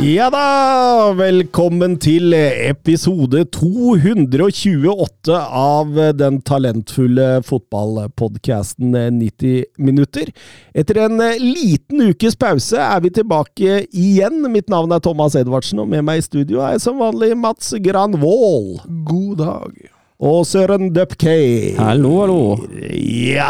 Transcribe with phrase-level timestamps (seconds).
[0.00, 1.12] Ja da!
[1.12, 10.32] Velkommen til episode 228 av den talentfulle fotballpodkasten 90 minutter.
[10.72, 14.40] Etter en liten ukes pause er vi tilbake igjen.
[14.48, 18.78] Mitt navn er Thomas Edvardsen, og med meg i studio er som vanlig Mats Granvoll.
[19.04, 19.89] God dag.
[20.20, 21.78] Og Søren Dupkay.
[21.80, 22.40] Hallo, hallo.
[23.32, 23.46] Ja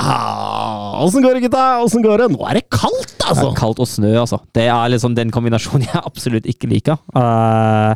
[1.02, 1.62] Åssen går det, gutta?
[1.83, 2.28] Åssen går det?
[2.30, 3.24] Nå er det kaldt, altså!
[3.24, 3.47] Det altså!
[3.48, 4.38] er kaldt og snø, altså.
[4.55, 7.01] Det er liksom den kombinasjonen jeg absolutt ikke liker.
[7.11, 7.91] Uh,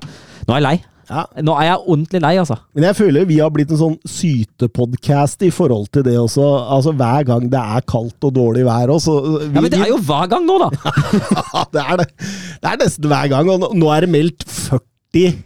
[0.48, 0.74] nå er jeg lei.
[1.04, 1.22] Ja.
[1.46, 2.56] Nå er jeg ordentlig lei, altså.
[2.74, 6.48] Men jeg føler vi har blitt en sånn sytepodkast i forhold til det også.
[6.74, 9.16] Altså Hver gang det er kaldt og dårlig vær også.
[9.36, 10.72] Vi, Ja, Men det er jo hver gang nå, da!
[11.76, 12.10] Det er det.
[12.58, 13.54] Det er nesten hver gang.
[13.54, 15.38] Og nå er det meldt 40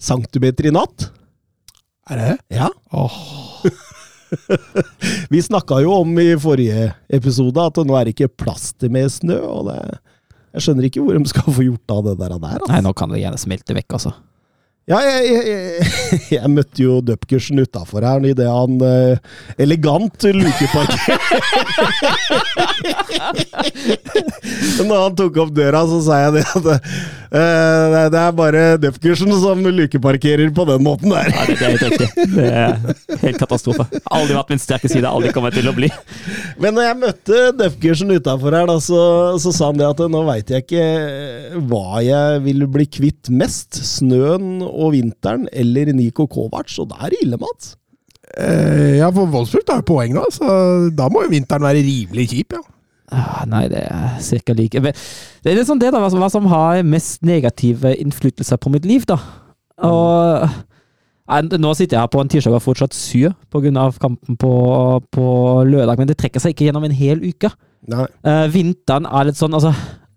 [0.00, 1.10] centimeter i natt.
[2.08, 2.34] Er det?
[2.56, 2.68] Ja.
[2.92, 3.12] Oh.
[5.32, 9.08] Vi snakka jo om i forrige episode at nå er det ikke plass til mer
[9.12, 9.38] snø.
[9.44, 9.78] og det,
[10.56, 12.70] Jeg skjønner ikke hvor de skal få gjort av det der altså.
[12.72, 14.14] Nei, nå kan det gjerne smelte vekk, altså.
[14.88, 15.88] Ja, jeg, jeg,
[16.32, 19.18] jeg, møtte jo Dupkersen utafor her idet han uh,
[19.60, 21.18] elegant lukeparkerte.
[24.88, 26.78] Når han tok opp døra, så sa jeg det at uh,
[28.08, 31.28] det- er bare Dupkersen som lukeparkerer på den måten der.
[31.34, 32.08] Nei, det, det er helt riktig.
[32.32, 32.72] Det er
[33.26, 33.84] helt katastrofe.
[34.08, 35.90] Aldri vært min sterke side, aldri kommer til å bli.
[36.62, 39.02] Men når jeg møtte Dupkersen utafor her, da, så,
[39.42, 40.88] så sa han det at nå veit jeg ikke
[41.68, 43.82] hva jeg vil bli kvitt mest.
[43.84, 47.74] Snøen og vinteren eller Niko Kovac, og det er ille, Mats.
[48.36, 50.48] Eh, ja, for Wolfsburg tar jo poeng nå, så
[50.94, 52.64] da må jo vinteren være rimelig kjip, ja.
[53.08, 54.92] Ah, Nei, det er cirka like Men
[55.40, 56.02] Det er litt sånn det, da.
[56.12, 59.16] Hva som, har mest negative innflytelser på mitt liv, da.
[59.88, 60.44] Og
[61.28, 63.90] Nå sitter jeg her på en tirsdag og er fortsatt sur pga.
[64.00, 64.52] kampen på,
[65.12, 65.24] på
[65.68, 67.50] lørdag, men det trekker seg ikke gjennom en hel uke.
[67.88, 68.06] Nei.
[68.24, 69.70] Uh, vinteren er litt sånn altså,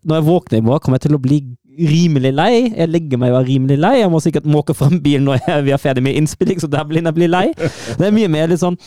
[0.07, 1.41] Når jeg våkner i morgen, kommer jeg til å bli
[1.79, 2.53] rimelig lei.
[2.75, 3.93] Jeg legger meg og er rimelig lei.
[4.01, 6.85] Jeg må sikkert måke fram bilen når jeg, vi er ferdig med innspilling, så der
[6.87, 7.45] blir jeg blir lei.
[7.57, 8.77] Det er mye mer litt sånn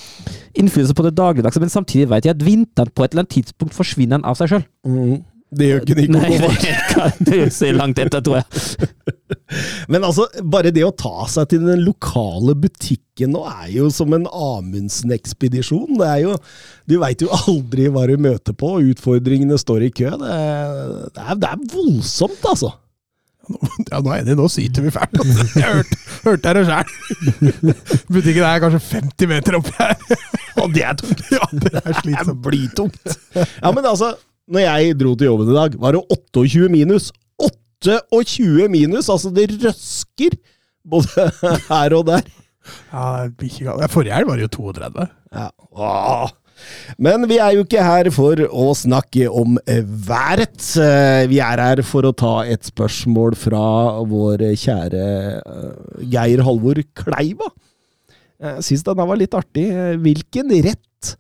[0.55, 3.75] innflytelse på det dagligdagse, men samtidig vet jeg at vinteren på et eller annet tidspunkt
[3.77, 4.67] forsvinner av seg sjøl.
[5.54, 7.19] Det gjør ikke Nei, Kovac.
[7.28, 8.91] det, ser langt etter, tror jeg.
[9.92, 14.12] Men altså, bare det å ta seg til den lokale butikken nå er jo som
[14.16, 15.98] en Amundsen-ekspedisjon.
[16.00, 16.37] Det er jo
[16.91, 20.10] Du veit jo aldri hva du møter på, og utfordringene står i kø.
[20.20, 20.72] Det er,
[21.15, 22.72] det er, det er voldsomt, altså.
[23.91, 25.19] Ja, nå er jeg enig, nå syter vi fælt.
[25.21, 25.47] altså.
[25.60, 26.86] Jeg hørte, hørte jeg det sjøl.
[28.15, 29.97] Butikken er kanskje 50 meter oppi her.
[30.65, 31.25] Og det er tungt.
[31.34, 32.41] Ja, det er Det er slitsomt.
[32.47, 33.19] blytungt.
[33.36, 34.15] Ja, men altså,
[34.50, 36.03] når jeg dro til jobben i dag, var det
[36.34, 37.10] 28 minus.
[37.41, 39.09] 28 minus!
[39.12, 40.37] Altså, det røsker
[40.88, 41.28] både
[41.71, 42.25] her og der.
[42.93, 43.91] Ja, det blir ikke galt.
[43.93, 45.06] Forrige helg var det jo 32.
[45.34, 45.49] Ja.
[45.77, 46.33] Åh.
[47.03, 50.62] Men vi er jo ikke her for å snakke om eh, været.
[50.81, 53.65] Eh, Vi er her for å ta et spørsmål fra
[54.09, 55.04] vår kjære
[55.43, 57.50] eh, Geir Halvor Kleiva.
[58.44, 59.66] Jeg syns denne var litt artig.
[60.04, 61.15] Hvilken rett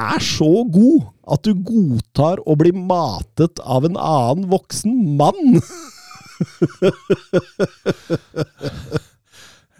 [0.00, 5.60] er så god at du godtar å bli matet av en annen voksen mann?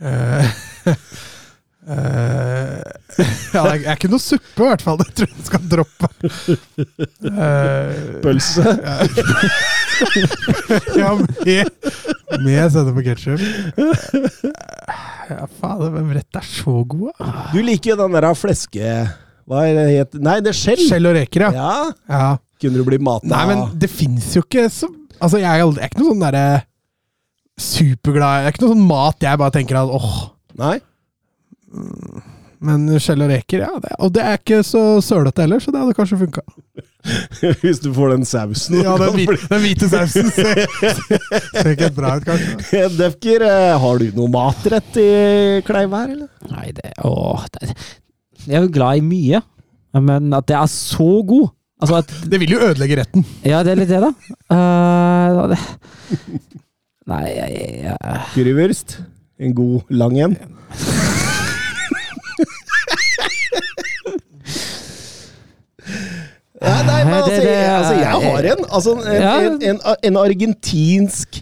[0.00, 0.47] uh,
[1.91, 2.81] uh,
[3.50, 4.99] ja, det er ikke noe suppe, i hvert fall.
[5.00, 6.06] Det tror jeg du skal droppe.
[7.27, 7.91] Uh,
[8.25, 8.65] Pølse?
[11.00, 11.66] ja, med,
[12.44, 13.41] med sennep og ketsjup.
[15.31, 17.12] Ja, fader, hvem rett er så god?
[17.55, 18.84] Du liker jo den der fleske...
[19.50, 20.16] Hva er det het?
[20.22, 20.83] Nei, det er skjell.
[20.87, 21.50] Skjell og reker, ja.
[21.59, 22.31] Ja, ja.
[22.62, 24.88] kunne du bli mata Nei, men det fins jo ikke så
[25.21, 26.44] Altså, jeg er, jeg er ikke noe sånn derre
[27.60, 30.15] superglad Det er ikke noe sånn mat jeg bare tenker at åh.
[30.60, 30.77] Nei?
[32.60, 33.71] Men skjell og reker, ja.
[33.80, 36.42] Det, og det er ikke så sølete heller, så det hadde kanskje funka.
[37.63, 38.80] Hvis du får den sausen.
[38.84, 40.60] Ja, den, hvite, den hvite sausen ser,
[41.54, 42.83] ser ikke bra ut, kanskje.
[43.01, 45.09] Defker, eh, har du noe matrett i
[45.69, 46.28] Kleiv her, eller?
[46.53, 47.47] Nei, det Åh.
[47.57, 47.72] Det,
[48.47, 49.41] jeg er jo glad i mye,
[50.01, 51.48] men at det er så god
[51.81, 53.25] Altså at Det vil jo ødelegge retten.
[53.45, 54.10] Ja, det er litt det, da.
[54.53, 55.59] Uh, det,
[57.09, 58.98] nei, jeg, jeg, Currywurst.
[59.41, 60.37] En god lang en.
[66.60, 68.65] Ja, nei, men altså, jeg, altså, jeg har en.
[68.69, 71.41] Altså, en, en, en, en argentinsk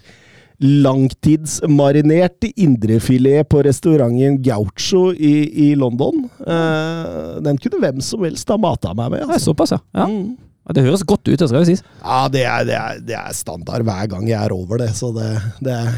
[0.59, 5.33] langtidsmarinert indrefilet på restauranten Gaucho i,
[5.69, 6.25] i London.
[6.43, 9.25] Uh, den kunne hvem som helst ha mata meg med.
[9.27, 9.51] Altså.
[9.53, 9.81] såpass, ja.
[9.95, 10.07] ja.
[10.11, 10.35] Mm.
[10.69, 11.81] Det høres godt ut, det skal jo sies.
[12.03, 15.09] Ja, det er, det, er, det er standard hver gang jeg er over det, så
[15.15, 15.31] det,
[15.65, 15.93] det er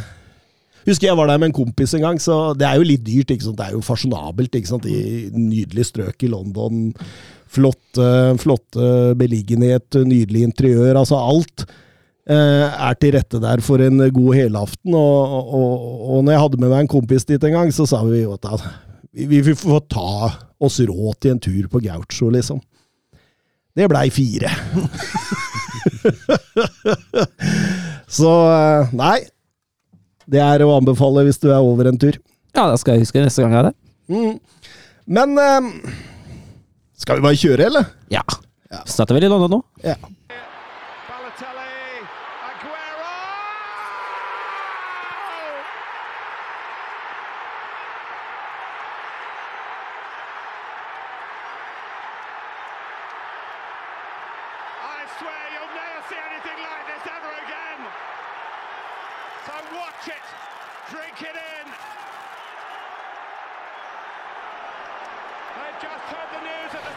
[0.82, 3.30] Husker jeg var der med en kompis en gang, så det er jo litt dyrt.
[3.30, 3.60] ikke sant?
[3.60, 4.56] Det er jo fasjonabelt.
[4.58, 4.88] ikke sant?
[4.90, 6.88] I nydelig strøk i London.
[7.52, 8.08] Flotte,
[8.42, 8.88] flotte
[9.20, 10.98] beliggenhet, nydelig interiør.
[11.04, 11.68] Altså alt
[12.30, 14.94] er til rette der for en god helaften.
[14.94, 15.86] Og, og,
[16.16, 18.36] og når jeg hadde med meg en kompis dit en gang, så sa vi jo
[18.38, 18.46] at
[19.12, 20.30] vi, vi får ta
[20.62, 22.62] oss råd til en tur på Gaucho, liksom.
[23.76, 24.52] Det blei fire.
[28.12, 29.20] Så eh, nei.
[30.32, 32.16] Det er å anbefale hvis du er over en tur.
[32.56, 33.76] Ja, det skal jeg huske neste gang jeg er det.
[34.12, 34.34] Mm.
[35.12, 35.62] Men eh,
[37.00, 37.86] skal vi bare kjøre, eller?
[38.12, 38.24] Ja.
[38.88, 39.62] Starter vel i London nå?
[39.84, 39.98] Ja.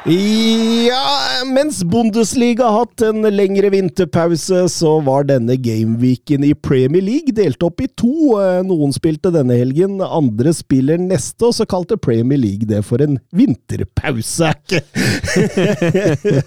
[0.05, 7.33] Ja, mens Bundesliga har hatt en lengre vinterpause, så var denne gameweeken i Premier League
[7.33, 8.35] delt opp i to.
[8.37, 13.01] Eh, Noen spilte denne helgen, andre spiller neste, og så kalte Premier League det for
[13.01, 14.51] en vinterpause.
[14.69, 16.43] det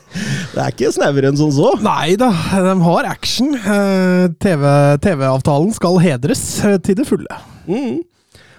[0.61, 1.71] er ikke snauere enn som så.
[1.81, 2.29] Nei da,
[2.61, 3.55] de har action.
[3.57, 7.41] Eh, TV- TV-avtalen skal hedres eh, til det fulle.
[7.65, 7.97] Mm.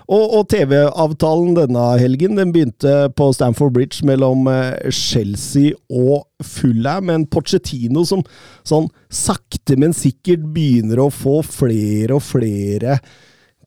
[0.08, 7.12] Og, og TV-avtalen denne helgen den begynte på Stamford Bridge mellom eh, Chelsea og Fulham,
[7.12, 8.24] en Pochettino som
[8.64, 13.02] sånn sakte, men sikkert begynner å få flere og flere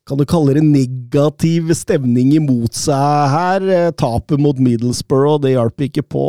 [0.09, 3.67] kan du kalle det negativ stemning imot seg her?
[3.69, 6.25] Eh, Tapet mot Middlesbrough, det hjalp ikke på.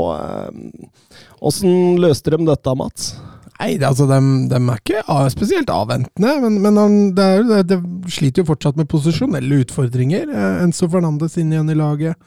[1.40, 3.14] Åssen løste de dette, Mats?
[3.62, 7.76] Nei, det, altså, de, er ikke spesielt avventende, men, men han, det, er, det,
[8.10, 10.32] sliter jo fortsatt med posisjonelle utfordringer.
[10.32, 12.18] Eh, Enzo Fernandes inn igjen i laget.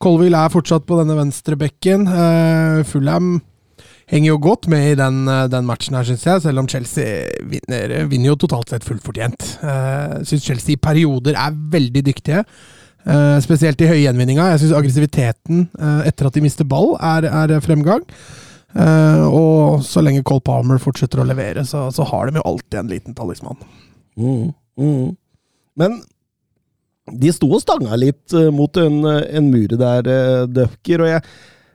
[0.00, 2.04] Colville er fortsatt på denne venstrebekken.
[2.12, 3.38] Eh, Fulham
[4.10, 7.24] henger jo godt med i den, eh, den matchen her, syns jeg, selv om Chelsea
[7.54, 9.48] vinner, vinner jo totalt sett fullt fortjent.
[9.64, 12.44] Eh, syns Chelsea i perioder er veldig dyktige.
[13.00, 14.50] Uh, spesielt i høye gjenvinninga.
[14.52, 18.04] Jeg syns aggressiviteten uh, etter at de mister ball, er, er fremgang.
[18.70, 22.78] Eh, og så lenge Cole Palmer fortsetter å levere, så, så har de jo alltid
[22.82, 23.58] en liten talisman.
[24.20, 25.06] Mm, mm.
[25.80, 26.00] Men
[27.10, 31.04] de sto og stanga litt eh, mot en, eh, en mur der, uh, Døpker.
[31.04, 31.24] Og jeg,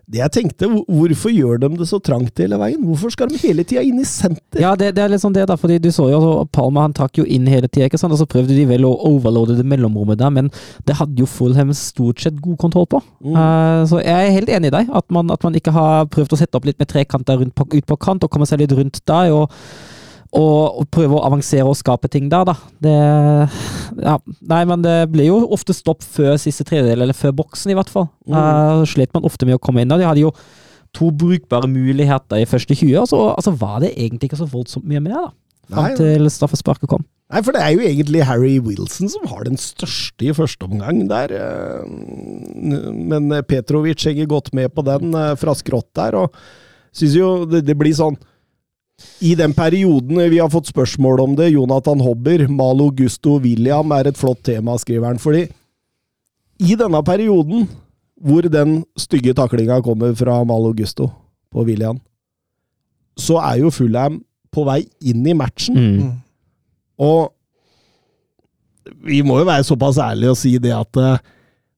[0.05, 2.81] det jeg tenkte, hvorfor gjør de det så trangt hele veien?
[2.85, 4.59] Hvorfor skal de hele tida inn i senter?
[4.61, 6.93] Ja, det, det er litt sånn det, da, fordi du så jo altså, Palma han
[6.93, 10.33] trakk jo inn hele tida, og så prøvde de vel å overloade det mellomrommet der,
[10.35, 10.51] men
[10.85, 13.01] det hadde jo Fulham stort sett god kontroll på.
[13.25, 13.33] Mm.
[13.33, 16.37] Uh, så jeg er helt enig i deg, at man, at man ikke har prøvd
[16.37, 18.77] å sette opp litt med trekanter rundt på, ut på kant, og komme seg litt
[18.77, 19.49] rundt der, og,
[20.35, 22.55] og, og prøve å avansere og skape ting der, da.
[22.83, 22.95] Det
[24.03, 24.17] Ja,
[24.51, 27.91] nei, men det blir jo ofte stopp før siste tredjedel, eller før boksen, i hvert
[27.91, 28.09] fall.
[28.27, 28.35] Mm.
[28.35, 30.03] Uh, slet man ofte med å komme inn der.
[30.03, 30.33] De hadde jo
[30.95, 34.87] to brukbare muligheter i første 20, og så altså, var det egentlig ikke så voldsomt
[34.87, 35.33] mye mer, da.
[35.65, 37.05] Fram til straffesparket kom.
[37.33, 41.07] Nei, for det er jo egentlig Harry Wilson som har den største i første omgang
[41.09, 41.31] der.
[41.33, 46.37] eh, Men Petrovic henger godt med på den eh, fra skrått der, og
[46.93, 48.19] syns jo det, det blir sånn
[49.19, 54.09] I den perioden vi har fått spørsmål om det, Jonathan Hobber, Malo Gusto William er
[54.09, 55.19] et flott tema, skriver han.
[55.19, 55.45] Fordi
[56.63, 57.67] i denne perioden
[58.15, 61.09] hvor den stygge taklinga kommer fra Malo Gusto
[61.51, 61.99] på William,
[63.19, 64.21] så er jo Fulham
[64.51, 65.75] på vei inn i matchen.
[65.75, 66.11] Mm.
[67.03, 67.33] Og
[69.03, 71.17] vi må jo være såpass ærlige og si det at uh,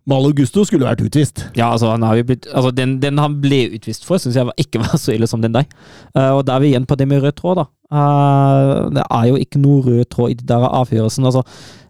[0.08, 1.42] Malo Gusto skulle vært utvist.
[1.58, 4.48] Ja, altså, han har jo blitt, altså den, den han ble utvist for, syns jeg
[4.48, 5.68] var, ikke var så ille som den deg.
[6.16, 7.66] Uh, og da er vi igjen på det med rød tråd, da.
[7.92, 11.28] Uh, det er jo ikke noe rød tråd i det der avgjørelsen.
[11.28, 11.44] Altså,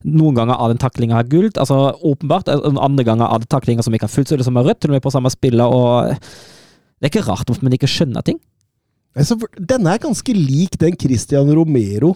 [0.09, 2.49] noen ganger er den taklinga gult, altså åpenbart.
[2.49, 4.81] eh, Andre ganger er det taklinger som ikke er fullt så ille som er rødt,
[4.81, 5.69] til og med på samme spiller.
[5.69, 8.41] og Det er ikke rart at man ikke skjønner ting.
[9.17, 12.15] Altså, denne er ganske lik den Christian Romero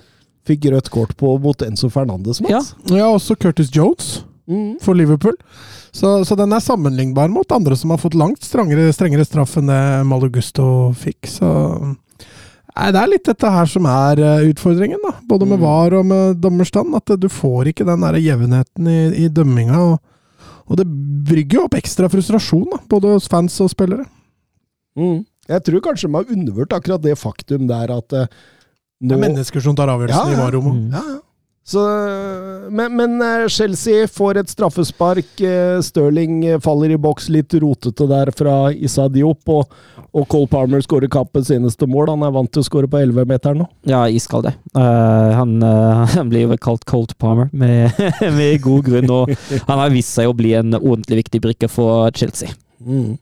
[0.49, 2.41] fikk rødt kort på mot Enzo Fernandes.
[2.49, 2.61] Ja.
[2.89, 4.75] Ja, også Curtis Jones Mm.
[4.83, 5.37] for Liverpool.
[5.95, 9.71] Så, så den er sammenlignbar mot andre som har fått langt strengere, strengere straff enn
[9.71, 10.65] det Malo Gusto
[10.95, 11.27] fikk.
[11.31, 11.49] Så
[12.71, 15.17] Nei, det er litt dette her som er eh, utfordringen, da.
[15.27, 15.63] Både med Mm.
[15.65, 16.93] VAR og med dommerstand.
[16.95, 19.81] At du får ikke den der jevnheten i, i dømminga.
[19.89, 20.85] Og, og det
[21.27, 24.05] brygger jo opp ekstra frustrasjon, da, både hos fans og spillere.
[24.95, 25.25] Mm.
[25.51, 28.25] Jeg tror kanskje man har undervurdert akkurat det faktum der at uh,
[29.03, 30.37] Det er mennesker som tar avgjørelsen Ja, ja.
[30.37, 30.79] i VAR-rommet.
[30.79, 30.95] Mm.
[30.95, 31.19] Ja, ja.
[31.63, 31.79] Så,
[32.69, 35.41] men, men eh, Chelsea får et straffespark.
[35.45, 39.45] eh, Stirling faller i boks, litt rotete der fra Issa Diop.
[39.53, 39.75] Og,
[40.11, 42.09] og Cole Palmer skårer kappens eneste mål.
[42.15, 43.69] Han er vant til å skåre på 11-meteren nå.
[43.87, 44.55] Ja, iskald, det.
[44.75, 47.93] Uh, han, uh, han blir jo kalt Colt Palmer, med,
[48.39, 49.13] med god grunn.
[49.13, 49.31] Og
[49.69, 52.51] han har vist seg å bli en ordentlig viktig brikke for Chelsea.
[52.81, 53.15] Mm.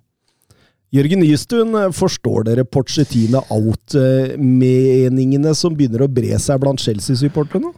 [0.89, 7.69] Jørgen Nystuen, eh, forstår dere Pochettino out-meningene som begynner å bre seg blant Chelsea-supporterne?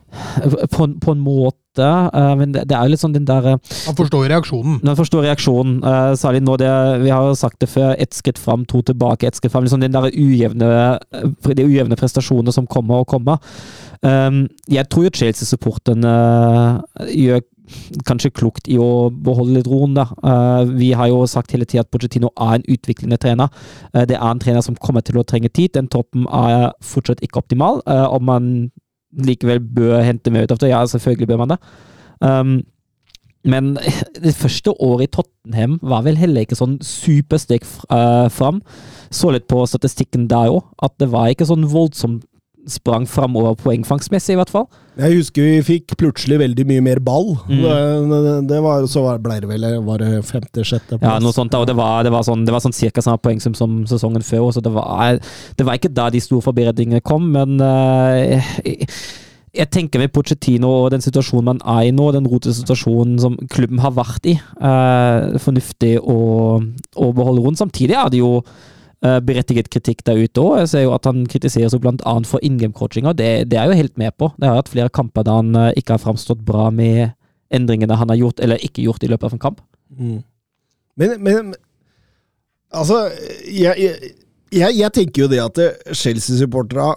[0.71, 3.59] På, på en måte, eh, men det, det er jo litt sånn den der eh,
[3.89, 4.79] Han forstår reaksjonen.
[4.87, 5.83] Han forstår reaksjonen,
[6.19, 6.71] særlig nå det
[7.03, 9.67] Vi har jo sagt det før, ett skritt fram, to tilbake, ett skritt fram.
[9.67, 10.71] Liksom den der ujevne,
[11.51, 13.43] de ujevne prestasjonene som kommer og kommer.
[14.01, 17.43] Um, jeg tror jo Chelsea-supporterne eh, gjør
[18.07, 20.07] kanskje klokt i å beholde litt roen, da.
[20.11, 23.53] Eh, vi har jo sagt hele tida at Pochettino er en utviklende trener.
[23.93, 25.75] Eh, det er en trener som kommer til å trenge tid.
[25.77, 27.79] Den toppen er fortsatt ikke optimal.
[27.85, 28.51] Om man
[29.15, 31.59] likevel bør hente mer ut av det, ja, selvfølgelig bør man det.
[32.21, 32.51] Um,
[33.47, 33.71] men
[34.25, 38.61] det første året i Tottenham var vel heller ikke sånn supersteg fram.
[39.13, 42.25] Så litt på statistikken der òg, at det var ikke sånn voldsomt
[42.69, 44.67] sprang framover poengfangstmessig, i hvert fall.
[44.99, 47.31] Jeg husker vi fikk plutselig veldig mye mer ball.
[47.47, 47.63] Mm.
[48.11, 51.69] Det, det var, så ble det vel var det femte-sjette Ja, noe sånt, da, og
[51.69, 53.55] det var, det var sånn, det var sånn cirka samme poeng som
[53.89, 54.51] sesongen før.
[54.53, 55.17] Så det var,
[55.57, 58.19] det var ikke da de store forbedringene kom, men uh,
[58.65, 58.89] jeg,
[59.51, 63.39] jeg tenker med Pochettino og den situasjonen man er i nå, den rotete situasjonen som
[63.51, 66.19] klubben har vært i, uh, fornuftig å,
[66.95, 67.59] å beholde rundt.
[67.59, 68.37] Samtidig er det jo
[69.01, 70.59] berettiget kritikk der ute òg.
[70.59, 72.13] Jeg ser jo at han kritiseres bl.a.
[72.29, 73.15] for in game-coachinga.
[73.17, 74.29] Det, det er jeg jo helt med på.
[74.37, 77.15] Det har vært flere kamper der han uh, ikke har framstått bra med
[77.51, 79.63] endringene han har gjort eller ikke gjort i løpet av en kamp.
[79.97, 80.21] Mm.
[81.01, 81.53] Men, men
[82.71, 83.09] Altså,
[83.51, 84.11] jeg, jeg,
[84.55, 85.59] jeg, jeg tenker jo det at
[85.91, 86.95] Chelsea-supporterne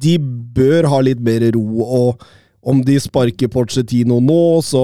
[0.00, 0.16] De
[0.56, 2.24] bør ha litt mer ro, og
[2.60, 4.82] om de sparker Pochettino nå, så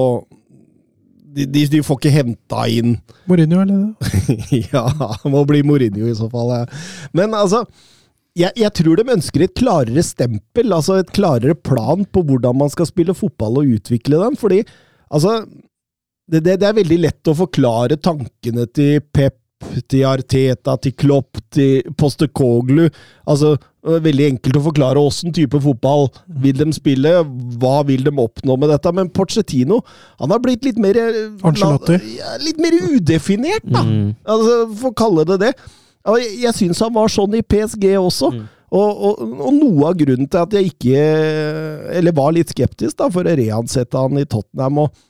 [1.37, 2.97] de, de, de får ikke henta inn
[3.29, 3.93] Mourinho, eller?
[4.73, 4.87] Ja,
[5.21, 6.53] det må bli Mourinho i så fall.
[6.55, 6.65] ja.
[7.17, 7.63] Men altså
[8.37, 12.69] jeg, jeg tror de ønsker et klarere stempel, altså et klarere plan på hvordan man
[12.73, 14.37] skal spille fotball og utvikle den.
[14.37, 14.59] Fordi
[15.09, 15.39] altså
[16.27, 19.39] det, det, det er veldig lett å forklare tankene til Pep,
[19.89, 22.85] til Arteta, til Klopp, til Postekoglu.
[23.25, 23.55] Altså,
[24.03, 26.07] veldig enkelt å forklare åssen type fotball
[26.43, 27.13] vil de spille,
[27.61, 28.93] hva vil de oppnå med dette.
[28.95, 29.79] Men Pochettino
[30.19, 30.99] han har blitt litt mer
[31.47, 31.99] Angelotti.
[32.43, 33.83] Litt mer udefinert, da.
[33.85, 34.13] Mm.
[34.27, 35.53] Altså, For å kalle det det.
[36.07, 38.31] Jeg, jeg syns han var sånn i PSG også.
[38.35, 38.45] Mm.
[38.67, 41.03] Og, og, og noe av grunnen til at jeg ikke
[41.95, 44.83] Eller var litt skeptisk da, for å reansette han i Tottenham.
[44.83, 45.05] Og,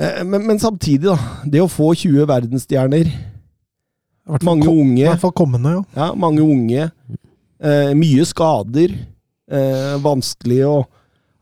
[0.00, 1.18] eh, men, men samtidig, da.
[1.44, 3.12] Det å få 20 verdensstjerner,
[4.46, 5.02] mange unge.
[5.02, 5.84] I hvert fall kommende, jo.
[5.98, 6.88] ja, mange unge
[7.62, 8.96] eh, mye skader,
[9.52, 10.74] eh, vanskelig å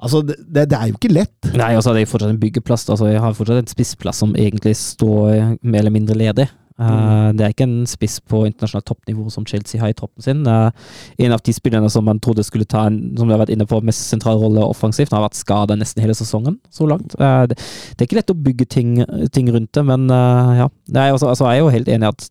[0.01, 1.51] Altså, det, det, er jo ikke lett.
[1.53, 2.87] Nei, altså det er fortsatt en byggeplass.
[2.89, 6.47] Altså jeg har fortsatt en spissplass som egentlig står mer eller mindre ledig.
[6.81, 10.43] Eh, det er ikke en spiss på internasjonalt toppnivå som Chelsea har i troppen sin.
[10.49, 10.71] Uh,
[11.21, 13.67] en av de spillerne som man trodde skulle ta en som vi har vært inne
[13.69, 17.17] på, mest sentral rolle offensivt, har vært skada nesten hele sesongen så langt.
[17.21, 18.97] Uh, det, det er ikke lett å bygge ting,
[19.35, 20.69] ting rundt det, men eh, ja.
[20.95, 22.25] Nei, også, altså, jeg er jo helt enig i at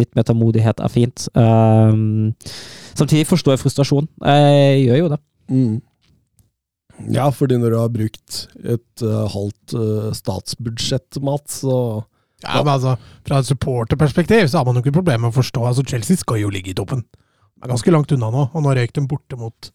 [0.00, 1.26] litt mer tålmodighet er fint.
[2.92, 4.08] Samtidig forstår jeg frustrasjon.
[4.26, 5.18] Jeg gjør jo det.
[5.52, 5.76] Mm.
[7.14, 9.76] Ja, fordi når du har brukt et halvt
[10.18, 11.76] statsbudsjett, Mats, så
[12.42, 12.96] Ja, men altså,
[13.26, 15.62] Fra et supporterperspektiv så har man jo ikke problemer med å forstå.
[15.68, 17.04] altså Chelsea skal jo ligge i toppen.
[17.06, 19.70] Det er ganske langt unna nå, og nå røyk de borte mot,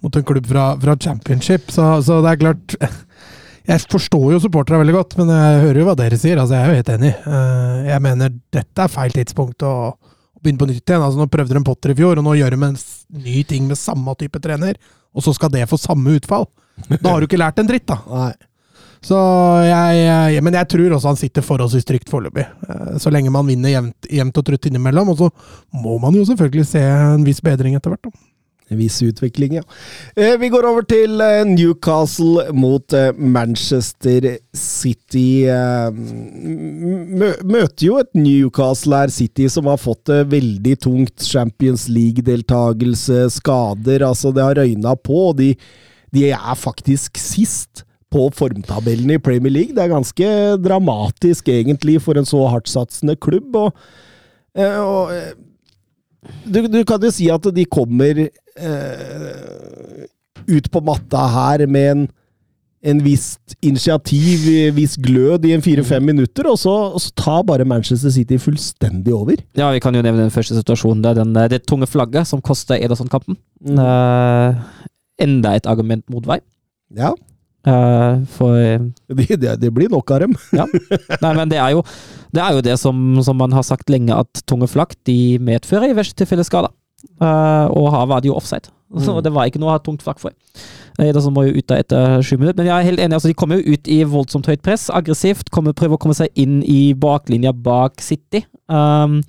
[0.00, 1.68] mot en klubb fra, fra championship.
[1.70, 2.76] Så, så det er klart
[3.68, 6.40] Jeg forstår jo supporterne veldig godt, men jeg hører jo hva dere sier.
[6.40, 7.10] altså Jeg er jo helt enig.
[7.30, 11.04] Eh, Jeg mener dette er feil tidspunkt å, å begynne på nytt igjen.
[11.04, 12.80] altså Nå prøvde de Potter i fjor, og nå gjør de en
[13.22, 14.80] ny ting med samme type trener.
[15.14, 16.48] Og så skal det få samme utfall.
[16.96, 18.00] Da har du ikke lært en dritt, da.
[18.10, 18.32] Nei.
[19.02, 19.18] Så
[19.66, 20.02] jeg,
[20.36, 22.44] jeg, men jeg tror også han sitter forholdsvis trygt foreløpig.
[22.68, 25.10] Eh, Så lenge man vinner jevnt, jevnt og trutt innimellom.
[25.10, 25.30] Og så
[25.74, 28.12] må man jo selvfølgelig se en viss bedring etter hvert.
[28.70, 29.64] En viss utvikling, ja.
[30.14, 35.42] Eh, Vi går over til eh, Newcastle mot Manchester City.
[37.42, 41.26] Møter jo et Newcastle her, City, som har fått det veldig tungt.
[41.26, 44.06] Champions League-deltakelse, skader.
[44.08, 45.50] Altså, det har røyna på, og de,
[46.14, 49.74] de er faktisk sist på formtabellen i Premier League.
[49.76, 50.30] Det er ganske
[50.62, 53.56] dramatisk, egentlig, for en så hardtsatsende klubb.
[53.56, 53.72] og,
[54.56, 55.32] eh, og eh,
[56.46, 60.02] du, du kan jo si at de kommer eh,
[60.46, 62.04] ut på matta her med en,
[62.92, 67.66] en visst initiativ, viss glød i en fire-fem minutter, og så, og så tar bare
[67.68, 69.42] Manchester City fullstendig over.
[69.58, 71.02] Ja, vi kan jo nevne den første situasjonen.
[71.02, 73.38] Det er den, det tunge flagget som koster Ederson-kampen.
[73.62, 74.62] Eh,
[75.22, 76.40] enda et argument mot vei.
[76.98, 77.14] Ja,
[77.62, 80.36] Eh, for det, det, det blir nok av dem.
[80.56, 80.66] Ja.
[81.22, 81.82] Nei, men det er jo
[82.34, 85.92] det, er jo det som, som man har sagt lenge, at tunge flak de medfører
[85.92, 86.72] i verste tilfelle skader.
[87.18, 88.70] Uh, og her var det jo offside.
[89.00, 89.22] Så Mm.
[89.24, 90.34] det var ikke noe å ha tungt flak for.
[91.00, 92.58] Uh, det som må jo ut da etter sju minutter.
[92.60, 95.48] Men jeg er helt enig, altså de kommer jo ut i voldsomt høyt press, aggressivt.
[95.54, 98.42] Kommer, prøver å komme seg inn i baklinja bak City.
[98.68, 99.20] Um,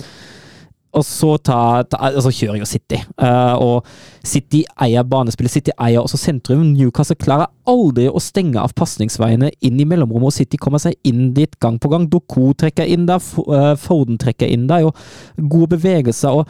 [0.93, 1.57] og så ta,
[1.89, 2.99] ta, altså kjører jo City.
[3.17, 3.87] Uh, og
[4.27, 6.67] City eier banespillet, City eier også sentrum.
[6.75, 11.31] Newcastle klarer aldri å stenge av pasningsveiene inn i mellomrommet, og City kommer seg inn
[11.33, 12.05] dit gang på gang.
[12.11, 16.43] Doku trekker inn der, eh, Foden trekker inn der, og gode bevegelser.
[16.43, 16.47] og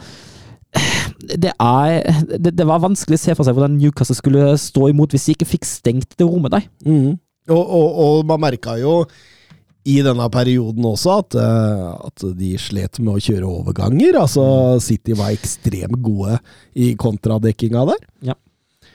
[1.44, 5.14] det, er, det, det var vanskelig å se for seg hvordan Newcastle skulle stå imot
[5.14, 6.68] hvis de ikke fikk stengt det rommet der.
[6.84, 7.14] Mm.
[7.48, 9.04] Og, og, og man merka jo
[9.84, 14.16] i denne perioden også at, eh, at de slet med å kjøre overganger.
[14.22, 14.44] Altså
[14.80, 16.38] City var ekstremt gode
[16.72, 18.06] i kontradekkinga der.
[18.32, 18.38] Ja.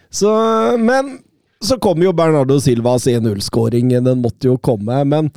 [0.10, 0.32] Så,
[0.82, 1.20] men
[1.62, 3.94] så kom jo Bernardo Silvas 1-0-skåring.
[4.02, 5.30] Den måtte jo komme, men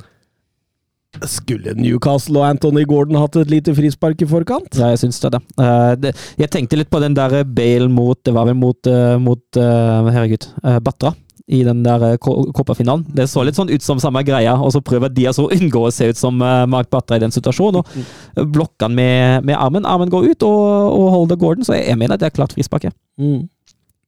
[1.29, 4.73] skulle Newcastle og Anthony Gordon hatt et lite frispark i forkant?
[4.73, 5.35] Ja, jeg syns det.
[5.35, 5.43] da.
[5.61, 6.15] Eh, det.
[6.41, 10.49] Jeg tenkte litt på den der Bale mot Det var vel mot, eh, mot Herregud,
[10.81, 11.13] Batra.
[11.51, 12.17] I den der uh,
[12.55, 13.03] kopperfinalen.
[13.11, 15.81] Det så litt sånn ut som samme greia, og så prøver de altså å unngå
[15.87, 17.83] å se ut som uh, Mark Batra i den situasjonen.
[17.83, 19.87] Og blokker han med, med armen.
[19.89, 20.61] Armen går ut og,
[20.93, 22.95] og holder Gordon, så jeg, mener mener det er klart frisparket.
[23.19, 23.49] Mm.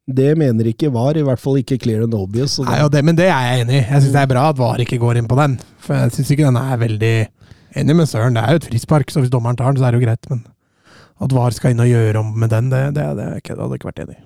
[0.06, 2.56] Det mener ikke VAR, i hvert fall ikke clear and obvious.
[2.56, 3.86] så Nei, det- og det, men det er jeg enig i.
[3.90, 5.58] Jeg syns det er bra at VAR ikke går inn på den.
[5.82, 7.16] For jeg syns ikke den er veldig
[7.76, 8.38] enig med Søren.
[8.38, 10.30] Det er jo et frispark, så hvis dommeren tar den, så er det jo greit.
[10.30, 10.46] Men
[11.26, 13.72] at VAR skal inn og gjøre om med den, det, det, det, er det hadde
[13.74, 14.24] jeg ikke vært enig i.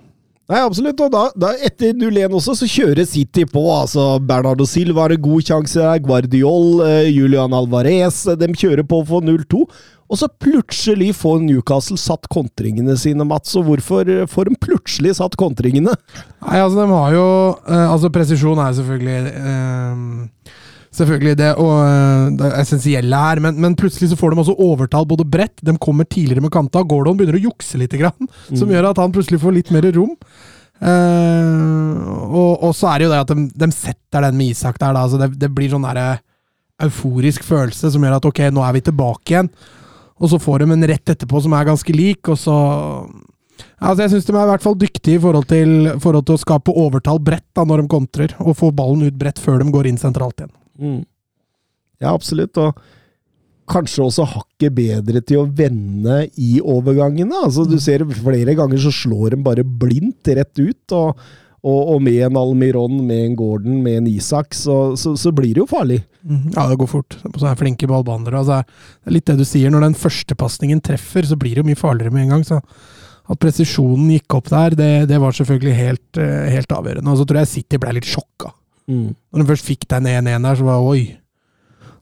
[0.50, 0.98] Nei, absolutt.
[1.06, 3.62] Og da, da etter 0-1 også, så kjører City på.
[3.70, 9.04] altså Bernardo Silva har en god sjanse, Guardiol, eh, Julian Alvarez eh, De kjører på
[9.06, 9.62] for 0-2.
[10.10, 13.54] Og så plutselig får Newcastle satt kontringene sine, Mats.
[13.62, 15.94] Og hvorfor eh, får de plutselig satt kontringene?
[15.94, 17.28] Nei, altså de har jo
[17.70, 20.58] Altså presisjon er selvfølgelig eh,
[21.00, 25.08] Selvfølgelig det, og, eh, det essensielle her, men, men plutselig så får de også overtall
[25.08, 25.64] både bredt.
[25.66, 26.84] De kommer tidligere med kanta.
[26.84, 30.16] Gordon begynner å jukse litt, grann, som gjør at han plutselig får litt mer rom.
[30.80, 34.80] Eh, og, og så er det jo det at de, de setter den med Isak
[34.80, 35.06] der, da.
[35.08, 36.20] Altså det, det blir sånn der,
[36.80, 39.50] euforisk følelse som gjør at ok, nå er vi tilbake igjen.
[40.20, 42.60] Og så får de en rett etterpå som er ganske lik, og så
[43.80, 46.40] Altså, jeg syns de er i hvert fall dyktige i forhold til, forhold til å
[46.40, 49.90] skape overtall bredt da, når de kontrer, og få ballen ut bredt før de går
[49.90, 50.52] inn sentralt igjen.
[50.80, 51.04] Mm.
[52.00, 52.58] Ja, absolutt.
[52.60, 52.80] Og
[53.70, 57.44] kanskje også hakket bedre til å vende i overgangene.
[57.46, 60.96] Altså, du ser flere ganger så slår de bare blindt rett ut.
[60.96, 61.20] Og,
[61.60, 65.54] og, og med en Almiron, med en Gordon, med en Isak, så, så, så blir
[65.58, 66.00] det jo farlig.
[66.56, 67.20] Ja, det går fort.
[67.20, 68.42] Så er flinke ballbehandlere.
[68.42, 71.64] Altså, det er litt det du sier, når den første pasningen treffer, så blir det
[71.64, 72.48] jo mye farligere med en gang.
[72.48, 72.64] så
[73.30, 77.12] at presisjonen gikk opp der, det, det var selvfølgelig helt, eh, helt avgjørende.
[77.12, 78.50] Og så tror jeg City ble litt sjokka.
[78.90, 79.14] Mm.
[79.32, 81.04] Når de først fikk den 1-1 der, så var det oi.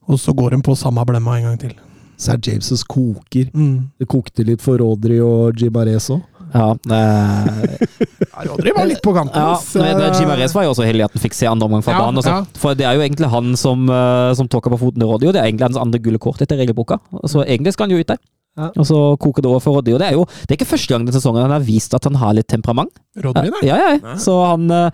[0.08, 1.74] Og så går de på samme blemma en gang til.
[2.18, 3.50] Sir Jameses koker.
[3.54, 3.90] Mm.
[4.00, 6.24] Det kokte litt for Rodri og Gimares òg.
[6.54, 7.76] Ja, eh,
[8.38, 9.36] Ja, Rodri var litt på kanten.
[9.36, 12.04] ja men Jimarez var jo også heldig at han fikk se andre omgang fra Ja,
[12.06, 12.22] banen.
[12.22, 12.30] Også.
[12.32, 12.60] ja.
[12.62, 15.34] For det er jo egentlig han som, eh, som tråkker på foten til Roddy, og
[15.36, 17.00] det er egentlig hans andre gule kort etter regelboka.
[17.28, 18.22] Så egentlig skal han jo ut der.
[18.58, 18.72] Ja.
[18.76, 19.94] Og så koker det over for Roddy.
[19.94, 22.04] Og det er jo det er ikke første gang denne sesongen han har vist at
[22.10, 22.90] han har litt temperament.
[23.22, 23.62] Rodri, nei.
[23.70, 24.16] Ja, ja, ja.
[24.22, 24.90] Så han eh,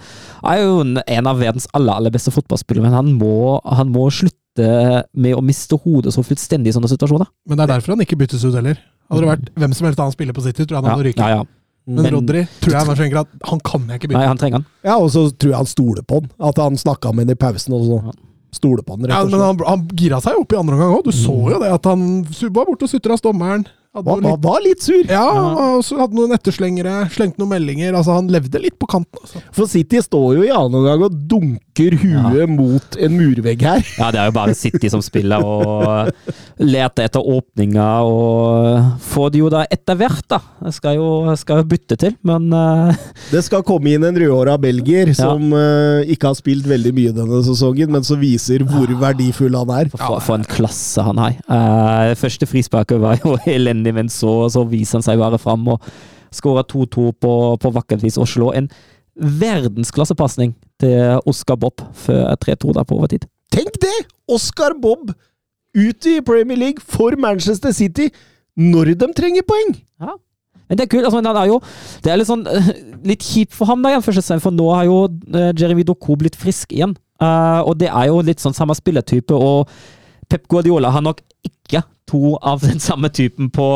[0.52, 4.70] er jo en- av verdens aller, aller beste fotballspillere, men han må, han må slutte
[5.16, 7.26] med å miste hodet så fullstendig i sånne situasjoner.
[7.48, 8.78] Men det er derfor han ikke byttes ut heller.
[9.10, 11.08] Hadde det vært hvem som helst annen spiller på City, tror jeg han Ja, hadde
[11.10, 11.24] ryket.
[11.24, 11.44] ja, ja.
[11.86, 14.20] Men, Men- Rodri tror jeg så enkelt at han kan jeg ikke bytte.
[14.20, 14.66] Nei, han trenger han.
[14.88, 16.30] Ja, og så tror jeg han stoler på han.
[16.40, 18.14] At han snakka med han i pausen, og så
[18.56, 20.96] stoler på han, Ja, rett og men han, han gira seg opp i andre omgang
[20.98, 21.08] òg.
[21.08, 22.06] Du så jo det at han
[22.54, 23.66] var borte og sutra hos dommeren.
[23.94, 25.04] Hadde Han var, litt, var litt sur.
[25.06, 25.26] ja,
[25.78, 27.94] og så hadde noen etterslengere, slengte noen meldinger.
[27.94, 29.20] Altså, han levde litt på kanten.
[29.22, 29.42] Altså.
[29.54, 33.86] For City står jo i annen omgang og dunker huet mot en murvegg her.
[34.04, 36.10] Ja, det er jo bare City som spiller og
[36.58, 40.40] leter etter åpninger, og får det jo da etter hvert, da.
[40.66, 43.06] Jeg skal jo, jeg skal jo bytte til, men uh...
[43.30, 47.44] Det skal komme inn en rødhåra belgier som uh, ikke har spilt veldig mye denne
[47.46, 49.94] sesongen, men som viser hvor verdifull han er.
[49.94, 51.38] for, for en klasse han har.
[51.46, 55.84] Uh, første frisparket var jo elendig, men så, så viser han seg bare fram og
[56.34, 58.70] skårer 2-2 på, på vakkert vis og slår en
[59.14, 63.28] verdensklassepasning til Oscar Bob før 3-2 der på overtid.
[63.54, 63.94] Tenk det!
[64.32, 65.12] Oscar Bob
[65.74, 68.10] ute i Premier League for Manchester City
[68.58, 69.76] når de trenger poeng!
[70.02, 70.16] Ja.
[70.70, 71.06] Men det er kult.
[71.06, 71.60] Altså, men han er jo,
[72.04, 72.70] det er litt sånn eh,
[73.06, 75.00] litt kjipt for ham, da, for nå har jo
[75.36, 76.96] uh, Jeremy Doku blitt frisk igjen.
[77.22, 79.70] Uh, og det er jo litt sånn samme spillertype, og
[80.32, 83.68] Pep Guardiola har nok ikke to av den samme typen på,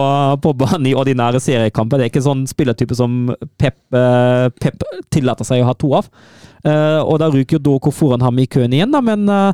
[0.44, 2.00] på banen i ordinære seriekamper.
[2.00, 6.10] Det er ikke sånn spillertype som Pep, eh, Pep tillater seg å ha to av.
[6.68, 9.54] Eh, og da ryker jo Doko foran ham i køen igjen, da, men da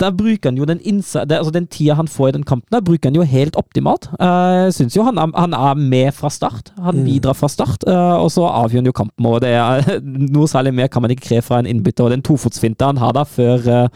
[0.00, 2.84] der bruker han jo den, det, altså den tida han får i den kampen, der
[2.84, 4.10] bruker han jo helt optimalt.
[4.20, 6.72] Jeg Jeg syns jo han han er med fra start.
[6.82, 9.26] Han bidrar fra start, uh, og så avgjør han jo kampen.
[9.26, 10.00] Og det er
[10.36, 12.04] noe særlig mer kan man ikke kreve fra en innbytter.
[12.04, 13.88] Og den tofotsfinta han har da før, eh,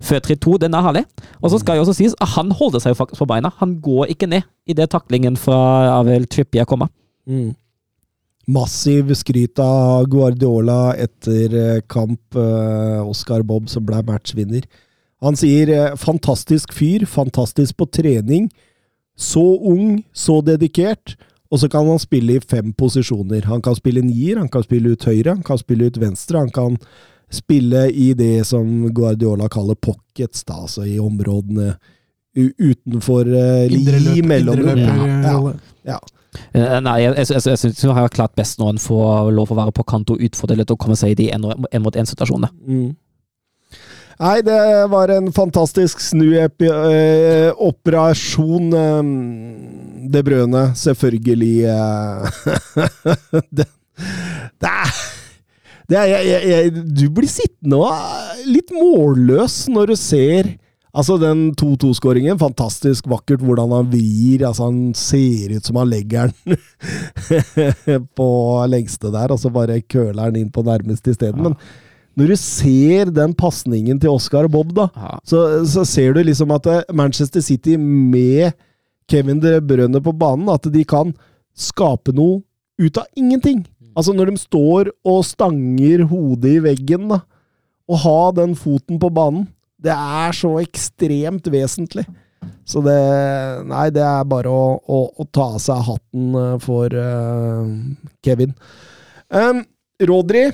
[0.00, 1.04] før 3-2, den er herlig.
[1.42, 3.52] Og så skal jo også sies at han holder seg jo faktisk på beina.
[3.60, 5.58] Han går ikke ned idet taklingen fra
[5.98, 6.90] Avel Trippier kommer.
[7.26, 7.54] Mm.
[8.46, 12.20] Massiv skryt av Guardiola etter eh, kamp.
[12.38, 14.62] eh, Oscar Bob som ble matchvinner.
[15.24, 18.50] Han sier eh, 'fantastisk fyr, fantastisk på trening'.
[19.16, 21.16] Så ung, så dedikert.
[21.50, 23.46] Og så kan han spille i fem posisjoner.
[23.46, 26.38] Han kan spille nier, han kan spille ut høyre, han kan spille ut venstre.
[26.38, 26.76] Han kan
[27.32, 31.74] spille i det som Guardiola kaller pockets, da, altså i områdene
[32.36, 34.92] utenfor uh, li løp- mellom indre ja,
[35.24, 35.52] ja,
[35.88, 35.96] ja.
[36.52, 39.48] Eh, Nei, jeg, jeg, jeg, jeg syns han har klart best når han får lov
[39.54, 42.50] å være på kant og utfordret og komme seg i de én-mot-én-situasjonene.
[42.68, 42.92] Mm.
[44.16, 44.58] Nei, det
[44.92, 48.68] var en fantastisk snuoperasjon.
[48.72, 51.64] Um, det brødene, selvfølgelig.
[51.72, 52.28] eh,
[53.56, 53.66] det,
[54.60, 54.68] det
[55.94, 60.56] er jeg, jeg, du blir sittende og er litt målløs når du ser
[60.96, 64.46] Altså, den 2-2-skåringen, fantastisk vakkert hvordan han vrir.
[64.48, 66.56] Altså, han ser ut som han legger den
[68.16, 68.28] på
[68.72, 71.42] lengste der, og så bare køler han inn på nærmeste isteden.
[71.50, 71.58] Men
[72.16, 75.18] når du ser den pasningen til Oscar og Bob, da, Ja.
[75.28, 78.56] så, så ser du liksom at eh, Manchester City med
[79.04, 81.12] Kevin De Brønne på banen, at de kan
[81.52, 82.40] skape noe
[82.80, 83.66] ut av ingenting.
[83.96, 87.22] Altså når de står og stanger hodet i veggen, da,
[87.86, 89.46] og ha den foten på banen,
[89.80, 92.04] det er så ekstremt vesentlig.
[92.66, 92.96] Så det
[93.66, 97.64] Nei, det er bare å, å, å ta av seg hatten eh, for uh,
[98.26, 98.52] Kevin.
[99.32, 99.64] Um,
[100.06, 100.44] Rodri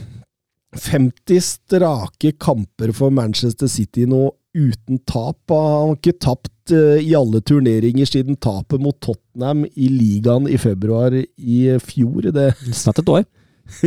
[0.79, 5.41] 50 strake kamper for Manchester City nå uten tap.
[5.51, 10.59] Han har ikke tapt eh, i alle turneringer siden tapet mot Tottenham i ligaen i
[10.61, 12.31] februar i fjor.
[12.31, 13.25] Det, Snart et år.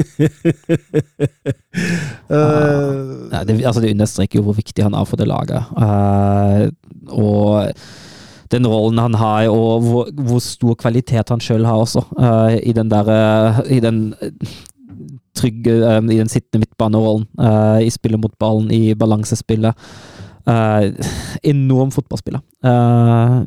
[2.32, 5.64] uh, ja, det, altså det understreker jo hvor viktig han er for det laget.
[5.78, 6.70] Uh,
[7.14, 7.76] og
[8.52, 12.74] den rollen han har, og hvor, hvor stor kvalitet han sjøl har også, uh, i
[12.76, 14.32] den der eh, I den eh,
[15.36, 19.74] trygge eh, I den sittende midtbanerollen, eh, i spillet mot ballen, i balansespillet.
[20.46, 20.92] Uh,
[21.44, 22.42] enorm fotballspiller.
[22.66, 23.38] Eh,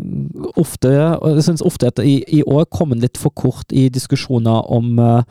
[0.59, 4.67] ofte, jeg synes ofte at i, i år kom han litt for kort i diskusjoner
[4.67, 5.23] om, eh,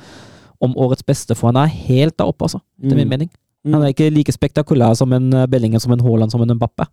[0.64, 2.62] om årets beste, for han er helt der oppe, altså.
[2.84, 3.10] Etter min Mm.
[3.10, 3.30] mening.
[3.68, 6.88] Han er ikke like spektakulær som en eh, Bellinger, som en Haaland, som en Mbappe.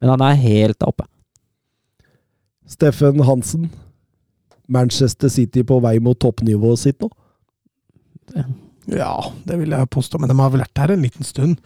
[0.00, 1.04] Men han er helt der oppe.
[2.66, 3.70] Steffen Hansen.
[4.68, 7.10] Manchester City på vei mot toppnivået sitt nå?
[8.90, 9.14] Ja,
[9.46, 11.58] det vil jeg påstå, men de har vel vært her en liten stund.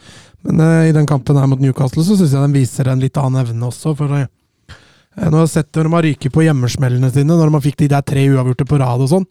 [0.44, 3.16] Men uh, i den kampen her mot Newcastle så syns jeg de viser en litt
[3.20, 3.94] annen evne også.
[3.96, 4.26] For uh,
[5.16, 7.92] når jeg har sett når de har ryket på hjemmesmellene sine, når man fikk de
[7.94, 9.28] der tre uavgjorte på rad og sånn,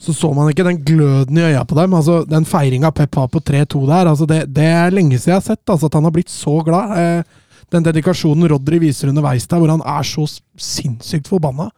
[0.00, 1.94] så så man ikke den gløden i øya på dem.
[1.94, 5.42] altså Den feiringa Pep har på 3-2 der, altså det, det er lenge siden jeg
[5.42, 6.94] har sett altså at han har blitt så glad.
[6.96, 10.24] Eh, den dedikasjonen Rodry viser underveis der, hvor han er så
[10.56, 11.68] sinnssykt forbanna.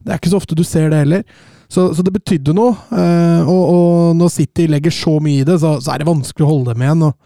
[0.00, 1.22] Det er ikke så ofte du ser det heller.
[1.68, 2.74] Så, så det betydde noe.
[2.94, 6.46] Eh, og, og når City legger så mye i det, så, så er det vanskelig
[6.46, 7.06] å holde dem igjen.
[7.08, 7.16] Og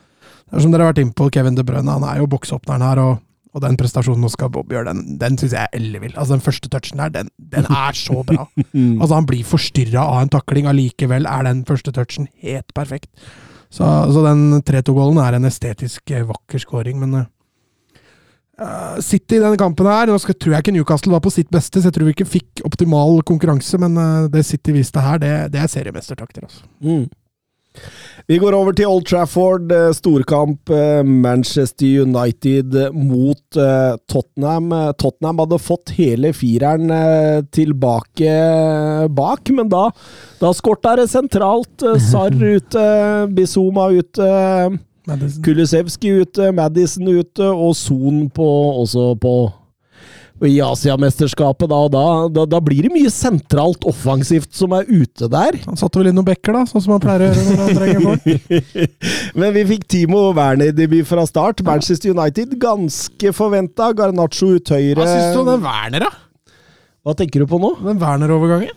[0.51, 3.03] det som dere har vært inne på, Kevin De Bruyne, han er jo boksåpneren her.
[3.09, 3.19] og
[3.51, 6.13] og den prestasjonen Oscar Bob gjør, den, den syns jeg er ellevill.
[6.15, 8.45] Altså, den første touchen her, den, den er så bra.
[9.01, 13.11] Altså, han blir forstyrra av en takling, allikevel er den første touchen helt perfekt.
[13.71, 17.29] Så, så den 3-2-gålen er en estetisk eh, vakker scoring, men eh,
[19.05, 21.81] City i denne kampen her Nå skal, tror jeg ikke Newcastle var på sitt beste,
[21.81, 25.33] så jeg tror vi ikke fikk optimal konkurranse, men eh, det City viste her, det,
[25.55, 26.45] det er seriemestertakter.
[26.49, 26.67] Altså.
[26.85, 27.09] Mm.
[28.27, 29.71] Vi går over til Old Trafford.
[29.73, 34.73] eh, Storkamp eh, Manchester United mot eh, Tottenham.
[34.75, 38.35] Eh, Tottenham hadde fått hele fireren eh, tilbake
[39.15, 39.87] bak, men da,
[40.43, 41.75] da skorta det sentralt.
[41.87, 42.85] Eh, Sarr ute,
[43.39, 44.31] Bizuma ute,
[45.09, 45.43] Madison.
[45.45, 48.51] Kulisevski ute, Madison ute, og Son på,
[48.83, 49.35] også på
[50.49, 55.29] i Asiamesterskapet, da, og da, da, da blir det mye sentralt offensivt som er ute
[55.29, 55.59] der.
[55.67, 57.77] Han satte vel inn noen bekker, da, sånn som han pleier å gjøre når han
[57.77, 59.35] trenger folk.
[59.43, 61.61] Men vi fikk Timo Werner-debut fra start.
[61.67, 63.91] Manchester United ganske forventa.
[63.97, 64.97] Garnaccio ut høyre.
[64.97, 66.55] Hva syns du om den Werner, da?
[67.05, 67.75] Hva tenker du på nå?
[67.85, 68.77] Den Werner-overgangen?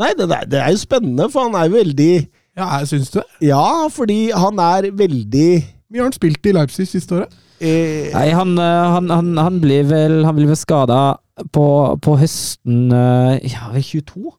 [0.00, 2.12] Nei, det, det er jo spennende, for han er jo veldig
[2.58, 3.26] Ja, Syns du det.
[3.50, 5.50] Ja, fordi han er veldig
[5.90, 7.32] Mye har han spilt i Leipzig siste året?
[7.60, 11.00] eh, Nei, han, eh, han, han, han blir vel, han blir vel skada
[11.52, 11.64] på,
[12.02, 14.30] på høsten eh, Ja, 22?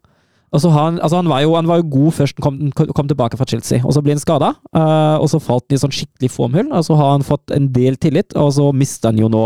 [0.52, 2.90] Og så har han, altså han, var jo, han var jo god først han kom,
[2.92, 4.50] kom tilbake fra Chelsea, og så ble han skada.
[4.76, 7.96] og så falt han i sånn skikkelig formhull, og så har han fått en del
[7.96, 9.46] tillit, og så mista han jo nå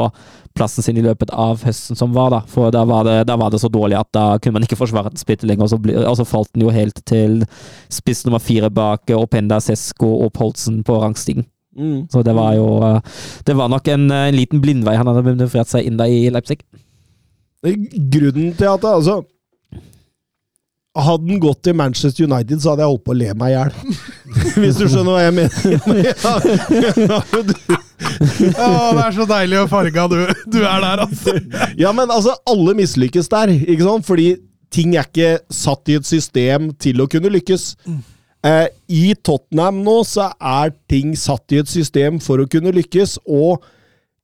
[0.58, 2.40] plassen sin i løpet av høsten som var, da.
[2.50, 5.12] For da var det, da var det så dårlig at da kunne man ikke forsvare
[5.12, 7.44] den spillet lenger, og så, ble, og så falt han jo helt til
[7.94, 11.46] spiss nummer fire bak Openda Sesko og Polsen på rangstigen.
[11.76, 12.08] Mm.
[12.10, 13.02] Så det var jo eh,
[13.44, 16.62] Det var nok en, en liten blindvei han hadde manøvrert seg inn da i Leipzig.
[17.66, 19.18] Grunnen til at det, altså
[20.96, 23.56] Hadde han gått til Manchester United, så hadde jeg holdt på å le meg i
[23.56, 23.74] hjel.
[24.64, 25.60] Hvis du skjønner hva jeg mener.
[27.96, 30.18] Ja, det er så deilig og farga du,
[30.52, 31.36] du er der, altså.
[31.80, 34.08] ja, men altså, alle mislykkes der, ikke sant?
[34.08, 34.28] Fordi
[34.74, 37.70] ting er ikke satt i et system til å kunne lykkes.
[38.46, 43.18] Eh, I Tottenham nå så er ting satt i et system for å kunne lykkes,
[43.26, 43.64] og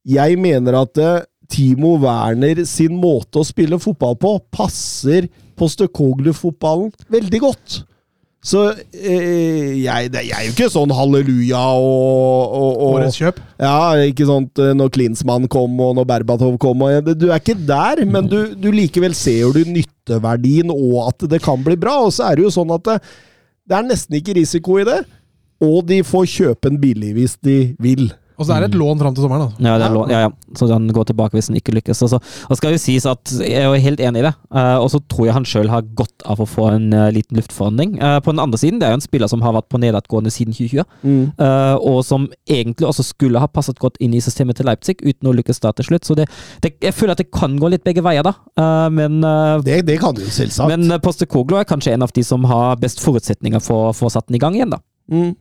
[0.07, 5.27] jeg mener at eh, Timo Werner sin måte å spille fotball på passer
[5.61, 7.81] Postekoglu-fotballen veldig godt.
[8.41, 13.37] Så eh, jeg, det, jeg er jo ikke sånn halleluja og, og, og Årets kjøp.
[13.61, 16.81] Ja, ikke sånt eh, når Klinsmann kom og når Berbatov kom.
[16.87, 21.41] Og, du er ikke der, men du, du likevel ser du nytteverdien og at det
[21.45, 21.99] kan bli bra.
[22.07, 22.97] Og så er det jo sånn at det,
[23.69, 25.03] det er nesten ikke risiko i det.
[25.61, 28.07] Og de får kjøpe en billig hvis de vil.
[28.41, 29.47] Og så er det et lån fram til sommeren.
[29.47, 29.61] Altså.
[29.63, 30.31] Ja, det er lån, ja, ja.
[30.57, 32.01] Så han går tilbake hvis han ikke lykkes.
[32.05, 34.77] Og så og skal jo sies at Jeg er jo helt enig i det, Eh,
[34.83, 37.93] og så tror jeg han sjøl har godt av å få en eh, liten luftforandring.
[38.03, 40.33] Eh, på den andre siden, det er jo en spiller som har vært på nedadgående
[40.33, 40.83] siden 2020,
[41.39, 45.31] eh, og som egentlig også skulle ha passet godt inn i systemet til Leipzig, uten
[45.31, 46.07] å lykkes da til slutt.
[46.09, 46.27] Så det,
[46.65, 48.35] det, jeg føler at det kan gå litt begge veier, da.
[48.59, 49.21] Eh, men
[49.63, 50.75] Det, det kan du selvsagt.
[50.75, 54.11] men Poste Koglo er kanskje en av de som har best forutsetninger for å å
[54.11, 54.81] satt den i gang igjen, da.
[55.11, 55.33] Mm.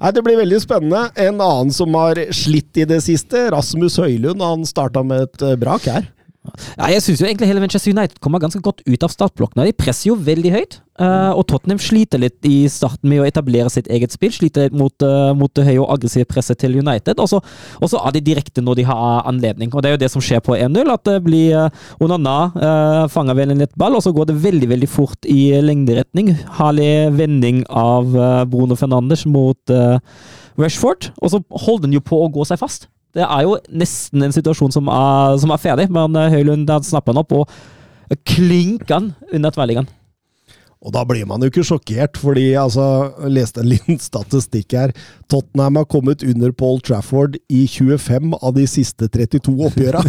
[0.00, 1.04] Nei, Det blir veldig spennende.
[1.16, 4.42] En annen som har slitt i det siste, Rasmus Høylund.
[4.42, 6.08] Han starta med et eh, brak her.
[6.42, 9.68] Ja, jeg syns egentlig hele Manchester United kommer ganske godt ut av startblokkene.
[9.68, 13.70] De presser jo veldig høyt, eh, og Tottenham sliter litt i starten med å etablere
[13.70, 14.32] sitt eget spill.
[14.34, 18.16] Sliter litt mot, eh, mot det høye og aggressive presset til United, og så er
[18.16, 19.70] de direkte når de har anledning.
[19.72, 23.34] Og Det er jo det som skjer på 1-0, at det blir uh, Onana fanger
[23.34, 26.34] vel en lett ball, og så går det veldig veldig fort i lengderetning.
[26.58, 29.98] Herlig vending av eh, Bruno Fernandes mot eh,
[30.60, 32.88] Rashford, og så holder den jo på å gå seg fast.
[33.12, 36.86] Det er jo nesten en situasjon som er, som er ferdig, men eh, Høylund han
[36.86, 39.90] snapper den opp og klinker den under tverrliggeren.
[40.82, 42.84] Og da blir man jo ikke sjokkert, fordi altså,
[43.22, 44.94] jeg leste en liten statistikk her.
[45.30, 50.02] Tottenham har kommet under Paul Trafford i 25 av de siste 32 oppgjøra.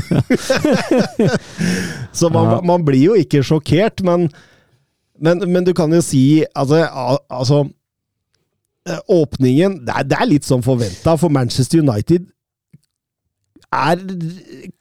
[2.18, 4.26] Så man, man blir jo ikke sjokkert, men,
[5.22, 6.82] men, men du kan jo si Altså,
[7.30, 7.64] altså
[8.90, 12.26] eh, Åpningen det er, det er litt som forventa, for Manchester United
[13.74, 14.02] er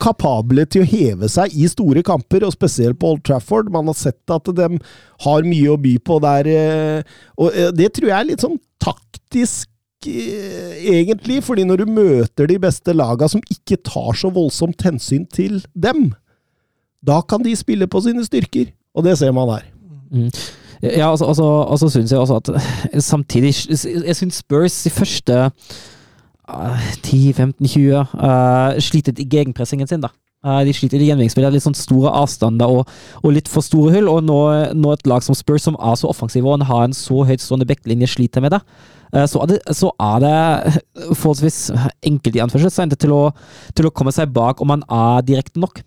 [0.02, 3.70] kapable til å heve seg i store kamper, og spesielt på Old Trafford.
[3.72, 4.68] Man har sett at de
[5.26, 6.48] har mye å by på der.
[6.48, 7.02] eh,
[7.38, 9.68] Og eh, det tror jeg er litt sånn taktisk,
[10.06, 11.42] eh, egentlig.
[11.42, 16.14] fordi når du møter de beste laga som ikke tar så voldsomt hensyn til dem,
[17.02, 18.72] da kan de spille på sine styrker.
[18.94, 19.64] Og det ser man her.
[20.82, 23.54] Ja, altså, altså, og så syns jeg også at samtidig
[24.04, 25.50] Jeg syns Spurs i første
[26.48, 30.10] 10-15-20 uh, sliter i gegenpressingen sin, da.
[30.42, 31.54] Uh, de sliter i gjenvinningsspillet.
[31.54, 32.88] Litt sånn store avstander og,
[33.22, 34.08] og litt for store hull.
[34.10, 34.38] Og nå,
[34.74, 38.08] nå et lag som Spurs, som er så offensive og har en så høytstående backlinje,
[38.10, 38.62] sliter med det.
[39.14, 40.34] Uh, så er det, så er det
[41.20, 41.60] forholdsvis
[42.10, 43.30] enkelt i anførselstegn til, å-
[43.78, 45.82] til å komme seg bak om man er direkte nok.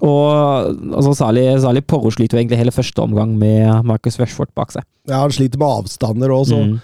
[0.00, 0.30] Og
[0.96, 4.86] altså, særlig, særlig Porro sliter jo egentlig hele første omgang med Marcus Rashford bak seg.
[5.10, 6.56] Ja, Han sliter med avstander òg, så.
[6.56, 6.78] Mm.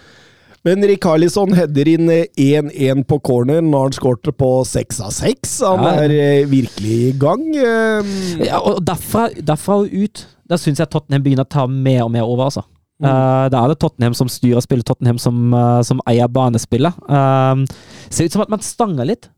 [0.67, 3.61] Men Rikarlisson header inn eh, 1-1 på corner.
[3.63, 5.61] når han skåret på 6 av 6.
[5.63, 5.93] Han Ja.
[6.03, 7.45] er eh, virkelig i gang.
[7.55, 8.47] eh.
[8.49, 12.11] Ja, og derfra, derfra og ut, da syns jeg Tottenham begynner å ta mer og
[12.11, 12.65] mer over, altså.
[13.03, 16.95] Eh, da er det Tottenham som styrer spillet, Tottenham som, uh, som eier banespillet.
[17.11, 17.67] Uh,
[18.09, 19.29] ser ut som at man stanger litt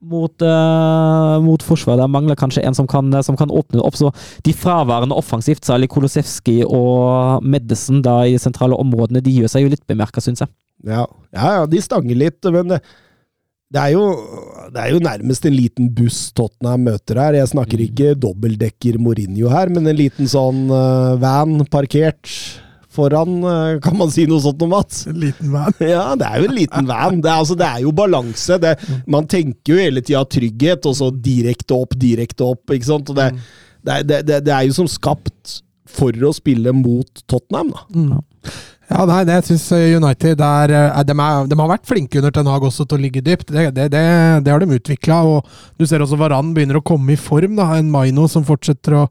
[0.00, 2.00] mot, uh, mot forsvaret.
[2.00, 3.98] Det mangler kanskje en som kan, som kan åpne opp.
[3.98, 4.12] Så
[4.46, 9.66] de fraværende offensivt, særlig Kolosevskij og Medison da i de sentrale områdene, de gjør seg
[9.66, 10.48] jo litt bemerka, syns jeg.
[10.86, 11.04] Ja.
[11.34, 12.78] ja, ja, de stanger litt, men det,
[13.70, 14.04] det, er jo,
[14.72, 17.36] det er jo nærmest en liten buss Tottenham møter her.
[17.40, 22.32] Jeg snakker ikke dobbeltdekker Mourinho her, men en liten sånn uh, van parkert
[22.90, 23.36] foran.
[23.44, 25.04] Uh, kan man si noe sånt om Mats?
[25.12, 25.76] En liten van.
[25.92, 27.20] Ja, det er jo en liten van.
[27.22, 28.58] Det er, altså, det er jo balanse.
[28.64, 28.74] Det,
[29.06, 32.64] man tenker jo hele tida trygghet, og så direkte opp, direkte opp.
[32.74, 33.12] ikke sant?
[33.12, 33.28] Og det,
[33.84, 38.20] det, er- det, er jo som skapt for å spille mot Tottenham, da.
[38.90, 42.48] Ja, nei, det syns United er, er, de, er De har vært flinke under Ten
[42.50, 43.52] Hag også til å ligge dypt.
[43.52, 44.02] Det, det, det,
[44.42, 45.20] det har de utvikla.
[45.78, 47.54] Du ser også Varan begynner å komme i form.
[47.60, 49.04] da, En Maino som fortsetter å,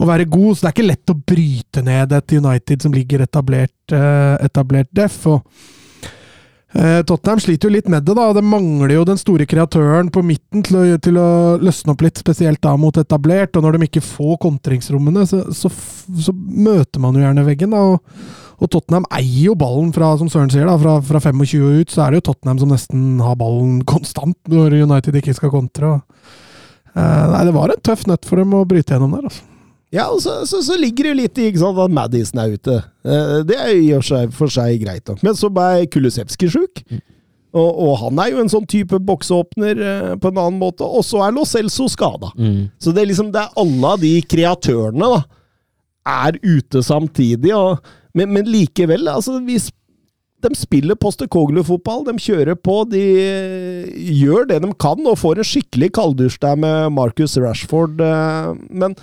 [0.00, 3.26] å være god, så det er ikke lett å bryte ned et United som ligger
[3.26, 5.18] etablert, eh, etablert def.
[5.28, 5.42] og
[6.72, 8.16] eh, Tottenham sliter jo litt med det.
[8.16, 12.06] da, Det mangler jo den store kreatøren på midten til å, til å løsne opp
[12.08, 13.60] litt, spesielt da mot etablert.
[13.60, 17.76] og Når de ikke får kontringsrommene, så, så, så møter man jo gjerne veggen.
[17.76, 21.82] da, og, og Tottenham eier jo ballen fra som Søren sier da, fra, fra 25
[21.82, 21.90] ut.
[21.90, 25.96] Så er det jo Tottenham som nesten har ballen konstant når United ikke skal kontre.
[25.96, 26.40] og
[26.92, 29.48] Eh, nei, det var en tøff nøtt for dem å bryte gjennom der, altså.
[29.92, 32.54] Ja, og så, så, så ligger det jo litt i ikke sant, at Madison er
[32.54, 32.78] ute.
[33.04, 35.20] Uh, Det er jo i og for seg, greit nok.
[35.24, 36.80] Men så ble Kulusevski sjuk.
[37.52, 40.86] Og, og han er jo en sånn type bokseåpner eh, på en annen måte.
[40.88, 42.30] Og så er Lo Celso skada.
[42.40, 42.70] Mm.
[42.80, 45.18] Så det er liksom det er alle de kreatørene da,
[46.08, 47.52] er ute samtidig.
[47.52, 49.58] Og, men, men likevel, altså de
[50.58, 52.04] spiller Postekoglu-fotball.
[52.08, 52.82] De kjører på.
[52.90, 53.90] De eh,
[54.22, 58.02] gjør det de kan, og får en skikkelig kalddusj der med Marcus Rashford.
[58.02, 58.96] eh, Men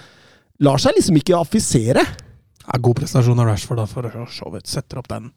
[0.59, 2.03] lar seg liksom ikke affisere.
[2.65, 4.67] Ja, god prestasjon av Rashford, da, for så vidt.
[4.69, 5.31] Setter opp den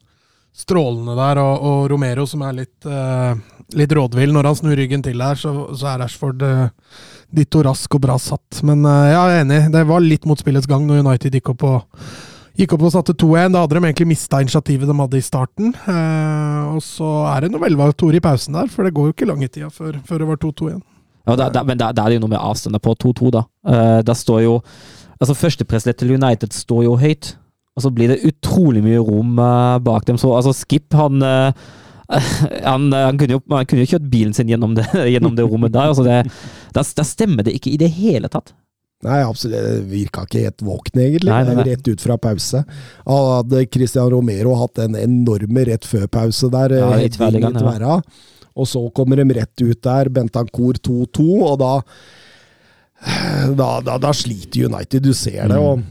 [0.53, 1.41] strålende der.
[1.41, 3.39] Og, og Romero, som er litt, eh,
[3.79, 6.67] litt rådvill når han snur ryggen til der, så, så er Rashford uh,
[7.33, 8.61] ditto rask og bra satt.
[8.67, 9.63] Men eh, jeg er enig.
[9.73, 12.05] Det var litt mot spillets gang når United gikk opp og
[12.53, 13.53] Gikk opp og satte 2-1.
[13.55, 15.71] Da hadde de egentlig mista initiativet de hadde i starten.
[15.73, 19.15] Eh, og så er det noe velvalgt ord i pausen der, for det går jo
[19.15, 20.83] ikke lange tida før, før det var 2-2 igjen.
[21.23, 23.45] Ja, da, da, men da, da er det jo noe med avstander på 2-2, da.
[23.65, 24.59] Uh, da står jo
[25.23, 27.29] Altså, førstepresslet til United står jo høyt,
[27.77, 30.17] og så blir det utrolig mye rom eh, bak dem.
[30.19, 31.61] Så altså, Skip, han eh,
[32.71, 35.71] han, han, kunne jo, han kunne jo kjørt bilen sin gjennom det, gjennom det rommet
[35.71, 35.93] der.
[35.93, 36.17] Altså det,
[36.75, 38.51] da, da stemmer det ikke i det hele tatt.
[39.03, 39.55] Nei, absolutt.
[39.59, 41.31] Det virka ikke helt våkne, egentlig.
[41.31, 41.65] Nei, nei, nei.
[41.71, 42.63] Rett ut fra pause.
[43.07, 47.53] Hadde Christian Romero hatt en enorme rett før pause der, Ja, i inn i ja.
[47.57, 47.97] tverra.
[48.53, 51.73] Og så kommer de rett ut der, Bentancour 2-2, og da,
[53.57, 55.57] da, da Da sliter United, du ser det.
[55.57, 55.59] Mm.
[55.63, 55.83] og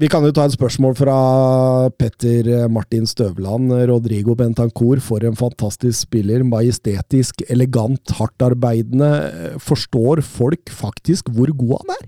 [0.00, 1.14] vi kan jo ta et spørsmål fra
[2.00, 3.68] Petter Martin Støvland.
[3.90, 6.40] Rodrigo Bentancour, for en fantastisk spiller.
[6.46, 9.10] Majestetisk, elegant, hardtarbeidende.
[9.60, 12.06] Forstår folk faktisk hvor god han er?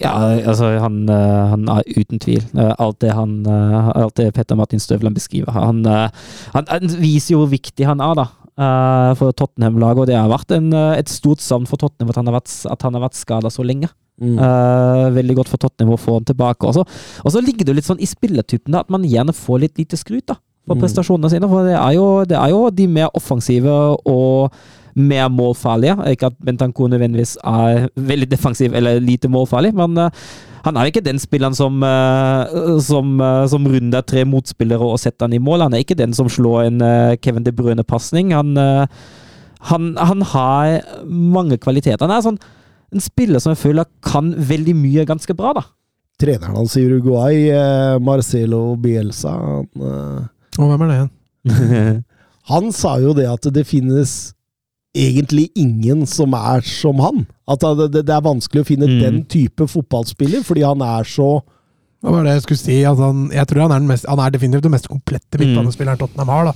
[0.00, 4.32] Ja, altså han, eh, han er uten tvil eh, alt det han eh, Alt det
[4.34, 5.54] Petter Martin Støvland beskriver.
[5.54, 8.30] Han, han, han viser jo hvor viktig han er, da.
[9.18, 12.36] For Tottenham-laget, og det har vært en, et stort savn for Tottenham at han har
[12.36, 13.88] vært, at har vært skada så lenge.
[14.22, 14.36] Mm.
[14.38, 16.68] Uh, veldig godt for Tottenham å få han tilbake.
[16.68, 16.84] Også.
[17.24, 19.98] og så ligger det litt sånn i spilletypen da, at man gjerne får litt lite
[19.98, 20.84] skryt da, for Mm.
[20.84, 21.50] prestasjonene sine.
[21.50, 23.74] For det er, jo, det er jo de mer offensive
[24.06, 24.54] og
[24.94, 25.96] mer målfarlige.
[26.10, 30.24] Ikke at Bentancour nødvendigvis er veldig defensiv eller lite målfarlig, men eh,
[30.64, 35.26] han er ikke den spilleren som, eh, som, uh, som runder tre motspillere og setter
[35.28, 35.66] han i mål.
[35.66, 38.32] Han er ikke den som slår en eh, Kevin De Bruyne-pasning.
[38.32, 38.86] Han, eh,
[39.68, 42.06] han, han har mange kvaliteter.
[42.06, 42.40] Han er sånn
[42.94, 45.64] en spiller som jeg føler kan veldig mye ganske bra, da.
[46.20, 52.04] treneren hans i Uruguay, eh, Marcelo Bielsa, han, eh, Og hvem er det igjen?
[52.52, 54.33] han sa jo det at det finnes
[54.94, 57.24] egentlig ingen som er som han.
[57.50, 59.00] At det, det, det er vanskelig å finne Mm.
[59.02, 61.42] den type fotballspiller, fordi han er så
[62.04, 62.74] Hva var det jeg skulle si?
[62.84, 65.96] At han, jeg tror han er, den mest, han er definitivt den mest komplette midtbanespilleren
[65.98, 66.44] Tottenham har.
[66.50, 66.52] da.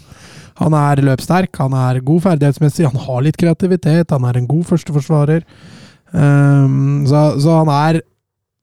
[0.60, 4.66] Han er løpssterk, han er god ferdighetsmessig, han har litt kreativitet, han er en god
[4.68, 5.46] førsteforsvarer.
[6.12, 8.00] Um, så, så han er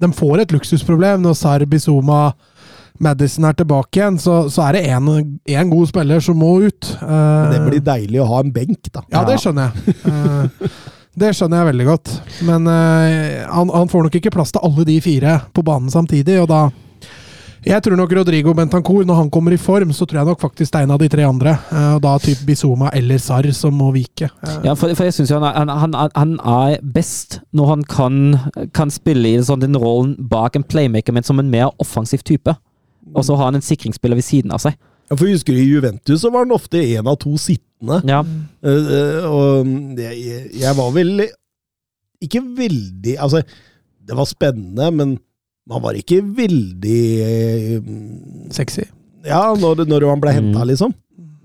[0.01, 2.33] De får et luksusproblem når Sarbi Bizuma,
[2.99, 4.17] Madison er tilbake igjen.
[4.21, 6.91] Så, så er det én god spiller som må ut.
[7.01, 9.03] Uh, Det blir deilig å ha en benk, da.
[9.11, 9.97] ja, det skjønner jeg.
[10.05, 10.69] Uh,
[11.25, 12.13] det skjønner jeg veldig godt.
[12.47, 16.39] Men uh, han, han får nok ikke plass til alle de fire på banen samtidig,
[16.43, 16.63] og da
[17.65, 20.69] Jeg tror nok Rodrigo Bentancour, når han kommer i form, så tror jeg nok faktisk
[20.69, 21.55] det er en av de tre andre.
[21.95, 24.27] og da typ Bizuma eller Sarr som må vike.
[24.63, 28.19] Ja, for, for jeg syns han, er- han, han, han er best når han kan,
[28.77, 32.53] kan spille i sånn, den rollen bak en playmaker, men som en mer offensiv type.
[33.15, 34.75] Og så har han en sikringsspiller ved siden av seg.
[35.09, 38.01] Ja, for husker du I Juventus så var han ofte én av to sittende.
[38.09, 38.23] Ja,
[38.65, 39.67] Eh, eh, og
[39.99, 41.27] jeg, jeg var vel
[42.25, 43.43] ikke veldig Altså,
[44.05, 45.15] det var spennende, men
[45.69, 48.83] man var ikke veldig uh, Sexy.
[49.25, 50.67] Ja, når, når han ble henta, Mm.
[50.69, 50.93] liksom.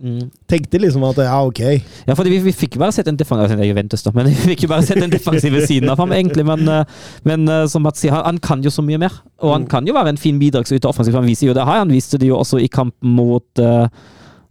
[0.03, 0.30] Mm.
[0.51, 1.61] Tenkte liksom at ja, ok.
[2.09, 4.26] ja fordi vi, vi fikk jo bare sett en defensiv det er Juventus da, men
[4.30, 6.44] vi fikk jo bare sett den defensive siden av ham, egentlig.
[6.48, 6.84] Men, eh,
[7.28, 9.12] men eh, som Mats sier, han, kan jo så mye mer.
[9.42, 9.68] Og han Mm.
[9.68, 11.14] kan jo være en fin bidragsyter offensivt.
[11.20, 11.82] Han viser jo det her.
[11.84, 13.86] Han viste det jo også i kampen mot uh,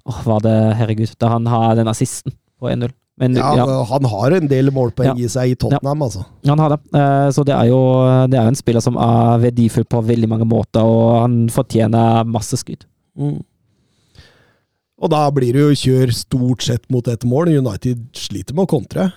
[0.10, 2.90] Åh, var det Herregud, da han har den assisten på 1-0.
[3.20, 3.66] Men Ja, ja.
[3.90, 5.14] Han har en del målpoeng Ja.
[5.20, 6.24] i seg i Tottenham, altså.
[6.48, 6.80] Han har det.
[6.96, 7.82] Eh, Så det er jo
[8.32, 12.58] det er en spiller som er verdifull på veldig mange måter, og han fortjener masse
[12.58, 12.86] skryt.
[13.20, 13.42] Mm.
[15.00, 17.54] Og da blir det jo kjør stort sett mot ett mål.
[17.62, 19.12] United sliter med å kontre.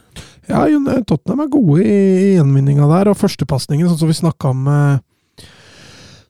[0.51, 0.67] Ja,
[1.07, 5.01] Tottenham er gode i, gjenvinninga der, og førstepasningen, sånn som vi snakka om eh,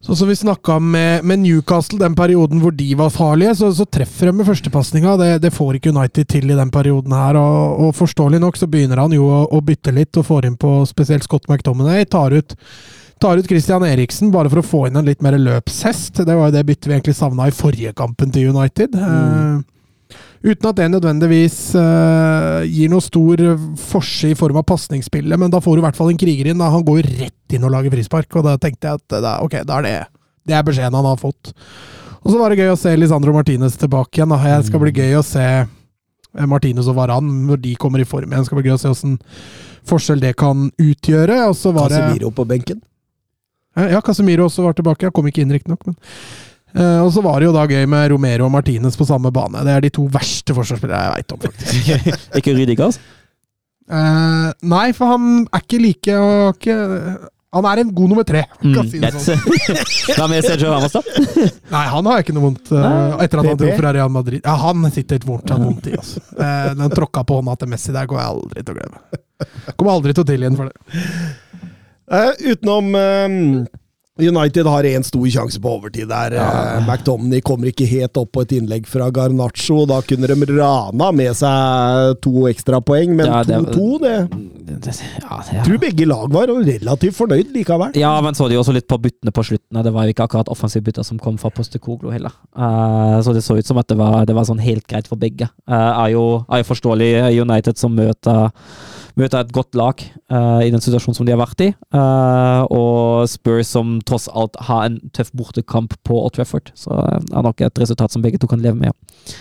[0.03, 3.85] Sånn som vi snakka med, med Newcastle, den perioden hvor de var farlige, så, så
[3.87, 5.13] treffer de med førstepasninga.
[5.21, 7.39] Det, det får ikke United til i den perioden her.
[7.39, 10.59] Og, og forståelig nok så begynner han jo å, å bytte litt, og får inn
[10.59, 12.09] på spesielt Scott McDominay.
[12.11, 12.57] Tar ut,
[13.23, 16.25] tar ut Christian Eriksen bare for å få inn en litt mer løpshest.
[16.27, 18.97] Det var jo det byttet vi egentlig savna i forrige kampen til United.
[18.99, 19.63] Mm.
[20.43, 23.45] uten at det nødvendigvis uh, gir noe stor
[23.79, 26.59] forse i form av pasningsspillet, men da får du i hvert fall en kriger inn.
[26.59, 26.73] Da.
[26.75, 29.63] Han går jo rett inn og lager frispark, og da tenkte jeg at da, ok,
[29.69, 29.95] da er det
[30.49, 31.53] det er beskjeden han har fått.
[32.23, 34.35] Og så var det gøy å se Lisandro Martinez tilbake igjen.
[34.35, 34.59] Da.
[34.59, 38.31] Det skal bli gøy å se eh, Martinez og Varan når de kommer i form
[38.31, 38.43] igjen.
[38.43, 39.19] Det skal bli gøy å se åssen
[39.89, 41.45] forskjell det kan utgjøre.
[41.51, 42.83] Og så var det Casemiro på benken.
[43.79, 45.09] Ja, Casemiro også var tilbake.
[45.09, 45.99] Jeg kom ikke inn, riktignok, men
[46.73, 49.61] Uh, Og så var det jo da gøy med Romero og Martinez på samme bane.
[49.67, 52.07] Det er de to verste forsvarsspillere jeg veit om, faktisk.
[52.41, 52.97] Ikke Rydikas?
[52.97, 53.19] altså?
[53.93, 56.77] Eh, nei, for han er ikke like og ikke,
[57.53, 58.45] Han er en god nummer tre.
[58.63, 59.43] Mm, si det sånn.
[60.17, 61.03] Hva med Sergio Ramos, da?
[61.75, 64.41] Nei, han har ikke noe vondt Uh, etter at han dro fra Real Madrid.
[64.41, 65.99] Ja, Han sitter litt vondt, han vondt i.
[65.99, 66.23] Altså.
[66.39, 69.21] Uh, den tråkka på hånda til Messi der går jeg aldri til å glemme.
[69.77, 70.97] Kommer aldri til å tilgi ham for det.
[72.13, 76.35] Eh, utenom eh, United har én stor sjanse på overtid der.
[76.37, 79.87] Eh, McDomney kommer ikke helt opp på et innlegg fra Garnaccio.
[79.89, 84.29] Da kunne de rana med seg to ekstrapoeng, men Ja, det- 2-2, det,
[84.73, 85.63] Ja, Jeg ja.
[85.65, 87.95] tror begge lag var relativt fornøyd likevel.
[87.97, 89.83] ja, men så de også litt på byttene på slutten.
[89.83, 92.33] Det var jo ikke akkurat offensive bytter som kom fra Postekoglo heller.
[92.57, 95.17] Uh, så det så ut som at det var, det var sånn helt greit for
[95.17, 95.49] begge.
[95.69, 98.51] Uh, er, jo, er jo forståelig United som møter,
[99.19, 100.03] møter et godt lag
[100.33, 101.71] uh, i den situasjonen som de har vært i.
[101.95, 106.73] Uh, og Spurs som tross alt har en tøff bortekamp på Old Trafford.
[106.79, 108.93] Så eh, det er nok et resultat som begge to kan leve med.
[108.93, 109.39] Ja.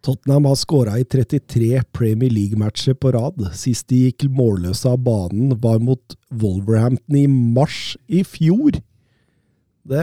[0.00, 3.42] Tottenham har skåra i 33 Premier League-matcher på rad.
[3.56, 8.80] Sist de gikk målløse av banen, var mot Wolverhampton i mars i fjor.
[9.90, 10.02] Det,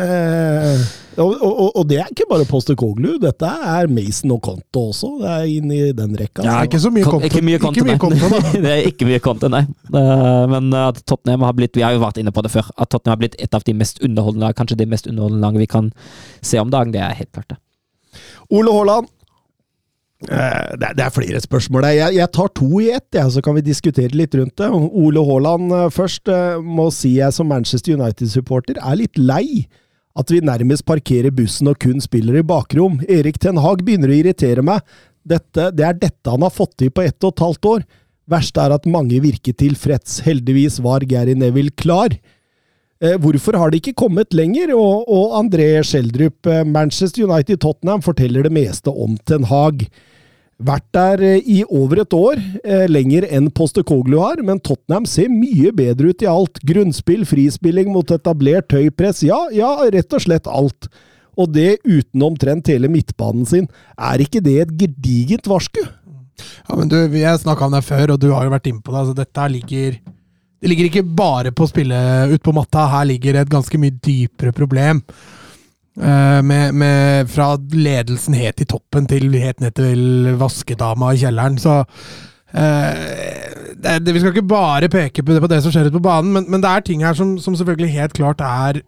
[1.17, 5.11] og, og, og det er ikke bare Postekoglu, dette er Mason og Conto også.
[5.21, 6.43] Det er inn i den rekka.
[6.43, 7.29] Ja, ikke så mye konto.
[7.29, 8.51] Ikke mye konto, Ikke mye konto, nei.
[8.65, 9.63] det er ikke mye konto, nei.
[10.51, 12.67] Men at Tottenham har blitt Vi har jo vært inne på det før.
[12.75, 15.71] At Tottenham har blitt et av de mest underholdende kanskje det mest underholdende laget vi
[15.77, 15.91] kan
[16.43, 16.91] se om dagen.
[16.91, 17.61] Det er helt klart det.
[18.51, 19.07] Ole Haaland.
[20.25, 21.85] Eh, Det er, er flere spørsmål.
[21.93, 24.69] Jeg, tar to i ett, så kan vi diskutere litt rundt det.
[24.73, 26.27] Ole Haaland eh, først.
[26.27, 29.67] eh, Må si jeg som Manchester United-supporter er litt lei
[30.17, 32.97] at vi nærmest parkerer bussen og kun spiller i bakrom.
[33.05, 34.81] Erik Ten Hag begynner å irritere meg.
[35.27, 37.83] Dette, det er dette han har fått til på ett og et halvt år.
[38.27, 40.23] Verst er at mange virker tilfreds.
[40.25, 42.15] Heldigvis var Gary Neville klar.
[42.97, 44.73] Eh, hvorfor har de ikke kommet lenger?
[44.73, 49.85] Og, og André Schjelderup, eh, Manchester United-Tottenham, forteller det meste om Ten Hag.
[50.57, 52.41] Vært der eh, i over et år,
[52.89, 56.57] lenger enn Postekoglu har, men Tottenham ser mye bedre ut i alt.
[56.65, 60.89] Grunnspill, frispilling mot etablert høypress, ja, ja, rett og slett alt.
[61.37, 63.69] Og det uten omtrent hele midtbanen sin.
[63.93, 65.83] Er ikke det et gedigent varsku?
[66.65, 68.89] Ja, men du, har snakka om det før, og du har jo vært inne på
[68.89, 69.03] det.
[69.03, 69.99] altså Dette ligger
[70.57, 71.97] Det ligger ikke bare på å spille
[72.31, 72.87] ut på matta.
[72.89, 75.03] Her ligger et ganske mye dypere problem.
[75.97, 81.57] Uh, med, med, fra ledelsen helt i toppen til helt ned til vaskedama i kjelleren.
[81.61, 83.05] Så uh,
[83.77, 86.05] det, det, Vi skal ikke bare peke på det, på det som skjer ute på
[86.05, 88.81] banen, men, men det er ting her som, som selvfølgelig helt klart er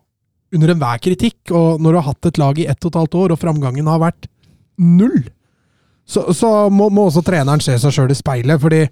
[0.53, 1.39] under enhver kritikk.
[1.49, 3.89] Og når du har hatt et lag i ett og et halvt år, og framgangen
[3.89, 4.29] har vært
[4.79, 5.21] null,
[6.09, 8.61] så, så må, må også treneren se seg sjøl i speilet.
[8.61, 8.85] fordi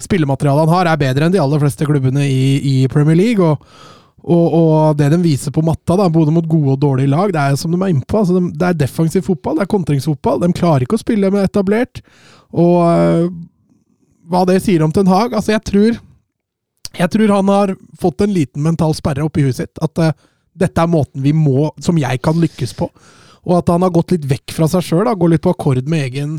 [0.00, 3.44] spillematerialet han har, er bedre enn de aller fleste klubbene i, i Premier League.
[3.44, 3.90] og
[4.22, 7.40] og, og det de viser på matta, da, både mot gode og dårlige lag, det
[7.42, 8.20] er som de er innpå.
[8.20, 10.38] Altså de, det er defensiv fotball, det er kontringsfotball.
[10.44, 12.04] De klarer ikke å spille med etablert.
[12.54, 13.32] Og øh,
[14.30, 15.96] hva det sier om Ten Hag Altså, jeg tror
[16.92, 19.74] Jeg tror han har fått en liten mental sperre oppi huet sitt.
[19.82, 20.14] At øh,
[20.54, 22.90] dette er måten vi må Som jeg kan lykkes på.
[23.42, 25.10] Og at han har gått litt vekk fra seg sjøl.
[25.18, 26.36] Går litt på akkord med egen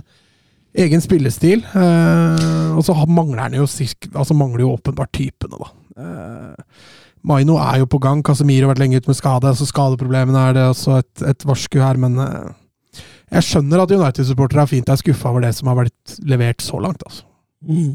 [0.73, 1.63] egen spillestil.
[1.63, 3.67] Eh, og så mangler han jo,
[4.13, 5.71] altså mangler jo åpenbart typene, da.
[6.03, 6.91] Eh,
[7.23, 8.23] Maino er jo på gang.
[8.25, 11.79] Casemiro har vært lenge ute med skade, så skadeproblemene er det også et, et varsku
[11.79, 13.03] her, men eh,
[13.33, 16.81] jeg skjønner at United-supportere er fint er skuffa over det som har vært levert så
[16.83, 17.23] langt, altså.
[17.63, 17.93] Mm.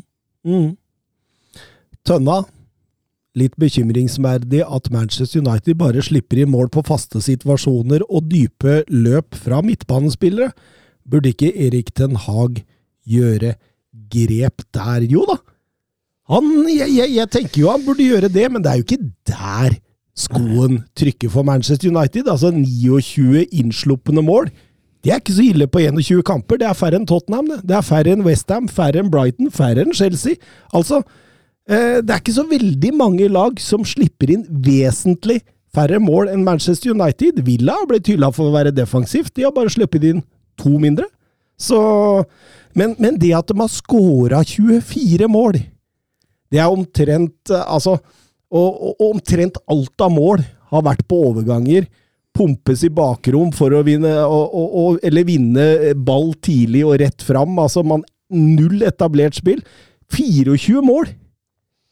[0.49, 0.71] Mm.
[2.09, 2.41] Tønna.
[3.39, 9.37] Litt bekymringsverdig at Manchester United bare slipper i mål på faste situasjoner og dype løp
[9.39, 10.49] fra midtbanespillere.
[11.09, 12.63] Burde ikke Erik Ten Hag
[13.09, 13.55] gjøre
[14.13, 15.07] grep der?
[15.09, 15.39] Jo da,
[16.29, 19.13] han, jeg, jeg, jeg tenker jo han burde gjøre det, men det er jo ikke
[19.31, 19.79] der
[20.19, 22.29] skoen trykker for Manchester United.
[22.29, 24.51] Altså 29 innsluppende mål.
[25.05, 26.59] Det er ikke så ille på 21 kamper.
[26.61, 27.49] Det er færre enn Tottenham.
[27.49, 30.37] Det, det er færre enn Westham, færre enn Brighton, færre enn Chelsea.
[30.75, 31.01] Altså,
[31.71, 35.41] eh, det er ikke så veldig mange lag som slipper inn vesentlig
[35.75, 37.41] færre mål enn Manchester United.
[37.47, 39.37] Villa har blitt hylla for å være defensivt.
[39.37, 40.25] De har bare sluppet inn
[40.59, 41.09] to mindre.
[41.59, 41.79] Så,
[42.79, 45.59] men, men det at de har skåra 24 mål,
[46.49, 47.99] det er omtrent eh, Altså
[48.49, 50.41] og, og, omtrent alt av mål
[50.73, 51.89] har vært på overganger.
[52.37, 55.67] Pumpes i bakrom for å vinne, og, eller vinne
[56.07, 57.59] ball tidlig og rett fram.
[57.61, 59.61] Altså, man, null etablert spill.
[60.15, 61.11] 24 mål!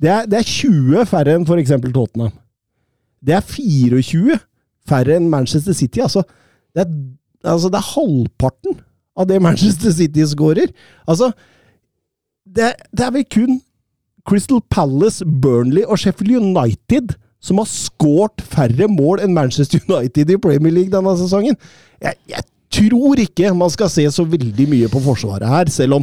[0.01, 1.73] Det er, det er 20 færre enn f.eks.
[1.85, 2.33] Tottenham.
[3.25, 4.41] Det er 24
[4.87, 6.03] færre enn Manchester City.
[6.05, 6.25] Altså
[6.77, 6.91] det, er,
[7.53, 8.81] altså, det er halvparten
[9.17, 10.73] av det Manchester City skårer.
[11.09, 11.31] Altså,
[12.47, 13.61] det, det er vel kun
[14.27, 17.15] Crystal Palace, Burnley og Sheffield United
[17.47, 21.59] som har skåret færre mål enn Manchester United i Premier League denne sesongen.
[22.03, 26.03] Jeg, jeg, tror ikke man skal se så veldig mye på forsvaret her, selv om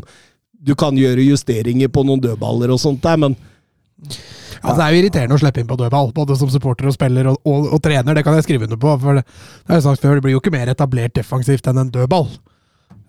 [0.64, 3.36] du kan gjøre justeringer på noen dødballer og sånt der, men
[4.64, 7.28] Altså, det er jo irriterende å slippe inn på dødball, både som supporter og spiller
[7.34, 8.16] og, og, og, trener.
[8.16, 8.96] Det kan jeg skrive under på.
[9.02, 9.26] for Det,
[9.68, 12.30] det, før, det blir jo ikke mer etablert defensivt enn en dødball.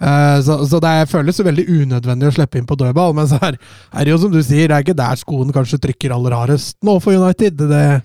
[0.03, 3.14] Uh, så, så, det føles jo veldig unødvendig å slippe inn på dødball.
[3.16, 3.61] Men så er,
[3.95, 6.80] er det jo som du sier, det er ikke der skoen kanskje trykker aller hardest
[6.86, 7.62] nå for United.
[7.62, 8.03] Det er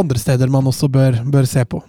[0.00, 1.82] andre steder man også bør, bør se på.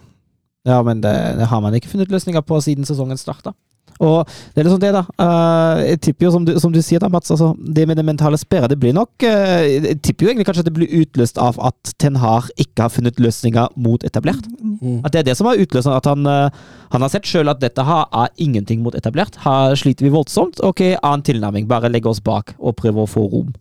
[0.68, 3.56] Ja, men det, det, har man ikke funnet løsninger på siden sesongen starta.
[4.00, 5.02] Og det er liksom det, da.
[5.20, 8.06] Uh, jeg tipper jo, som du, som du sier da, Mats, altså, det med det
[8.08, 11.39] mentale sperret, det blir nok uh, Jeg tipper jo egentlig kanskje at det blir utløst
[11.41, 14.47] av at Ten Har ikke har funnet løsninger mot etablert.
[14.80, 15.02] Mm.
[15.04, 16.47] At det er det som har utløst at han, uh,
[16.93, 19.36] han har sett sjøl at dette har, er ingenting mot etablert.
[19.43, 20.64] Her sliter vi voldsomt.
[20.64, 21.68] Ok, annen tilnærming.
[21.68, 23.52] Bare legge oss bak og prøve å få rom.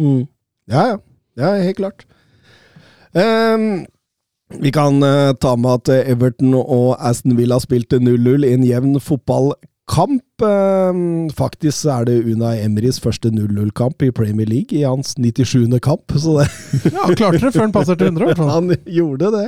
[0.00, 0.26] Mm.
[0.72, 0.96] Ja, ja.
[1.36, 2.06] Ja, helt klart.
[3.12, 3.84] Um,
[4.60, 5.04] vi kan
[5.40, 10.42] ta med at Everton og Aston Villa spilte 0-0 i en jevn fotballkamp kamp.
[10.42, 15.78] Ehm, faktisk er det Una Emrys første 0-0-kamp i Premier League, i hans 97.
[15.82, 16.12] kamp.
[16.92, 18.36] Ja, Han klarte det før han passet til 100.
[18.50, 19.46] Han gjorde det.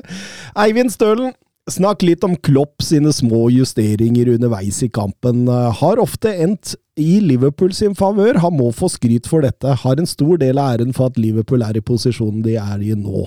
[0.58, 1.32] Eivind Stølen,
[1.68, 5.46] snakk litt om Klopp sine små justeringer underveis i kampen.
[5.48, 8.40] Har ofte endt i Liverpool sin favør.
[8.42, 9.76] Han må få skryt for dette.
[9.82, 12.94] Har en stor del av æren for at Liverpool er i posisjonen de er i
[12.96, 13.26] nå.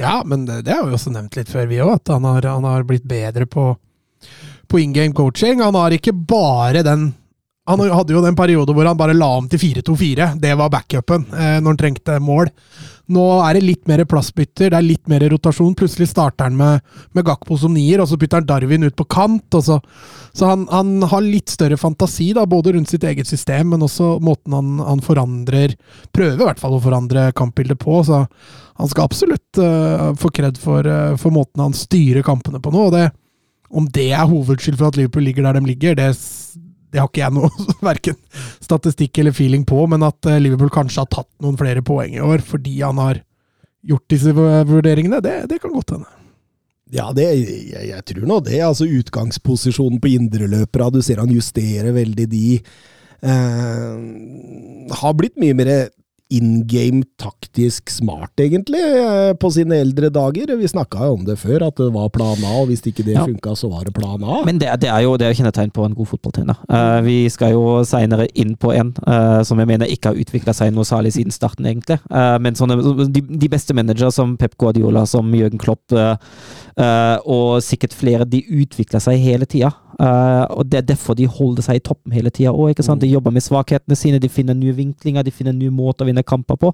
[0.00, 2.00] Ja, men det, det har vi også nevnt litt før, vi òg.
[2.00, 3.74] At han har, han har blitt bedre på
[4.68, 5.62] på in game coaching.
[5.64, 7.12] Han har ikke bare den
[7.64, 10.34] Han hadde jo den periode hvor han bare la om til 4-2-4.
[10.36, 12.50] Det var backupen eh, når han trengte mål.
[13.12, 15.74] Nå er det litt mer plassbytter, det er litt mer rotasjon.
[15.76, 16.80] Plutselig starter han med,
[17.12, 19.58] med Gakpo som nier, og så bytter han Darwin ut på kant.
[19.60, 19.76] Så,
[20.32, 24.14] så han, han, har litt større fantasi, da, både rundt sitt eget system, men også
[24.24, 25.76] måten han, han forandrer
[26.14, 28.00] Prøver i hvert fall å forandre kampbildet på.
[28.06, 32.72] Så han skal absolutt uh, få kred for, uh, for måten han styrer kampene på
[32.72, 32.88] nå.
[32.88, 33.08] og det
[33.74, 36.08] om det er hovedskyld for at Liverpool ligger der de ligger, det,
[36.94, 38.18] det har ikke jeg noe verken
[38.62, 42.22] statistikk eller feeling på, men at eh, Liverpool kanskje har tatt noen flere poeng i
[42.24, 43.22] år fordi han har
[43.84, 46.08] gjort disse vurderingene, det, det kan godt hende.
[46.94, 48.60] Ja, det, jeg, jeg, tror nå det.
[48.62, 52.46] altså Utgangsposisjonen på indreløpere, du ser han justerer veldig de.
[53.24, 55.72] Eh, har blitt mye mer
[56.30, 60.56] in game taktisk smart, egentlig, eh, på sine eldre dager.
[60.56, 63.14] Vi snakka jo om det før, at det var plan A, og hvis ikke det
[63.14, 63.26] ja.
[63.26, 64.40] funka, så var det plan A.
[64.46, 66.58] Men det, det er jo det er kjennetegn på en god fotballtrener.
[66.70, 70.56] Uh, vi skal jo seinere inn på en uh, som jeg mener ikke har utvikla
[70.56, 72.00] seg noe særlig siden starten, egentlig.
[72.08, 75.92] Uh, men sånne, de, de, beste manager som Pep Guardiola, som Jørgen Klopp,
[76.74, 79.70] og sikkert flere, de utvikler seg hele tida.
[79.98, 82.52] Uh, og Det er derfor de holder seg i toppen hele tida.
[82.52, 83.00] Mm.
[83.00, 86.22] De jobber med svakhetene sine, de finner nye vinklinger, de finner nye måter å vinne
[86.22, 86.72] kamper på.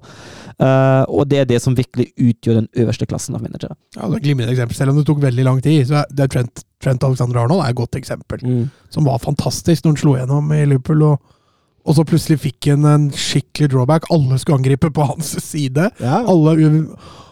[0.61, 3.75] Uh, og det er det som virkelig utgjør den øverste klassen av managere.
[3.97, 4.77] Ja, det er glimrende eksempel.
[4.77, 7.81] Selv om det tok veldig lang tid, så er Trent, Trent Alexander Arnold er et
[7.81, 8.41] godt eksempel.
[8.45, 8.65] Mm.
[8.93, 11.05] Som var fantastisk når han slo gjennom i Liverpool.
[11.11, 11.37] og
[11.81, 14.03] og så plutselig fikk han en skikkelig drawback.
[14.13, 15.89] Alle skulle angripe på hans side.
[15.97, 16.21] Ja.
[16.29, 16.53] Alle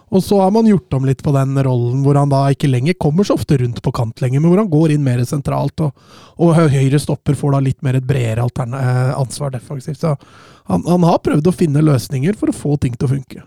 [0.10, 2.98] og så har man gjort om litt på den rollen hvor han da ikke lenger
[3.02, 5.84] kommer så ofte rundt på kant lenger, men hvor han går inn mer sentralt.
[5.86, 6.10] Og,
[6.42, 10.02] og høyre stopper får da litt mer et bredere eh, ansvar defensivt.
[10.02, 10.16] Så
[10.70, 13.44] han, han, har prøvd å finne løsninger for å få ting til å funke.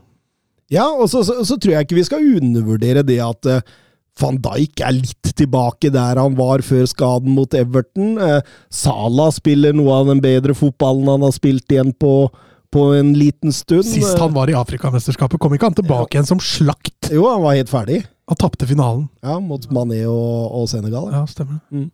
[0.73, 3.75] Ja, og så, så, så tror jeg ikke vi skal undervurdere det at uh,
[4.21, 8.15] van Dijk er litt tilbake der han var før skaden mot Everton.
[8.17, 8.39] Uh,
[8.73, 12.31] Salah spiller noe av den bedre fotballen han har spilt igjen på
[12.73, 13.85] på en liten stund.
[13.87, 17.11] Sist han var i Afrikamesterskapet, kom ikke han tilbake igjen som slakt?
[17.13, 18.03] Jo, han var helt ferdig.
[18.31, 19.09] Han tapte finalen.
[19.25, 21.11] Ja, mot Mané og, og Senegal.
[21.13, 21.61] Ja, stemmer.
[21.75, 21.91] Mm.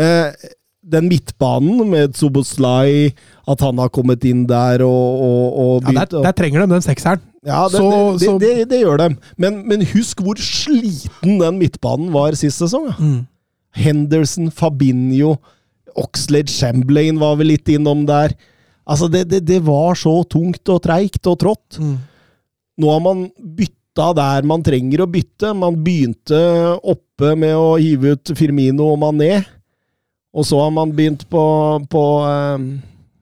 [0.00, 0.50] Eh,
[0.90, 3.12] den midtbanen med Zoboslai,
[3.48, 6.74] at han har kommet inn der og, og, og begynt, ja, der, der, trenger de
[6.74, 7.22] den sekseren.
[7.46, 9.08] Ja, det, så, det, det, det, det gjør de.
[9.40, 12.90] Men, men, husk hvor sliten den midtbanen var sist sesong.
[12.90, 12.96] Ja.
[12.98, 13.20] Mm.
[13.76, 15.36] Henderson, Fabinho,
[16.00, 18.34] Oxlade Chamberlain var vel litt innom der.
[18.90, 21.78] Altså, det, det, det var så tungt og treigt og trått.
[21.78, 21.96] Mm.
[22.80, 25.52] Nå har man bytta der man trenger å bytte.
[25.54, 26.40] Man begynte
[26.78, 29.44] oppe med å hive ut Firmino og Mané,
[30.34, 31.42] og så har man begynt på,
[31.90, 32.66] på eh,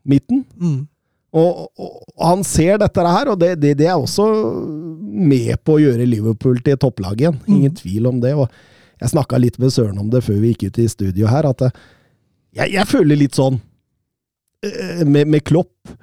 [0.08, 0.44] midten.
[0.56, 0.80] Mm.
[1.38, 4.26] Og, og, og han ser dette her, og det, det, det, er også
[5.08, 7.40] med på å gjøre Liverpool til topplag igjen.
[7.48, 7.78] Ingen mm.
[7.82, 8.32] tvil om det.
[8.36, 8.48] og
[9.02, 11.68] Jeg snakka litt med Søren om det før vi gikk ut i studio her, at
[11.68, 13.60] jeg, jeg føler litt sånn
[15.06, 15.96] med, med Klopp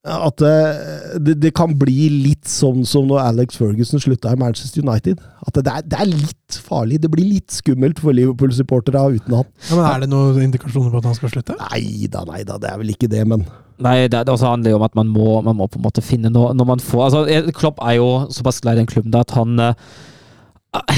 [0.00, 4.80] at eh, det, det, kan bli litt sånn som når Alex Ferguson slutta i Manchester
[4.80, 5.20] United.
[5.44, 7.02] At det er, det er litt farlig.
[7.04, 9.50] Det blir litt skummelt for Liverpool-supportere uten han.
[9.68, 11.58] Ja, men Er det noen indikasjoner på at han skal slutte?
[11.60, 12.56] Nei da, nei da.
[12.62, 13.44] Det er vel ikke det, men
[13.80, 16.28] Nei, det, det handler jo om at man må, man må, på en måte finne
[16.28, 19.54] noe når man får altså, Klopp er jo såpass glad i den klubben at han
[19.56, 19.86] eh,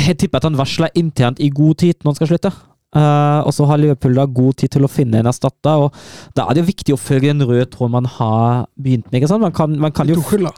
[0.03, 2.51] Jeg tipper at han varsler internt i god tid når han skal slutte.
[2.93, 5.87] Uh, og så har Liverpool da god tid til å finne en erstatter.
[5.87, 5.97] og
[6.37, 9.21] Da er det jo viktig å følge den røde tråden man har begynt med.
[9.21, 9.45] ikke sant?
[9.45, 10.21] Man kan, man kan jo...
[10.21, 10.53] Da.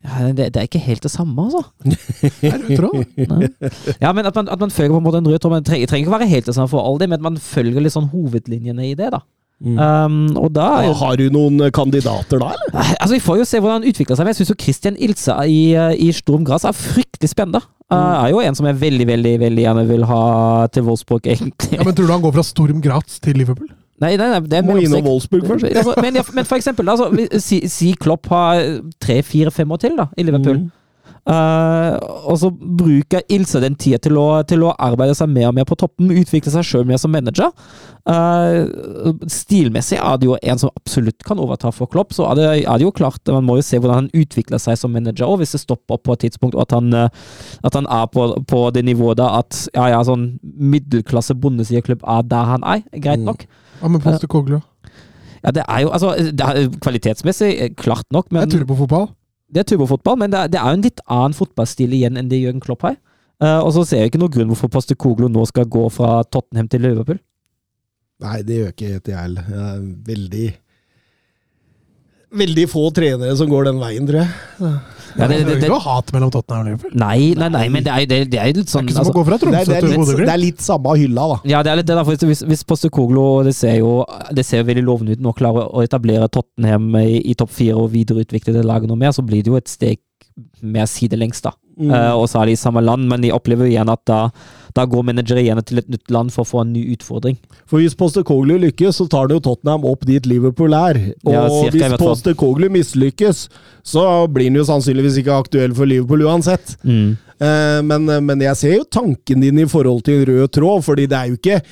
[0.00, 1.60] Ja, det, det, er ikke helt det samme, altså.
[4.00, 5.58] ja, men at man, at man, følger på en måte en rød tråd.
[5.58, 7.84] Man trenger, trenger ikke være helt det samme for all det, men at man følger
[7.84, 9.10] litt sånn hovedlinjene i det.
[9.12, 9.20] da.
[9.60, 9.76] Mm.
[9.76, 12.94] Um, og da ja, Har du noen kandidater da, eller?
[12.96, 14.24] Altså, Vi får jo se hvordan han utvikler seg.
[14.24, 17.60] Men jeg syns Christian Ilse i, i Sturm Gras er fryktelig spennende.
[17.90, 20.22] Uh, er jo en som jeg veldig veldig, veldig gjerne vil ha
[20.70, 21.78] til Wolfsburg, egentlig.
[21.78, 23.70] Ja, men Tror du han går fra Storm Graz til Liverpool?
[24.00, 25.66] Nei, nei, nei, det Må innom Wolfsburg først.
[25.66, 27.10] altså, men, men, for eksempel, altså,
[27.42, 28.62] si, si Klopp har
[29.02, 30.62] tre, fire, fem år til da, i Liverpool.
[30.62, 30.70] Mm.
[31.30, 31.94] Uh,
[32.26, 34.16] og så bruker Ilse den tida til,
[34.50, 37.52] til, å arbeide seg mer og mer på toppen, utvikle seg sjøl mer som manager.
[38.08, 38.66] Uh,
[39.30, 42.80] stilmessig er det jo en som absolutt kan overta for Klopp, så er det, er
[42.80, 45.54] det jo klart Man må jo se hvordan han utvikler seg som manager, og hvis
[45.54, 47.06] det stopper på et tidspunkt, og at han, uh,
[47.62, 52.26] at han er på, på, det nivået der at ja, ja, sånn middelklasse bondesiderklubb er
[52.26, 53.30] der han er, greit mm.
[53.30, 53.46] nok.
[53.80, 53.94] Mm.
[53.94, 54.64] med Postecoglou?
[55.44, 59.08] Ja, det er jo altså det er Kvalitetsmessig klart nok, men Jeg tuller på fotball
[59.50, 62.30] det er turbofotball, men det er, det er, jo en litt annen fotballstil igjen enn
[62.30, 62.96] det Jørgen Klopp har.
[63.40, 66.68] Uh, og så ser jeg ikke noen grunn hvorfor Postekoglo nå skal gå fra Tottenham
[66.70, 67.20] til Liverpool.
[68.20, 69.46] Nei, det gjør ikke jeg heller.
[70.06, 70.48] Veldig
[72.30, 74.74] veldig få trenere som går den veien, tror jeg.
[75.16, 76.92] Ja, det, det, det, det er ikke hat mellom Tottenham og Liverpool.
[77.02, 79.14] Nei, nei, nei, men det er, det, er litt sånn Det er ikke som altså,
[79.14, 80.26] å gå fra Tromsø til Bodø-Glimt.
[80.28, 81.38] Det er litt samme hylla, da.
[81.52, 81.96] Ja, det er litt det.
[81.98, 83.94] Da, hvis, hvis Postekoglo det ser jo
[84.36, 87.90] det ser veldig lovende ut nå, klarer å etablere Tottenham i, i topp fire og
[87.94, 90.02] videreutvikle det laget noe mer, så blir det jo et steg
[90.62, 91.54] mer sidelengs, da.
[91.80, 91.92] Mm.
[91.94, 94.18] Uh, og så er de i samme land, men de opplever jo igjen at da,
[94.76, 95.08] da går
[95.40, 97.38] igjen til et nytt land for å få en ny utfordring.
[97.64, 101.00] For hvis Postecoglou lykkes, så tar det jo Tottenham opp dit Liverpool er.
[101.24, 103.46] Og ja, hvis Postecoglou mislykkes,
[103.82, 106.76] så blir han jo sannsynligvis ikke aktuell for Liverpool uansett.
[106.84, 107.16] Mm.
[107.40, 111.16] Uh, men, men, jeg ser jo tanken din i forhold til rød tråd, fordi det
[111.16, 111.62] er jo ikke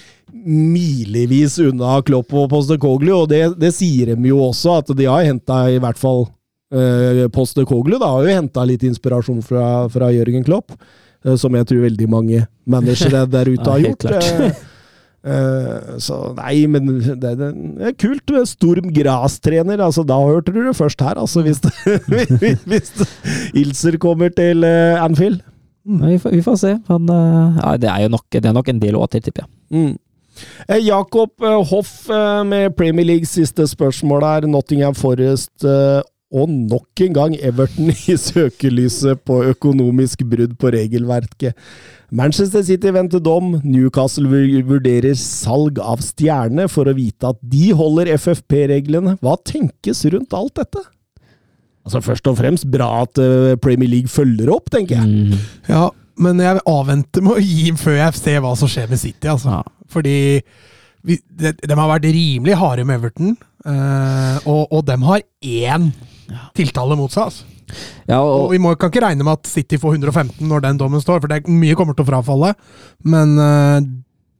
[0.48, 5.26] milevis unna Klopp og Postecoglou, og det, det sier de jo også, at de har
[5.28, 6.26] henta i hvert fall
[6.68, 10.74] Uh, Poste Koglu da, har jo henta litt inspirasjon fra, fra Jørgen Klopp,
[11.24, 14.04] uh, som jeg tror veldig mange managere der ute har gjort.
[15.28, 18.34] Uh, så nei, men det, det, det er kult.
[18.50, 21.62] Storm Gras-trener, altså da hørte du det først her, altså, hvis,
[22.42, 22.92] hvis, hvis
[23.56, 25.40] Ilser kommer til Anfield.
[25.88, 26.74] Mm, vi, får, vi, får, se.
[26.90, 29.50] Han, ja, det, er jo nok, det er nok en del år til, tipper jeg.
[29.72, 29.96] Mm.
[30.84, 32.04] Jakob Hoff
[32.46, 35.64] med Premier League, siste spørsmål er Nottingham Forest
[36.29, 41.57] og nok en gang Everton i søkelyset på økonomisk brudd på regelverket.
[42.09, 44.29] Manchester City venter dom, Newcastle
[44.64, 49.18] vurderer salg av stjerne for å vite at de holder FFP-reglene.
[49.24, 50.85] Hva tenkes rundt alt dette?
[51.89, 55.09] Altså Først og fremst bra at eh, Premier League følger opp, tenker jeg.
[55.09, 55.47] Mm.
[55.68, 55.87] Ja,
[56.20, 59.29] men jeg avventer med å gi før jeg ser hva som skjer med City.
[59.29, 59.61] altså.
[59.61, 59.62] Ja.
[59.89, 60.16] Fordi
[61.09, 65.89] vi, de, de, har vært rimelig harde med Everton, øh, og, og de har én
[66.57, 67.31] tiltale mot seg.
[67.31, 67.55] altså.
[68.09, 70.81] Ja, og, og, Vi må, kan ikke regne med at City får 115 når den
[70.81, 72.55] dommen står, for det er mye kommer til å frafalle.
[73.05, 73.79] Men uh,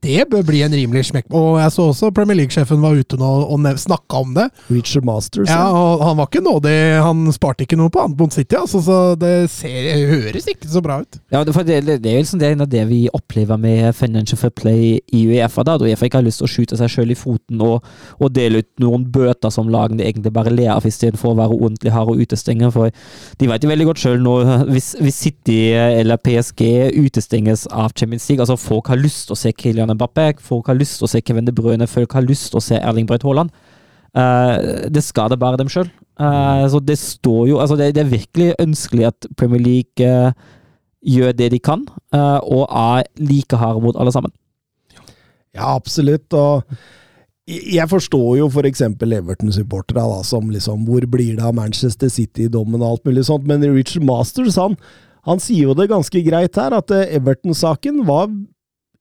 [0.05, 1.27] det bør bli en rimelig smekk.
[1.35, 4.47] Og jeg så også Premier League-sjefen var ute nå og snakka om det.
[4.71, 5.51] Richard Masters.
[5.51, 6.77] Ja, og Han var ikke nådig.
[7.03, 11.01] Han sparte ikke noe på mot City, altså, så det ser, høres ikke så bra
[11.03, 11.19] ut.
[11.33, 14.99] Ja, det, det, det er jo liksom det, det vi opplever med Financial Fair Play
[15.13, 15.65] i Uefa.
[15.67, 17.87] da, Uefa ikke har lyst til å skyte seg sjøl i foten og,
[18.19, 21.95] og, dele ut noen bøter som lagene egentlig bare ler av, istedenfor å være ordentlig
[21.95, 22.71] hard og utestenge.
[22.75, 22.93] For
[23.41, 24.37] de vet jo veldig godt sjøl nå,
[24.71, 26.63] hvis, hvis City eller PSG
[26.99, 30.41] utestenges av Champions League, altså folk har lyst til å se Kylian Kylian Mbappé.
[30.41, 32.77] Folk har lyst til å se Kevin De Bruyne, folk har lyst til å se
[32.77, 33.51] Erling Braut Haaland.
[34.17, 35.89] Uh, det skader bare dem sjøl.
[36.19, 40.33] Uh, så det står jo Altså, det, det, er virkelig ønskelig at Premier League uh,
[41.05, 41.87] gjør det de kan,
[42.43, 44.33] og er like harde mot alle sammen.
[45.55, 46.35] Ja, absolutt.
[46.35, 46.67] Og
[47.47, 52.91] jeg forstår jo for eksempel Everton-supportere, som liksom Hvor blir det av Manchester City-dommen og
[52.91, 53.47] alt mulig sånt?
[53.47, 54.75] Men Richard Masters, han
[55.23, 58.27] Han sier jo det ganske greit her, at eh, Everton-saken var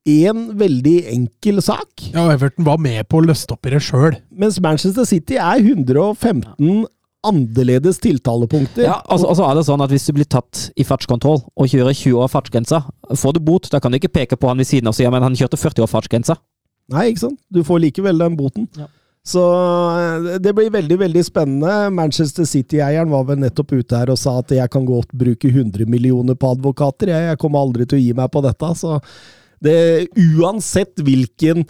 [0.06, 2.10] én veldig enkel sak.
[2.14, 4.16] Ja, Everton var med på å løste opp i det sjøl.
[4.30, 6.86] Mens Manchester City er 115
[7.26, 8.86] annerledes tiltalepunkter.
[8.86, 11.96] Ja, altså, altså er det sånn at Hvis du blir tatt i fartskontroll og kjører
[11.96, 13.70] 20 år fartsgrensa, får du bot.
[13.72, 15.36] Da kan du ikke peke på han ved siden av og si ja, men han
[15.38, 16.38] kjørte 40 år fartsgrensa.
[16.94, 17.40] Nei, ikke sant?
[17.52, 18.70] Du får likevel den boten.
[18.78, 18.88] Ja.
[19.28, 19.42] Så
[19.98, 21.90] eh, det blir veldig veldig spennende.
[21.92, 25.84] Manchester City-eieren var vel nettopp ute her og sa at jeg kan godt bruke 100
[25.90, 27.12] millioner på advokater.
[27.12, 28.70] Jeg, jeg kommer aldri til å gi meg på dette.
[28.78, 28.94] Så
[29.64, 31.64] det, uansett hvilken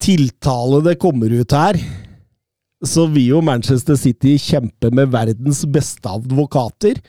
[0.00, 1.78] tiltale det kommer ut her,
[2.86, 7.00] så vil jo Manchester City kjempe med verdens beste advokater.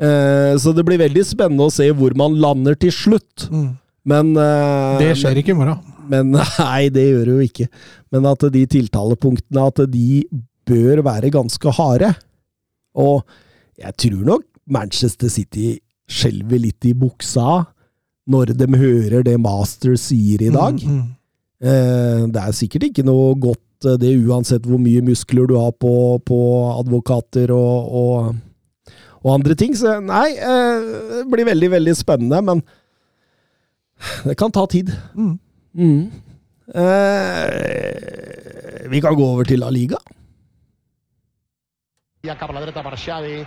[0.00, 3.48] Eh, så det blir veldig spennende å se hvor man lander til slutt.
[4.06, 5.82] Men eh, Det skjer ikke i morgen.
[6.10, 7.68] men nei, det gjør det jo ikke.
[8.14, 10.22] Men at de tiltalepunktene at de
[10.70, 12.12] bør være ganske harde.
[12.94, 13.26] Og
[13.80, 15.74] jeg tror nok Manchester City
[16.10, 17.64] skjelver litt i buksa
[18.28, 20.76] når de hører det Master sier i dag.
[20.80, 21.08] Mm, mm.
[21.60, 25.72] Eh, det er sikkert ikke noe godt eh, det, uansett hvor mye muskler du har
[25.76, 26.40] på, på
[26.78, 29.76] advokater og, og, og andre ting.
[29.76, 30.76] Så nei, eh,
[31.20, 32.64] det blir veldig, veldig spennende, men
[34.24, 34.92] det kan ta tid.
[35.14, 35.38] Mm.
[35.76, 36.10] Mm.
[36.74, 37.90] Eh,
[38.90, 39.98] vi kan gå over til La Liga.
[42.20, 43.46] Ja cap a la dreta Xavi,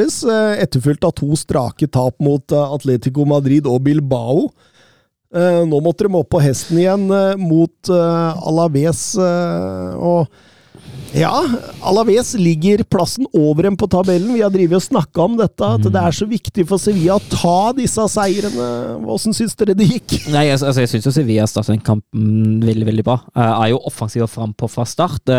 [0.00, 4.50] Flores, eh, etterfulgt av to strake tap mot eh, Atletico Madrid og Bilbao.
[5.34, 7.04] Eh, nå måtte de opp på hesten igjen
[7.38, 10.26] mot Alaves, og
[11.14, 11.36] ja,
[11.86, 14.32] Alaves ligger plassen over dem på tabellen.
[14.34, 17.24] Vi har drivet og snakka om dette, at det er så viktig for Sevilla å
[17.30, 18.68] ta disse seirene.
[19.04, 20.16] Hvordan syns dere det gikk?
[20.34, 23.20] Nei, jeg, altså, jeg syns Sevilla startet den kampen veldig veldig bra.
[23.36, 25.34] Er jo offensiv og frampå fra start.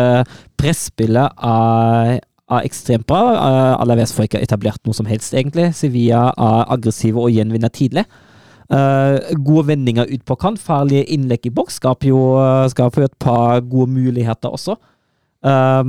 [0.60, 2.20] Presspillet er,
[2.58, 3.22] er ekstremt bra.
[3.36, 5.70] Uh, Alaves får ikke etablert noe som helst, egentlig.
[5.76, 8.06] Sevilla er aggressive og gjenvinner tidlig.
[8.72, 12.22] Uh, gode vendinger ut på kant, farlige innlegg i boks skaper jo,
[12.72, 14.78] skaper jo et par gode muligheter også.
[15.42, 15.82] Uh,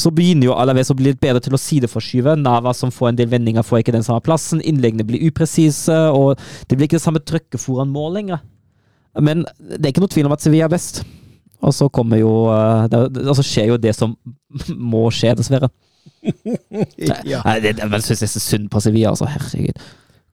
[0.00, 2.38] så begynner jo Alaves å bli litt bedre til å sideforskyve.
[2.40, 4.64] Nava som får en del vendinger, får ikke den samme plassen.
[4.64, 8.42] Innleggene blir upresise, og det blir ikke det samme trøkket foran mål lenger.
[9.20, 11.02] Men det er ikke noe tvil om at Sevilla er best.
[11.64, 14.14] Og så kommer jo uh, det, Altså skjer jo det som
[14.92, 15.70] må skje, dessverre.
[17.28, 17.40] Ja.
[17.44, 19.28] Nei, det, det, jeg syns det er så synd på Sevilla, altså.
[19.30, 19.82] Herregud.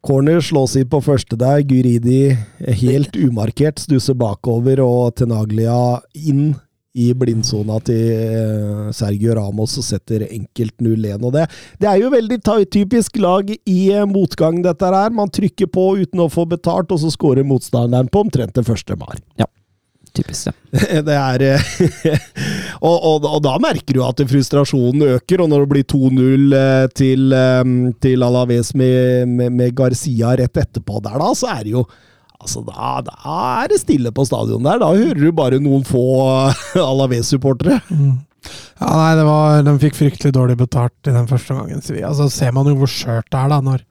[0.06, 1.64] Corner slås inn på første der.
[1.66, 2.36] Guridi
[2.82, 5.80] helt umarkert stusser bakover, og Tenaglia
[6.28, 6.54] inn
[6.96, 11.26] i blindsona til eh, Sergio Ramos og setter enkelt 0-1.
[11.28, 11.44] og det,
[11.82, 12.38] det er jo veldig
[12.72, 15.12] typisk lag i eh, motgang, dette her.
[15.12, 18.96] Man trykker på uten å få betalt, og så skårer motstanderen på omtrent det første
[19.00, 19.20] mar.
[20.16, 20.56] Typisk ja.
[21.08, 21.70] Det er eh,
[22.88, 26.58] og, og, og da merker du at frustrasjonen øker, og når det blir 2-0
[26.96, 27.38] til,
[28.04, 31.88] til Alaves med, med, med Garcia rett etterpå der, da, så er det jo
[32.46, 33.16] Altså, da, da,
[33.64, 34.78] er det stille på stadion der.
[34.82, 36.04] Da hører du bare noen få
[36.92, 37.80] Alaves-supportere.
[37.90, 38.20] Mm.
[38.78, 41.82] Ja, nei, det var, De fikk fryktelig dårlig betalt i den første gangen.
[41.82, 43.86] Så altså, ser man jo hvor skjørt det er da, når,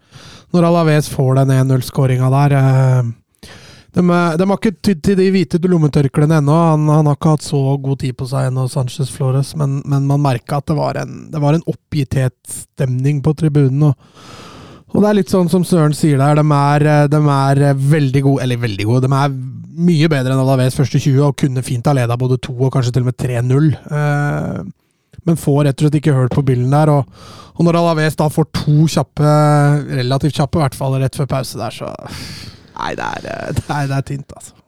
[0.55, 2.57] når Alaves får den 1-0-skåringa der.
[2.61, 3.13] Eh,
[3.95, 6.55] de, de, har ikke tydd til de hvite lommetørklærne ennå.
[6.73, 10.09] Han, han, har ikke hatt så god tid på seg ennå, Sanchez Flores, men, men
[10.11, 13.93] man merka at det var en, det var en oppgitthetsstemning på tribunen.
[13.93, 14.43] og
[14.95, 18.45] og det er litt sånn som Søren sier der, de er, de er veldig gode,
[18.45, 19.33] eller veldig gode, de er
[19.75, 22.95] mye bedre enn Alaves første 20 og kunne fint ha leda både 2 og kanskje
[22.95, 23.67] til og med 3-0.
[23.99, 24.61] Eh,
[25.25, 26.93] men får rett og slett ikke hørt på billen der.
[26.93, 27.27] Og,
[27.57, 29.35] og når Alaves da får to kjappe,
[29.99, 31.91] relativt kjappe, i hvert fall rett før pause der, så
[32.75, 34.61] Nei, det er, det er, det er tynt, altså.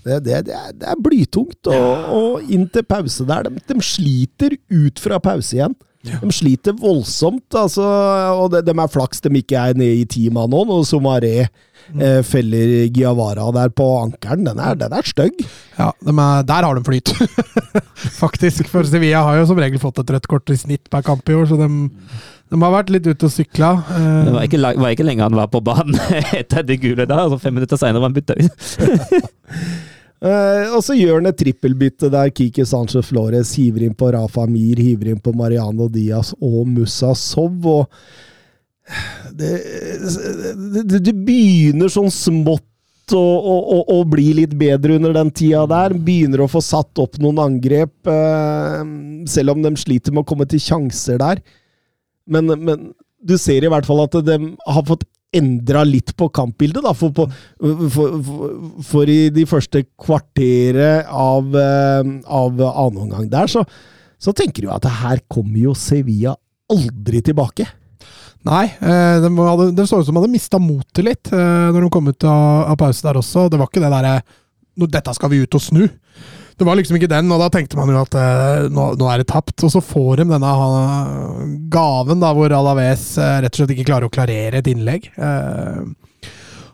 [0.00, 1.68] Det, det, det, er, det er blytungt.
[1.68, 3.48] Og, og inn til pause der.
[3.48, 5.76] De, de sliter ut fra pause igjen.
[6.06, 6.16] Ja.
[6.22, 7.84] De sliter voldsomt, altså,
[8.40, 11.34] og de, de er flaks de ikke er nede i ti mann nå, når Somaré
[11.44, 12.00] mm.
[12.00, 14.46] eh, feller Giavara der på ankelen.
[14.48, 15.44] Den er, den er stygg.
[15.76, 17.12] Ja, de er, der har de flyt,
[18.22, 18.72] faktisk.
[18.72, 21.36] For Sevilla har jo som regel fått et rødt kort i snitt per kamp i
[21.36, 21.68] år, så de,
[22.50, 23.70] de har vært litt ute og sykla.
[23.94, 24.16] Eh.
[24.26, 25.94] Det var ikke, var ikke lenge han var på banen
[26.40, 28.54] etter det gule der, altså fem minutter seinere var han bytta ut.
[30.20, 34.48] Uh, og så gjør han et trippelbytte der Kiki Sanchez Flores hiver inn på Rafa
[34.50, 37.70] Mir, hiver inn på Mariano Diaz og Musa Sov.
[37.70, 37.86] Og
[39.38, 39.52] det,
[40.90, 42.66] det, det begynner sånn smått
[43.14, 45.94] å, å, å, å bli litt bedre under den tida der.
[45.94, 48.82] Begynner å få satt opp noen angrep, uh,
[49.30, 51.46] selv om de sliter med å komme til sjanser der.
[52.30, 55.06] Men, men du ser i hvert fall at de har fått
[55.36, 56.82] endra litt på kampbildet.
[56.84, 57.26] Da, for, på,
[57.60, 58.54] for, for,
[58.86, 63.64] for, i de første kvarteret av, eh, av annen omgang der, så,
[64.20, 66.34] så tenker du at her kommer jo Sevilla
[66.70, 67.68] aldri tilbake.
[68.48, 71.84] Nei, eh, det, hadde, det så ut som de hadde mista motet litt eh, når
[71.84, 73.48] de kom ut av, av pause der også.
[73.52, 74.20] Det var ikke det derre
[74.80, 75.82] Dette skal vi ut og snu.
[76.60, 79.22] Det var liksom ikke den, og da tenkte man jo at eh, nå, nå, er
[79.22, 79.56] det tapt.
[79.64, 80.50] Og så får de denne
[81.72, 85.08] gaven da, hvor Alaves rett og slett ikke klarer å klarere et innlegg.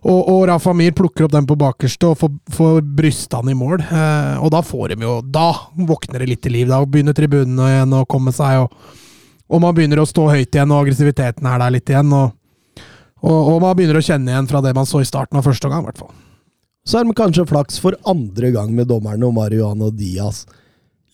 [0.07, 3.57] Og, og, Rafa Mir plukker opp den på bakerste og får, får brysta han i
[3.59, 3.87] mål.
[4.43, 6.69] og da får de jo Da våkner det litt til liv.
[6.71, 8.67] Da begynner tribunene igjen å komme seg.
[8.67, 9.03] og
[9.47, 12.13] og man begynner å stå høyt igjen, og aggressiviteten er der litt igjen.
[12.17, 12.83] Og,
[13.23, 15.71] og, og man begynner å kjenne igjen fra det man så i starten av første
[15.71, 16.15] gang, i hvert fall.
[16.87, 20.45] Så er det kanskje flaks for andre gang med dommerne og Mariano Diaz.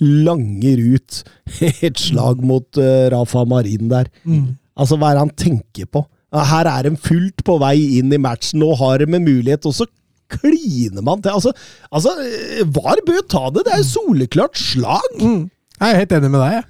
[0.03, 1.23] Langer ut
[1.87, 4.11] et slag mot uh, Rafa Marin der.
[4.25, 4.59] Mm.
[4.77, 6.05] Altså, hva er det han tenker på?
[6.33, 9.75] Her er de fullt på vei inn i matchen, og har de en mulighet, og
[9.77, 9.89] så
[10.33, 11.35] kliner man til.
[11.37, 11.53] Altså,
[11.93, 13.67] altså eh, VAR bør ta det!
[13.69, 15.19] Det er soleklart slag!
[15.21, 15.51] Mm.
[15.83, 16.55] Jeg er helt enig med deg.
[16.55, 16.65] Jeg,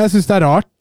[0.00, 0.36] jeg syns det,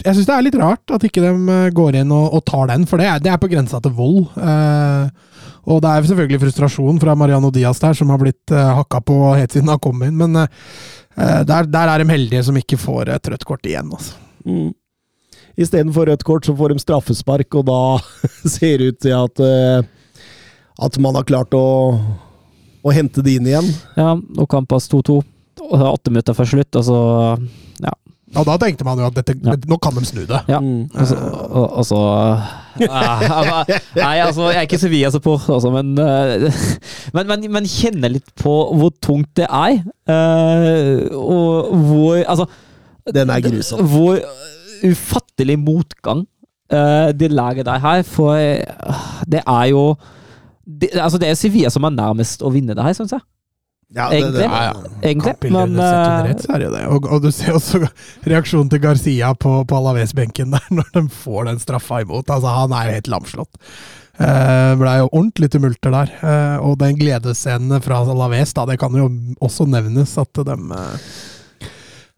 [0.06, 3.02] det, er litt rart at ikke de eh, går inn og, og tar den, for
[3.02, 4.30] det er, det er på grensa til vold.
[4.40, 5.34] Eh,
[5.66, 9.20] og det er selvfølgelig frustrasjon fra Mariano Diaz der, som har blitt uh, hakka på
[9.34, 10.18] helt siden han kom inn.
[10.20, 10.48] Men uh,
[11.18, 13.90] der, der, er de heldige som ikke får et rødt kort igjen.
[13.90, 14.20] Altså.
[14.46, 14.74] Mm.
[15.58, 17.80] Istedenfor rødt kort, så får de straffespark, og da
[18.58, 20.22] ser det ut til at, uh,
[20.86, 21.66] at man har klart å,
[22.86, 23.72] å hente det inn igjen.
[23.98, 25.22] Ja, og Kampas 2-2
[25.66, 27.00] åtte minutter før slutt, og så
[27.82, 27.94] ja.
[28.34, 29.54] Ja, da tenkte man jo at dette, ja.
[29.70, 30.40] nå kan de snu det.
[30.50, 30.58] Ja,
[30.98, 32.00] altså, og så, og, og så
[33.96, 38.92] Nei, altså, jeg er ikke Sevilla-support, altså, men, men, men, men, kjenner litt på hvor
[39.04, 39.78] tungt det er.
[40.10, 42.50] Uh, og hvor Altså
[43.14, 43.86] Den er grusom.
[43.94, 44.20] Hvor
[44.86, 46.26] ufattelig motgang
[46.74, 49.96] uh, det laget der her, for uh, det er jo
[50.66, 53.22] det, altså det er Sevilla som er nærmest å vinne det her, syns jeg.
[53.94, 54.40] Ja, det, egentlig.
[54.40, 54.74] Det, ja, ja.
[55.02, 56.86] egentlig men uh, rett, så er det det.
[56.92, 57.84] Og, og, du ser også
[58.26, 62.32] reaksjonen til Garcia på, på Alaves-benken der, når de får den straffa imot.
[62.34, 63.62] Altså, han er jo helt lamslått.
[64.16, 66.12] Uh, blei ble jo ordentlig tumulter der.
[66.24, 69.10] Uh, og den gledesscenen fra Alaves, da, det kan jo
[69.46, 70.60] også nevnes at de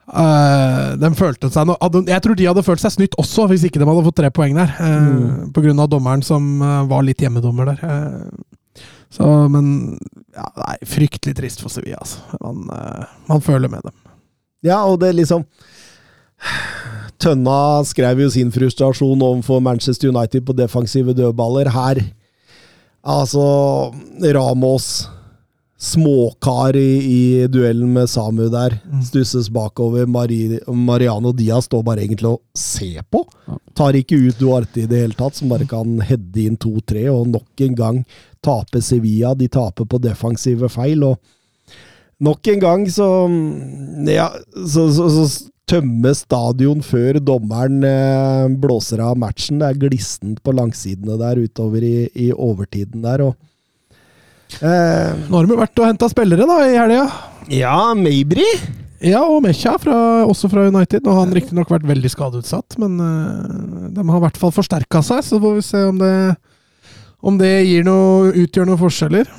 [0.08, 1.74] Uh, de følte seg no,
[2.08, 4.56] Jeg tror de hadde følt seg snytt også, hvis ikke de hadde fått tre poeng
[4.56, 4.72] der.
[4.80, 5.74] Uh, mm.
[5.84, 7.82] Av dommeren som uh, var litt hjemmedommer der.
[9.14, 9.98] Så, men
[10.36, 12.22] ja, er fryktelig trist for Sevilla, altså.
[12.44, 13.96] Man, uh, man, føler med dem.
[14.68, 15.46] Ja, og det liksom
[17.22, 21.72] Tønna skrev jo sin frustrasjon overfor Manchester United på defensive dødballer.
[21.74, 22.04] Her
[23.08, 23.44] Altså,
[24.36, 25.08] Ramos
[25.78, 28.80] Småkar i, i duellen med Samu der.
[28.90, 29.02] Mm.
[29.06, 30.08] Stusses bakover.
[30.10, 33.22] Mari, Mariano Diaz står bare egentlig og ser på.
[33.78, 37.06] Tar ikke ut Duarte i det hele tatt, som bare kan heade inn to-tre.
[37.14, 38.02] Og nok en gang
[38.44, 39.34] taper Sevilla.
[39.36, 41.04] De taper på defensive feil.
[41.04, 41.18] og
[42.24, 43.08] Nok en gang så
[44.10, 45.28] Ja, så, så, så
[45.68, 49.60] tømme stadion før dommeren eh, blåser av matchen.
[49.62, 53.26] Det er glissent på langsidene der utover i, i overtiden der.
[53.28, 53.36] og
[54.64, 57.08] eh, Nå har de vært og henta spillere da i helga.
[57.52, 58.48] Ja, Mabry.
[59.04, 59.76] Ja, og Mecha,
[60.26, 61.04] også fra United.
[61.04, 65.04] Nå har han riktignok vært veldig skadeutsatt, men uh, de har i hvert fall forsterka
[65.06, 66.14] seg, så får vi se om det
[67.28, 67.52] om det
[67.86, 69.30] noe, utgjør noen forskjeller?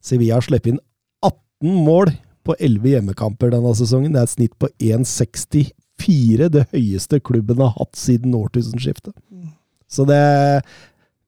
[0.00, 0.80] Sevilla har sluppet inn
[1.26, 2.14] 18 mål
[2.46, 4.14] på 11 hjemmekamper denne sesongen.
[4.14, 6.48] Det er et snitt på 1,64.
[6.48, 9.12] Det høyeste klubben har hatt siden årtusenskiftet.
[9.90, 10.22] Så det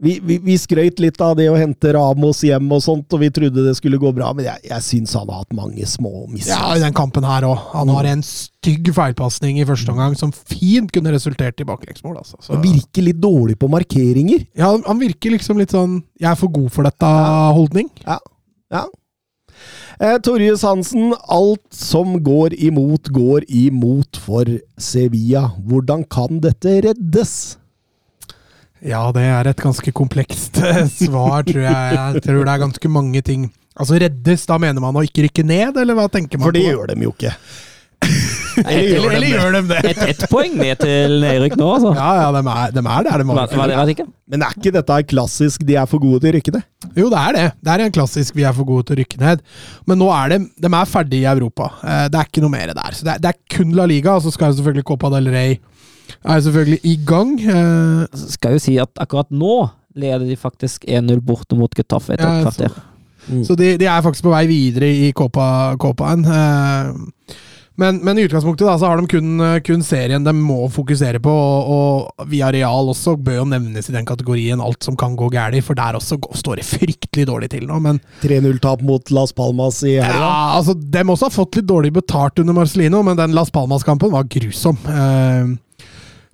[0.03, 3.28] vi, vi, vi skrøyt litt av det å hente Ramos hjem og sånt, og vi
[3.34, 6.57] trodde det skulle gå bra, men jeg, jeg syns han har hatt mange små misser.
[6.57, 7.68] Ja, i den kampen her òg.
[7.76, 12.18] Han har en stygg feilpasning i første omgang som fint kunne resultert i baklengsmål.
[12.18, 12.40] Altså.
[12.40, 12.57] Så.
[12.57, 14.42] Han virker litt dårlig på markeringer.
[14.59, 17.90] Ja, han virker liksom litt sånn 'jeg er for god for dette'-holdning.
[18.03, 18.18] Ja.
[18.74, 18.84] ja.
[20.03, 25.53] Eh, Torjus Hansen, alt som går imot, går imot for Sevilla.
[25.62, 27.61] Hvordan kan dette reddes?
[28.83, 31.99] Ja, det er et ganske komplekst eh, svar, tror jeg.
[31.99, 33.51] Jeg tror det er ganske mange ting.
[33.78, 36.64] Altså reddes, da mener man å ikke rykke ned, eller hva tenker man For det
[36.66, 36.72] på?
[36.72, 37.37] gjør de jo ikke.
[38.66, 39.93] eller, eller, eller gjør de det?
[40.11, 41.93] Et, poeng ned til nedrykk nå, altså.
[41.95, 43.22] Ja, ja, de er, de er der.
[43.22, 44.07] De ikke.
[44.33, 46.66] Men er ikke dette klassisk 'de er for gode til å rykke ned'?
[46.99, 47.47] Jo, det er det.
[47.62, 49.45] Det er en klassisk 'vi er for gode til å rykke ned'.
[49.87, 51.70] Men nå er de, de er ferdige i Europa.
[51.83, 52.99] Eh, det er ikke noe mer der.
[52.99, 55.61] Så det er, det er kun La Liga, og så skal selvfølgelig Copa del Rey
[56.24, 57.34] er selvfølgelig i gang.
[57.40, 62.28] Eh, skal jo si at akkurat nå leder de faktisk 1-0 borte mot Getafe etter
[62.38, 62.68] et kvarter.
[62.68, 62.88] så kvarter.
[63.46, 66.24] Så de, de er faktisk på vei videre i Copa- Copaen.
[66.26, 67.38] Eh,
[67.80, 71.32] men, men i utgangspunktet da, så har de kun, kun serien de må fokusere på,
[71.32, 75.56] og, og real også bør jo nevnes i den kategorien alt som kan gå galt,
[75.64, 77.78] for der også går- står det fryktelig dårlig til nå.
[77.80, 80.20] Men 3-0-tap mot Las Palmas i helga.
[80.20, 84.12] ja, altså, dem også har fått litt dårlig betalt under Marcelino, men den Las Palmas-kampen
[84.12, 84.76] var grusom.
[84.92, 85.56] Eh,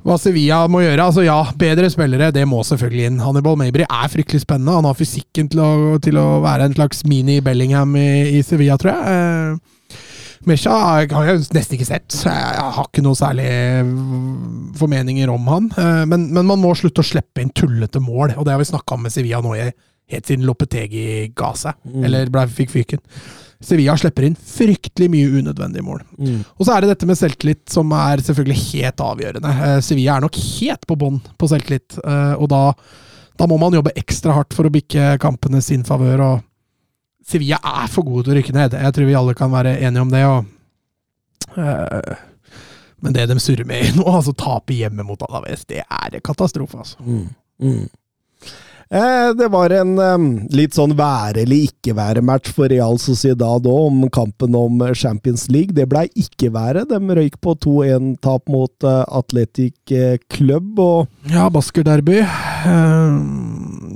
[0.06, 3.16] hva Sevilla må gjøre altså Ja, bedre spillere, det må selvfølgelig inn.
[3.24, 4.76] Hannibal Mabry er fryktelig spennende.
[4.78, 5.70] Han har fysikken til å,
[6.02, 8.06] til å være en slags mini-Bellingham i,
[8.38, 9.16] i Sevilla, tror jeg.
[9.16, 9.74] Eh,
[10.48, 12.14] Mesha har jeg nesten ikke sett.
[12.24, 13.48] Jeg har ikke noe særlig
[13.90, 15.66] mm, formeninger om han.
[15.74, 18.70] Eh, Men, men man må slutte å slippe inn tullete mål, og det har vi
[18.70, 19.66] snakka om med Sevilla nå i,
[20.14, 21.74] helt siden Lopetegi ga seg,
[22.06, 23.02] eller ble, fikk fyken.
[23.60, 26.04] Sevilla slipper inn fryktelig mye unødvendige mål.
[26.18, 26.42] Mm.
[26.46, 29.54] Og så er det dette med selvtillit som er selvfølgelig helt avgjørende.
[29.66, 32.62] Eh, Sevilla er nok helt på bånn på selvtillit, eh, og da,
[33.40, 36.22] da må man jobbe ekstra hardt for å bikke kampene sin favør.
[36.28, 36.46] og
[37.28, 38.78] Sevilla er for gode til å rykke ned.
[38.78, 40.22] Jeg tror vi alle kan være enige om det.
[40.30, 42.14] Og, eh,
[43.02, 46.78] men det de surrer med nå, altså tape hjemme mot Alaves, det er katastrofe.
[46.78, 47.02] altså.
[47.02, 47.26] Mm.
[47.58, 47.88] Mm.
[48.88, 49.94] Eh, det var en
[50.54, 55.76] litt sånn være eller ikke være-match for Real Sociedad òg, om kampen om Champions League.
[55.76, 56.86] Det blei ikke være.
[56.88, 60.78] De røyk på 2-1-tap mot Atletic Athletic eh, Club.
[60.78, 62.20] og Ja, Basker-derby.
[62.20, 63.16] Eh,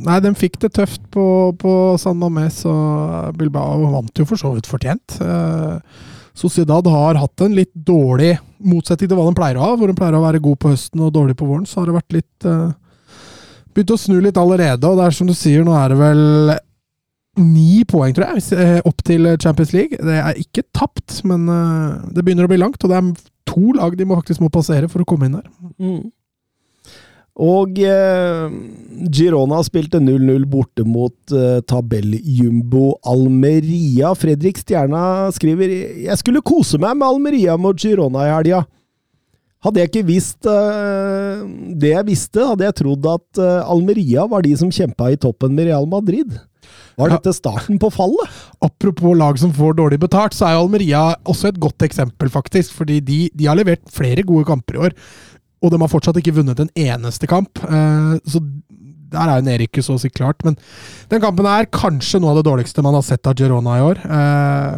[0.07, 4.55] nei, de fikk det tøft på, på San Mames, og Bilbao vant jo for så
[4.55, 5.19] vidt fortjent.
[5.21, 5.79] Eh,
[6.35, 9.97] Sociedad har hatt en litt dårlig motsetning til hva de pleier å ha, hvor de
[9.99, 11.67] pleier å være god på høsten og dårlig på våren.
[11.69, 12.47] Så har det vært litt
[13.73, 15.99] eh, Begynt å snu litt allerede, og det er som du sier, nå er det
[16.01, 16.23] vel
[17.41, 19.97] ni poeng, tror jeg, eh, opp til Champions League.
[19.97, 23.73] Det er ikke tapt, men eh, det begynner å bli langt, og det er to
[23.77, 25.49] lag de faktisk må passere for å komme inn der.
[27.41, 28.53] Og eh,
[29.09, 34.13] Girona spilte 0-0 borte mot eh, tabelljumbo Almeria.
[34.19, 35.73] Fredrik Stjerna skriver
[36.05, 38.61] Jeg skulle kose meg med Almeria mot Girona i helga.
[39.63, 41.43] Hadde jeg ikke visst uh,
[41.79, 45.55] det jeg visste, hadde jeg trodd at uh, Almeria var de som kjempa i toppen
[45.55, 46.35] med Real Madrid.
[46.99, 48.41] Var dette starten på fallet?
[48.63, 52.75] Apropos lag som får dårlig betalt, så er Almeria også et godt eksempel, faktisk.
[52.77, 54.99] Fordi de, de har levert flere gode kamper i år,
[55.63, 57.63] og de har fortsatt ikke vunnet en eneste kamp.
[57.63, 58.43] Uh, så
[59.13, 60.43] der er jo nedrykket så å si klart.
[60.47, 60.57] Men
[61.13, 64.03] den kampen er kanskje noe av det dårligste man har sett av Girona i år.
[64.19, 64.77] Eh,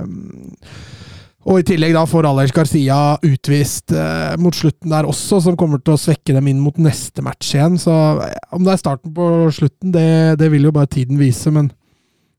[1.45, 5.83] og i tillegg da får Alex Garcia utvist eh, mot slutten der også, som kommer
[5.83, 7.77] til å svekke dem inn mot neste match igjen.
[7.81, 7.93] Så
[8.25, 11.53] eh, om det er starten på slutten, det, det vil jo bare tiden vise.
[11.53, 11.69] Men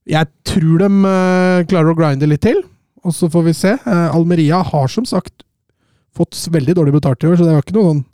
[0.10, 2.64] jeg tror de eh, klarer å grinde litt til,
[3.06, 3.76] og så får vi se.
[3.78, 5.46] Eh, Almeria har som sagt
[6.16, 8.06] fått veldig dårlig betalt i år, så det var ikke noe sånn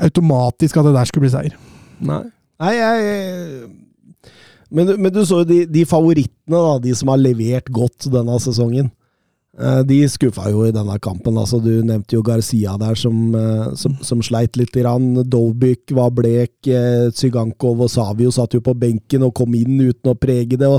[0.00, 1.56] automatisk at det der skulle bli seier.
[2.00, 2.24] Nei.
[2.60, 3.70] Nei, jeg
[4.70, 8.36] men, men du så jo de, de favorittene, da, de som har levert godt denne
[8.42, 8.90] sesongen.
[9.58, 11.34] Eh, De skuffa jo i denne kampen.
[11.38, 14.70] altså Du nevnte jo Garcia der, som, eh, som, som sleit litt.
[14.70, 16.52] Dolbyk var blek.
[16.66, 20.70] eh, Zygankov og Savio satt jo på benken og kom inn uten å prege det.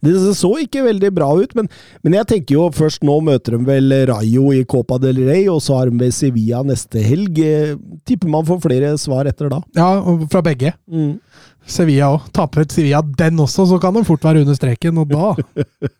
[0.00, 1.68] Det så ikke veldig bra ut, men,
[2.04, 5.60] men jeg tenker jo først nå møter de vel Rayo i Copa del Rey, og
[5.60, 7.36] så har de ved Sevilla neste helg.
[8.06, 9.60] Tipper man får flere svar etter da.
[9.76, 9.90] Ja,
[10.30, 10.72] fra begge.
[11.66, 12.30] Sevilla òg.
[12.32, 15.34] Taper Sevilla den også, så kan de fort være under streken, og da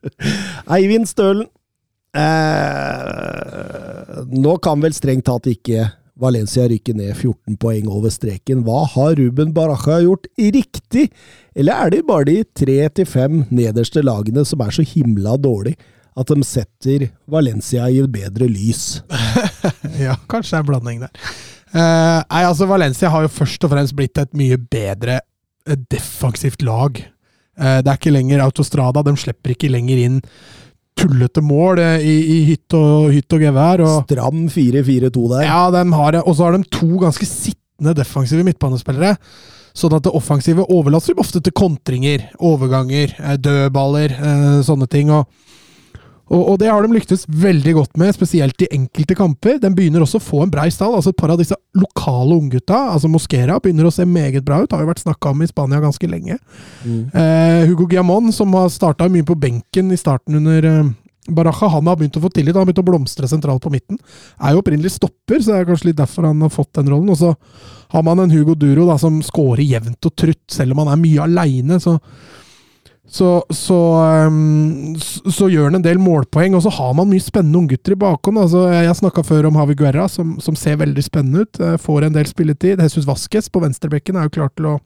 [0.76, 1.49] Eivind Stølen.
[2.11, 4.00] Eh,
[4.34, 5.86] nå kan vel strengt tatt ikke
[6.20, 8.64] Valencia rykke ned 14 poeng over streken.
[8.66, 11.08] Hva har Ruben Baraja gjort riktig,
[11.56, 15.76] eller er det bare de tre til fem nederste lagene som er så himla dårlig
[16.18, 19.00] at de setter Valencia i et bedre lys?
[20.00, 21.11] Ja, kanskje det er en blanding der.
[21.70, 26.64] Eh, nei, altså Valencia har jo først og fremst blitt et mye bedre eh, defensivt
[26.64, 26.96] lag.
[27.00, 30.16] Eh, det er ikke lenger Autostrada, de slipper ikke lenger inn
[30.99, 33.84] tullete mål eh, i, i hytt og, hytt og gevær.
[33.86, 35.47] Og, Stram 4-4-2 der.
[35.49, 39.16] ja, de har, og så har de to ganske sittende defensive midtbanespillere.
[39.76, 45.11] Sånn at det offensive overlater dem ofte til kontringer, overganger, eh, dødballer, eh, sånne ting.
[45.14, 45.26] og
[46.31, 49.59] og, og det har de lyktes veldig godt med, spesielt i enkelte kamper.
[49.62, 50.95] Den begynner også å få en brei stall.
[50.95, 54.70] altså Et par av disse lokale unggutta, altså Mosquera, begynner å se meget bra ut.
[54.70, 56.39] Har jo vært snakka om i Spania ganske lenge.
[56.87, 60.93] Eh, Hugo Guillamon, som har starta mye på benken i starten under eh,
[61.31, 62.55] Baraja, han har begynt å få tillit.
[62.55, 63.99] Han har begynt å blomstre sentralt på midten.
[64.39, 67.11] Er jo opprinnelig stopper, så det er kanskje litt derfor han har fått den rollen.
[67.11, 67.35] Og så
[67.91, 71.03] har man en Hugo Duro da, som scorer jevnt og trutt, selv om han er
[71.03, 71.81] mye aleine.
[71.83, 71.99] Så
[73.11, 73.76] så, så,
[74.30, 77.98] um, så, gjør han en del målpoeng, og så har man mye spennende unggutter i
[77.98, 78.38] bakhånd.
[78.38, 81.58] Altså, jeg snakka før om Havi Guerra, som, som, ser veldig spennende ut.
[81.58, 82.78] eh, Får en del spilletid.
[82.78, 84.76] Jesus Vasques på venstrebekken er jo klar til å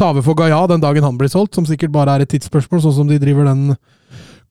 [0.00, 2.80] ta over for Gaia den dagen han blir solgt, som sikkert bare er et tidsspørsmål,
[2.80, 3.76] sånn som de driver den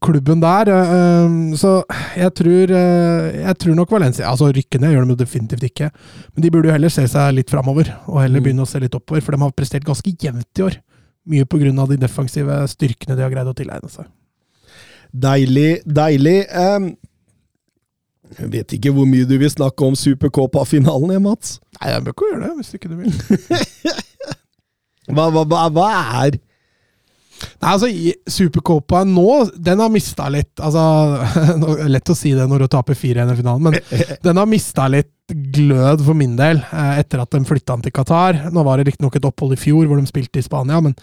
[0.06, 0.70] klubben der.
[0.70, 1.74] eh, um, Så
[2.18, 5.90] jeg tror, eh, jeg tror nok Valencia Altså rykke ned gjør de definitivt ikke,
[6.36, 8.46] men de burde jo heller se seg litt framover, og heller Mm.
[8.46, 10.78] begynne å se litt oppover, for de har prestert ganske jevnt i år.
[11.30, 14.08] Mye av de defensive styrkene de har greid å tilegne seg.
[15.12, 16.38] Deilig, deilig.
[16.56, 16.94] Um,
[18.40, 21.58] jeg vet ikke hvor mye du vil snakke om Supercopa-finalen, jeg, Mats.
[21.78, 23.14] Nei, jeg bør ikke gjøre det, hvis ikke du vil.
[25.12, 25.86] Hva, hva, hva, hva
[26.22, 26.38] er
[27.62, 27.90] Nei, altså,
[28.30, 30.84] Supercopa nå, den har mista litt Altså,
[31.94, 35.12] Lett å si det når du taper 4-1 i finalen, men den har mista litt
[35.32, 38.50] glød for min del, eh, etter at de flytta den til Qatar.
[38.52, 40.98] Nå var det riktignok et opphold i fjor hvor de spilte i Spania, men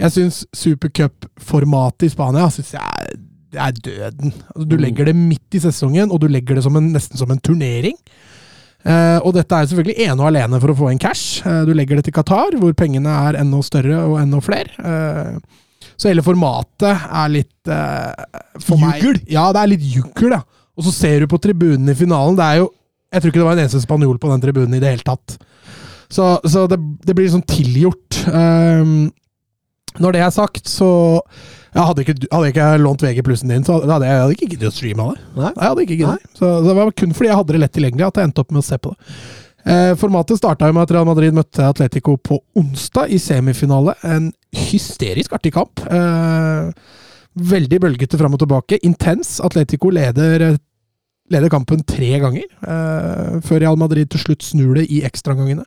[0.00, 3.22] jeg syns supercupformatet i Spania synes jeg
[3.54, 4.34] det er døden.
[4.50, 7.30] Altså, du legger det midt i sesongen, og du legger det som en, nesten som
[7.30, 7.96] en turnering.
[8.84, 11.40] Uh, og dette er selvfølgelig ene og alene for å få inn cash.
[11.46, 14.74] Uh, du legger det til Qatar, hvor pengene er enda større og enda flere.
[14.76, 15.60] Eh,
[15.96, 18.10] så hele formatet er litt uh,
[18.60, 20.42] for meg- Ja, det er litt jugl, ja.
[20.74, 22.34] Og så ser du på tribunen i finalen.
[22.38, 22.70] Det er jo
[23.14, 25.36] Jeg tror ikke det var en eneste spanjol på den tribunen i det hele tatt.
[26.10, 28.24] Så, så det, det blir liksom tilgjort.
[28.26, 29.12] Um,
[30.02, 30.88] når det er sagt, så
[31.74, 34.34] jeg hadde, ikke, hadde jeg ikke lånt VG plussen din, så hadde jeg, jeg hadde
[34.36, 35.22] ikke giddet å streame det.
[35.38, 35.52] Nei.
[35.54, 36.26] Jeg hadde ikke giddet.
[36.34, 38.52] Så, så det var kun fordi jeg hadde det lett tilgjengelig at jeg endte opp
[38.54, 39.14] med å se på det.
[39.64, 43.96] Eh, formatet starta med at Real Madrid møtte Atletico på onsdag i semifinale.
[44.04, 45.80] En hysterisk artig kamp.
[45.88, 46.70] Eh,
[47.34, 48.78] veldig bølgete fram og tilbake.
[48.84, 49.38] Intens.
[49.40, 50.58] Atletico leder,
[51.32, 55.64] leder kampen tre ganger, eh, før Real Madrid til slutt snur det i ekstraomgangene.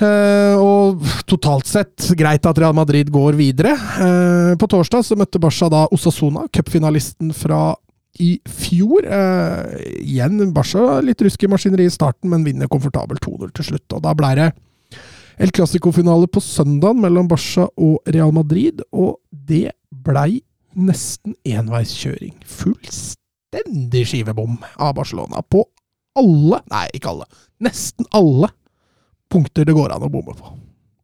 [0.00, 3.74] Uh, og totalt sett greit at Real Madrid går videre.
[4.00, 7.74] Uh, på torsdag så møtte Barca da Osasona, cupfinalisten fra
[8.18, 9.06] i fjor.
[9.06, 13.86] Eh, igjen Barca litt rusk i maskineriet i starten, men vinner komfortabelt 2-0 til slutt.
[13.96, 14.50] Og da ble det
[15.40, 20.42] El Clásico-finale på søndag mellom Barca og Real Madrid, og det blei
[20.76, 22.34] nesten enveiskjøring.
[22.44, 25.64] Fullstendig skivebom av Barcelona på
[26.20, 27.30] alle, nei ikke alle,
[27.62, 28.50] nesten alle
[29.30, 30.52] punkter det går an å bomme på.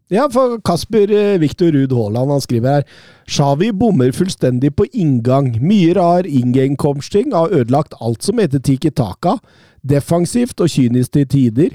[0.06, 2.84] Ja, for Kasper eh, Viktor Ruud Haaland han skriver her
[3.26, 5.56] Shawi bommer fullstendig på inngang.
[5.58, 9.40] Mye rar inngangsting har ødelagt alt som heter tiki taka.
[9.82, 11.74] Defensivt og kynisk til tider.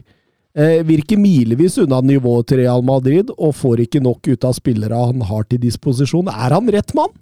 [0.52, 4.98] Eh, virker milevis unna nivået til Real Madrid, og får ikke nok ut av spillere
[5.08, 6.28] han har til disposisjon.
[6.28, 7.14] Er han rett mann?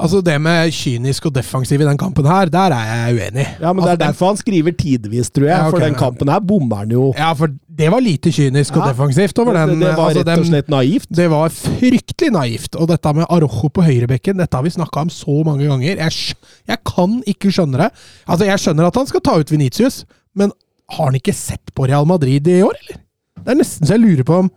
[0.00, 3.44] Altså Det med kynisk og defensiv i den kampen her, der er jeg uenig.
[3.60, 5.52] Ja, men Det altså, er derfor han skriver tidvis, tror jeg.
[5.52, 7.12] Ja, okay, for den kampen her bommer han jo.
[7.18, 8.92] Ja, for det var lite kynisk og Ja.
[8.94, 9.68] defensivt over den.
[9.76, 11.06] det, det var altså, rett og den- slett naivt.
[11.12, 12.74] Det var fryktelig naivt.
[12.80, 15.96] Og dette med Arojo på høyrebekken, dette har vi snakka om så mange ganger.
[16.08, 16.34] Jeg,
[16.72, 17.90] jeg kan ikke skjønne det.
[18.26, 20.50] Altså, Jeg skjønner at han skal ta ut Venitius, men
[20.92, 23.00] har han ikke sett på Real Madrid i år, eller?
[23.42, 24.52] Det er nesten så jeg lurer på om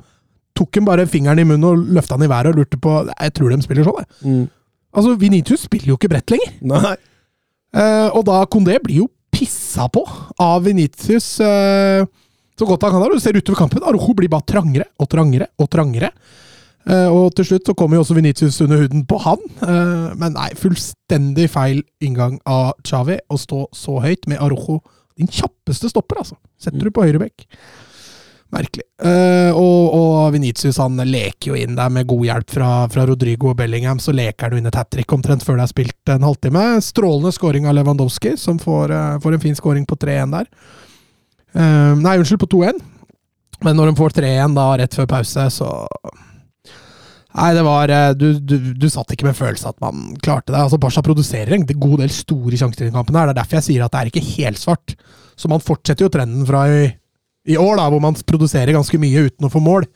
[0.56, 3.34] Tok han bare fingeren i munnen og løfta den i været og lurte på Jeg
[3.36, 4.08] tror de spiller sånn, jeg.
[4.24, 4.46] Mm.
[4.96, 6.54] Altså, Vinicius spiller jo ikke bredt lenger.
[6.72, 6.94] Nei.
[7.76, 10.06] Eh, og da Kondé blir jo pissa på
[10.40, 12.08] av Vinicius eh,
[12.56, 13.04] så godt han kan.
[13.04, 13.12] Da.
[13.12, 16.14] Du ser utover kampen, Arojo blir bare trangere og trangere og trangere.
[16.86, 19.42] Eh, og til slutt så kommer jo også Vinicius under huden på han.
[19.66, 24.80] Eh, men nei, fullstendig feil inngang av Chavi å stå så høyt med Arojo.
[25.16, 26.38] Din kjappeste stopper, altså.
[26.62, 27.46] Setter du på høyrebekk.
[28.54, 28.86] Merkelig.
[29.02, 33.52] Uh, og, og Venitius han leker jo inn der med god hjelp fra, fra Rodrigo
[33.52, 34.00] og Bellingham.
[34.00, 36.66] Så leker han jo inn et hat trick omtrent før det er spilt en halvtime.
[36.86, 40.52] Strålende scoring av Lewandowski, som får, uh, får en fin scoring på 3-1 der.
[41.56, 42.84] Uh, nei, unnskyld, på 2-1.
[43.66, 45.72] Men når de får 3-1 da rett før pause, så
[47.36, 50.60] Nei, det var eh, du, du, du satt ikke med følelse at man klarte det.
[50.62, 53.18] Altså, Barca produserer en god del store sjanser i kampen.
[53.18, 53.28] her.
[53.28, 54.96] Det er derfor jeg sier at det er ikke helsvart.
[55.36, 56.86] Så man fortsetter jo trenden fra i,
[57.52, 59.88] i år, da, hvor man produserer ganske mye uten å få mål.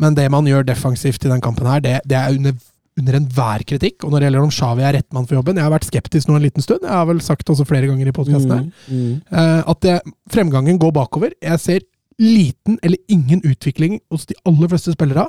[0.00, 2.56] Men det man gjør defensivt i den kampen her, det, det er under,
[3.00, 4.04] under enhver kritikk.
[4.04, 6.28] Og når det gjelder om Xavi er rett mann for jobben Jeg har vært skeptisk
[6.28, 6.84] nå en liten stund.
[6.84, 8.66] Jeg har vel sagt det også flere ganger i podkasten her.
[8.88, 9.14] Mm, mm.
[9.32, 10.00] Eh, at det,
[10.32, 11.32] fremgangen går bakover.
[11.40, 11.86] Jeg ser
[12.20, 15.24] liten eller ingen utvikling hos de aller fleste spillere.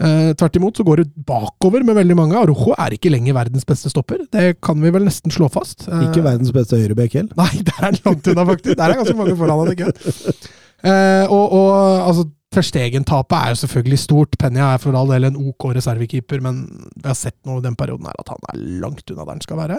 [0.00, 2.38] Eh, tvert imot så går det bakover med veldig mange.
[2.40, 4.22] Arojo er ikke lenger verdens beste stopper.
[4.32, 5.84] Det kan vi vel nesten slå fast.
[5.88, 7.36] Eh, Ikke verdens beste høyrebekk heller.
[7.36, 8.78] Nei, der er han langt unna, faktisk.
[8.78, 11.72] Der er ganske mange foran han, ikke eh, Og, og
[12.06, 14.32] altså, Førstegen-tapet er jo selvfølgelig stort.
[14.40, 16.64] Penja er for all del en OK reservekeeper, men
[16.96, 19.44] vi har sett nå i den perioden her at han er langt unna der han
[19.44, 19.78] skal være.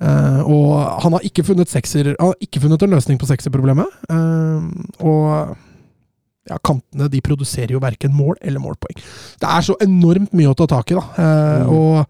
[0.00, 0.68] Uh, og
[1.04, 3.96] han har ikke funnet sekser Han har ikke funnet en løsning på sekserproblemet.
[4.12, 4.68] Uh,
[5.00, 5.56] og
[6.50, 8.98] ja, kantene de produserer jo verken mål eller målpoeng.
[9.40, 11.06] Det er så enormt mye å ta tak i, da.
[11.16, 11.74] Eh, Mm.
[11.76, 12.06] Og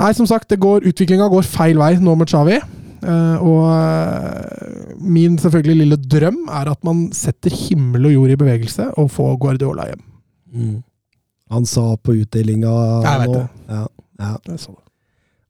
[0.00, 2.56] Nei, som sagt, det går, utviklinga går feil vei nå med Chavi.
[2.56, 8.38] Eh, og eh, min selvfølgelig lille drøm er at man setter himmel og jord i
[8.40, 10.02] bevegelse og får Guardiola hjem.
[10.52, 10.78] Mm.
[11.50, 13.34] Han sa på utdelinga nå
[13.68, 13.84] ja,
[14.20, 14.34] ja.
[14.46, 14.58] Det.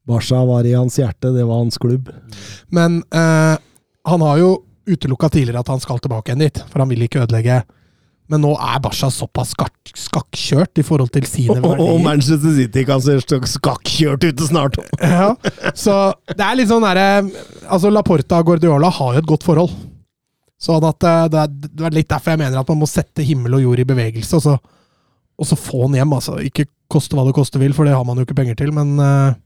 [0.08, 2.08] Barca var i hans hjerte, det var hans klubb.
[2.74, 3.56] Men eh,
[4.08, 4.50] han har jo
[4.94, 7.60] utelukka tidligere at han skal tilbake igjen dit, for han vil ikke ødelegge.
[8.30, 11.80] Men nå er Barca såpass skakk- skakkjørt i forhold til sine verdier.
[11.82, 13.16] og oh, Manchester City kan se
[13.56, 14.78] skakkjørt ute snart.
[15.02, 15.32] Ja,
[15.74, 15.96] så
[16.30, 17.24] det er litt sånn derre
[17.66, 19.74] Altså, Laporta og Guardiola har jo et godt forhold.
[20.60, 23.64] Sånn at eh, det er, litt derfor jeg mener at man må sette himmel og
[23.64, 24.56] jord i bevegelse, og så,
[25.40, 26.14] og så få han hjem.
[26.18, 26.36] altså.
[26.44, 28.94] Ikke koste hva det koste vil, for det har man jo ikke penger til, men
[29.00, 29.38] eh,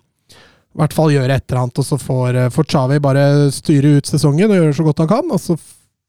[0.74, 3.96] i hvert fall gjøre et eller annet, og så får, eh, får Xavi bare styre
[3.98, 5.54] ut sesongen og gjøre så godt han kan, og så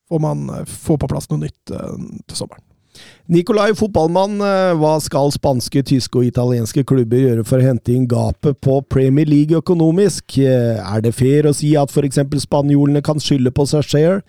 [0.09, 2.65] får man eh, få på plass noe nytt eh, til sommeren.
[3.27, 4.37] Nikolai, fotballmann,
[4.79, 9.27] hva skal spanske, tyske og italienske klubber gjøre for å hente inn gapet på Premier
[9.27, 10.37] League økonomisk?
[10.39, 12.21] Er det fair å si at f.eks.
[12.45, 14.21] spanjolene kan skylde på seg share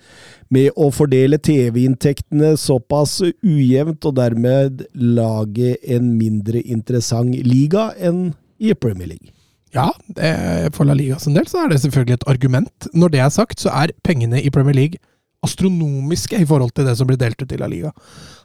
[0.51, 8.75] med å fordele TV-inntektene såpass ujevnt, og dermed lage en mindre interessant liga enn i
[8.75, 9.36] Premier League?
[9.75, 10.31] Ja, det,
[10.75, 12.89] for La Liga sin del så er det selvfølgelig et argument.
[12.95, 15.01] Når det er sagt, så er pengene i Premier League
[15.45, 17.91] astronomiske i forhold til det som blir delt ut i La Liga.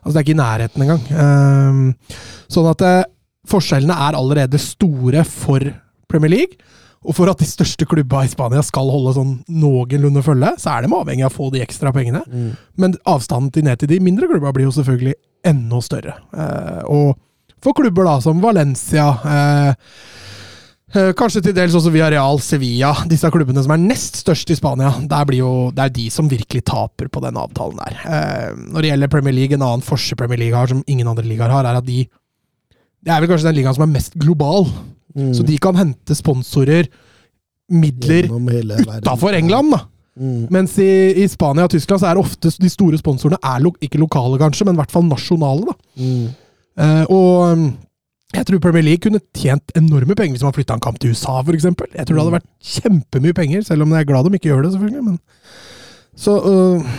[0.02, 1.06] Altså Det er ikke i nærheten engang.
[1.24, 1.82] Ehm,
[2.52, 3.08] sånn at eh,
[3.48, 5.64] forskjellene er allerede store for
[6.10, 6.60] Premier League.
[7.02, 10.84] Og for at de største klubba i Spania skal holde sånn noenlunde følge, så er
[10.84, 12.20] de avhengig av å få de ekstra pengene.
[12.78, 15.16] Men avstanden til ned til de mindre klubba blir jo selvfølgelig
[15.50, 16.14] enda større.
[16.30, 17.16] Eh, og
[17.62, 19.74] for klubber da som Valencia Eh,
[20.92, 24.90] Kanskje til dels også via Real Sevilla, disse klubbene som er nest størst i Spania.
[25.38, 28.00] Jo, det er de som virkelig taper på den avtalen der.
[28.04, 31.24] Eh, når det gjelder Premier League, en annen forskjell Premier League har, som ingen andre
[31.24, 32.04] ligaer har, er at de
[33.02, 34.68] Det er vel kanskje den ligaen som er mest global.
[35.16, 35.32] Mm.
[35.34, 36.86] Så de kan hente sponsorer,
[37.72, 38.28] midler,
[39.00, 39.80] utafor England, da.
[40.20, 40.46] Mm.
[40.52, 44.00] Mens i, i Spania og Tyskland så er ofte de store sponsorene er lo, ikke
[44.00, 45.72] lokale, kanskje, men i hvert fall nasjonale.
[45.72, 46.04] da.
[46.04, 46.28] Mm.
[46.84, 47.64] Eh, og
[48.32, 51.40] jeg tror Premier League kunne tjent enorme penger hvis man flytta en kamp til USA,
[51.42, 51.66] f.eks.
[51.68, 51.74] Jeg
[52.06, 54.72] tror det hadde vært kjempemye penger, selv om jeg er glad de ikke gjør det,
[54.76, 55.04] selvfølgelig.
[55.10, 55.18] Men
[56.22, 56.94] så øh,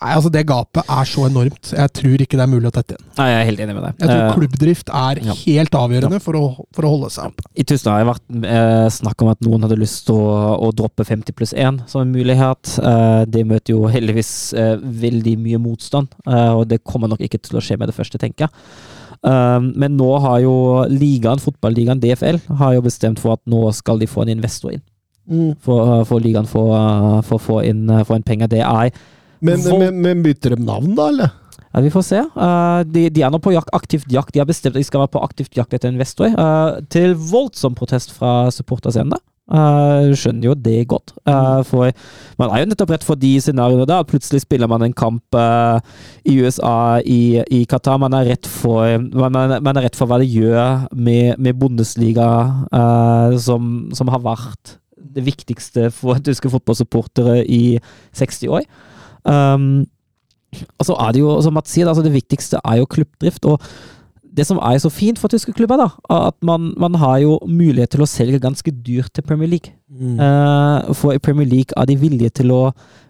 [0.00, 1.70] Nei, altså Det gapet er så enormt.
[1.76, 3.08] Jeg tror ikke det er mulig å tette igjen.
[3.18, 3.98] Nei, jeg er helt enig med deg.
[3.98, 5.34] Jeg tror Eh, klubbdrift er ja.
[5.42, 7.44] helt avgjørende for, å, for å holde seg oppe.
[7.52, 10.70] I Tusen har det vært eh, snakk om at noen hadde lyst til å, å
[10.76, 12.78] droppe 50 pluss 1 som en mulighet.
[12.80, 17.60] Eh, det møter jo heldigvis eh, veldig mye motstand, og det kommer nok ikke til
[17.60, 18.64] å skje med det første, tenker jeg.
[19.20, 20.54] Um, men nå har jo
[20.88, 24.84] ligaen, fotballigaen DFL, har jo bestemt for at nå skal de få en investor inn.
[25.30, 25.52] Mm.
[25.62, 28.50] For, uh, for ligaen for, uh, å få inn, inn penger.
[28.50, 28.94] Det er
[29.40, 31.36] Men, for, men, men bytter de navn, da, eller?
[31.72, 32.20] ja, Vi får se.
[32.34, 34.34] Uh, de, de er nå på jakt, aktivt jakt.
[34.34, 36.32] De har bestemt at de skal være på aktivt jakt etter investor.
[36.34, 39.20] Uh, til voldsom protest fra supporterscenen.
[39.50, 41.10] Uh, skjønner jo det godt.
[41.26, 41.90] Uh, for
[42.38, 44.00] man er jo nettopp rett for de scenarioene da.
[44.06, 45.82] Plutselig spiller man en kamp uh,
[46.22, 47.98] i USA, i, i Qatar.
[47.98, 52.30] Man er, rett for, man, man er rett for hva det gjør med, med Bundesliga,
[53.42, 54.76] som, som har vært
[55.10, 57.80] det viktigste for tyske fotballsupportere i
[58.16, 58.68] 60 år.
[59.24, 59.88] Um,
[60.78, 63.46] og så er det jo, som Mats sier, altså det viktigste er jo klubbdrift.
[63.46, 63.62] og
[64.36, 65.88] det som er så fint for tyske klubber, da,
[66.28, 69.74] at man, man har jo mulighet til å selge ganske dyrt til Premier League.
[69.90, 72.62] Eh, for i Premier League er de villige til å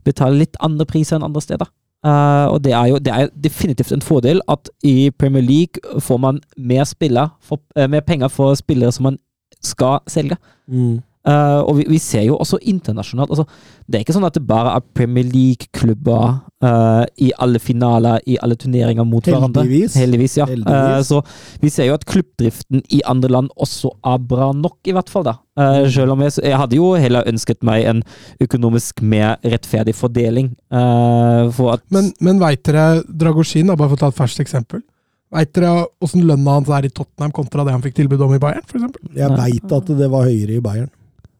[0.05, 1.69] betale litt andre priser enn andre steder.
[2.01, 6.17] Uh, og det er jo det er definitivt en fordel at i Premier League får
[6.17, 9.19] man mer, spiller for, uh, mer penger for spillere som man
[9.61, 10.39] skal selge.
[10.69, 11.03] Mm.
[11.29, 13.45] Uh, og vi, vi ser jo også internasjonalt altså,
[13.85, 18.37] Det er ikke sånn at det bare er Premier League-klubber eh, i alle finaler, i
[18.43, 19.62] alle turneringer mot hverandre.
[19.65, 19.95] Heldigvis.
[20.01, 20.47] Heldigvis, ja.
[20.47, 21.11] Heldigvis.
[21.11, 24.93] Uh, så vi ser jo at klubbdriften i andre land også er bra nok, i
[24.97, 25.24] hvert fall.
[25.24, 25.37] da.
[25.57, 25.91] Eh, Mm.
[25.93, 28.03] selv om jeg, jeg hadde jo heller ønsket meg en
[28.41, 30.55] økonomisk mer rettferdig fordeling.
[30.73, 34.82] eh, for at Men, men veit dere Dragosjin, bare for å ta et ferskt eksempel
[35.31, 38.39] Veit dere åssen lønna hans er i Tottenham kontra det han fikk tilbud om i
[38.43, 38.97] Bayern, f.eks.?
[39.15, 40.89] Jeg veit at det var høyere i Bayern.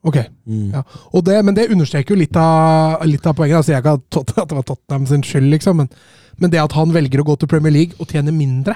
[0.03, 0.17] Ok,
[0.47, 0.71] Mm.
[0.73, 0.81] ja.
[1.13, 3.57] Og det, men det understreker jo litt av, litt av poenget.
[3.61, 5.89] Altså, jeg kan ikke at, det var Tottenham sin skyld, liksom, men,
[6.41, 8.75] men det at han velger å gå til Premier League og tjene mindre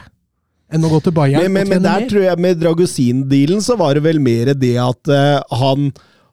[0.74, 2.10] enn å gå til Bayern Men, men, og men der mer.
[2.10, 5.92] tror jeg med Dragosin-dealen så var det vel mer det at uh, han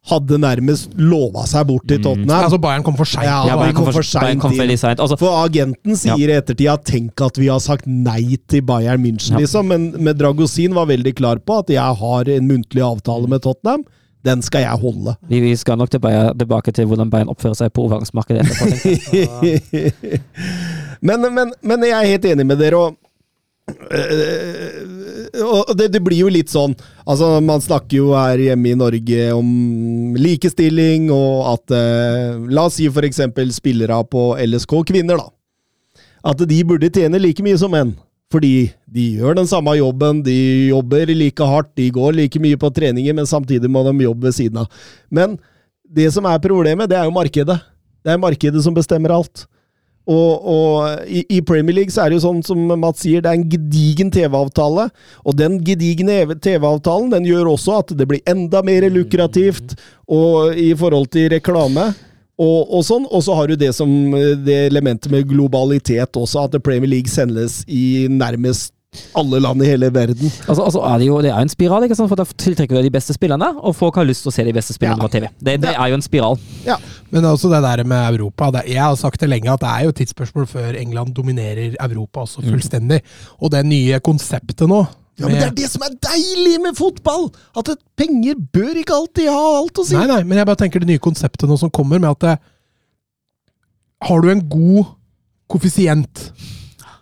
[0.09, 2.43] hadde nærmest lova seg bort til Tottenham.
[2.49, 3.23] Altså, Bayern kom for seint.
[3.29, 4.73] Ja, ja, Bayern kom for, for Bayern kom inn.
[4.81, 4.99] sent.
[5.05, 8.99] Altså, For agenten sier i ettertid at 'tenk at vi har sagt nei til Bayern
[9.05, 9.45] München', Ja.
[9.45, 9.69] liksom.
[9.69, 13.85] Men med Dragosin var veldig klar på at 'jeg har en muntlig avtale med Tottenham'.
[14.25, 15.15] Den skal jeg holde.
[15.29, 18.67] Vi, vi skal nok tilbake, tilbake til hvordan Bayern oppfører seg på overgangsmarkedet etterpå.
[21.09, 22.95] men, men, men jeg er helt enig med dere, og,
[23.91, 26.75] øh, og det, det blir jo litt sånn
[27.07, 32.79] Altså, man snakker jo her hjemme i Norge om likestilling, og at øh, La oss
[32.79, 35.31] si for eksempel spillere på LSK kvinner, da.
[36.31, 37.97] At de burde tjene like mye som menn.
[38.33, 40.37] Fordi de gjør den samme jobben, de
[40.73, 44.37] jobber like hardt, de går like mye på treninger, men samtidig må de jobbe ved
[44.37, 44.85] siden av.
[45.13, 45.37] Men
[45.85, 47.59] det som er problemet, det er jo markedet.
[48.03, 49.45] Det er markedet som bestemmer alt.
[50.03, 53.31] Og, og i, i Premier League så er det jo sånn som Mats sier, det
[53.31, 54.89] er en gedigen TV-avtale.
[55.23, 59.77] Og den gedigne TV-avtalen den gjør også at det blir enda mer lukrativt
[60.11, 61.93] og i forhold til reklame.
[62.41, 63.91] Og, og sånn, og så har du det som
[64.47, 68.73] det elementet med globalitet også, at Premier League sendes i nærmest
[69.17, 70.29] alle land i hele verden.
[70.49, 72.11] Altså, altså er det, jo, det er jo en spiral, ikke sant?
[72.11, 74.53] for da tiltrekker du de beste spillerne, og folk har lyst til å se de
[74.53, 75.07] beste spillerne Ja.
[75.09, 75.31] på TV.
[75.41, 76.37] Det, det er jo en spiral.
[76.67, 76.77] Ja.
[77.13, 78.51] Men også det der med Europa.
[78.59, 81.77] Det, jeg har sagt det lenge at det er jo et tidsspørsmål før England dominerer
[81.81, 83.01] Europa også fullstendig.
[83.41, 84.83] Og det nye konseptet nå
[85.21, 87.29] Ja, men det er det som er deilig med fotball!
[87.59, 87.69] At
[88.01, 89.97] penger bør ikke alltid ha alt å si.
[89.99, 92.35] Nei, nei, men jeg bare tenker det nye konseptet nå som kommer, med at det,
[94.09, 94.95] har du en god
[95.53, 96.25] koeffisient,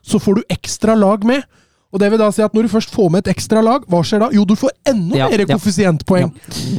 [0.03, 1.47] så får du ekstra lag med.
[1.91, 3.99] Og det vil da si at Når du først får med et ekstra lag, hva
[4.07, 4.29] skjer da?
[4.35, 5.47] Jo, du får enda Ja, mer ja.
[5.51, 6.31] koeffisientpoeng.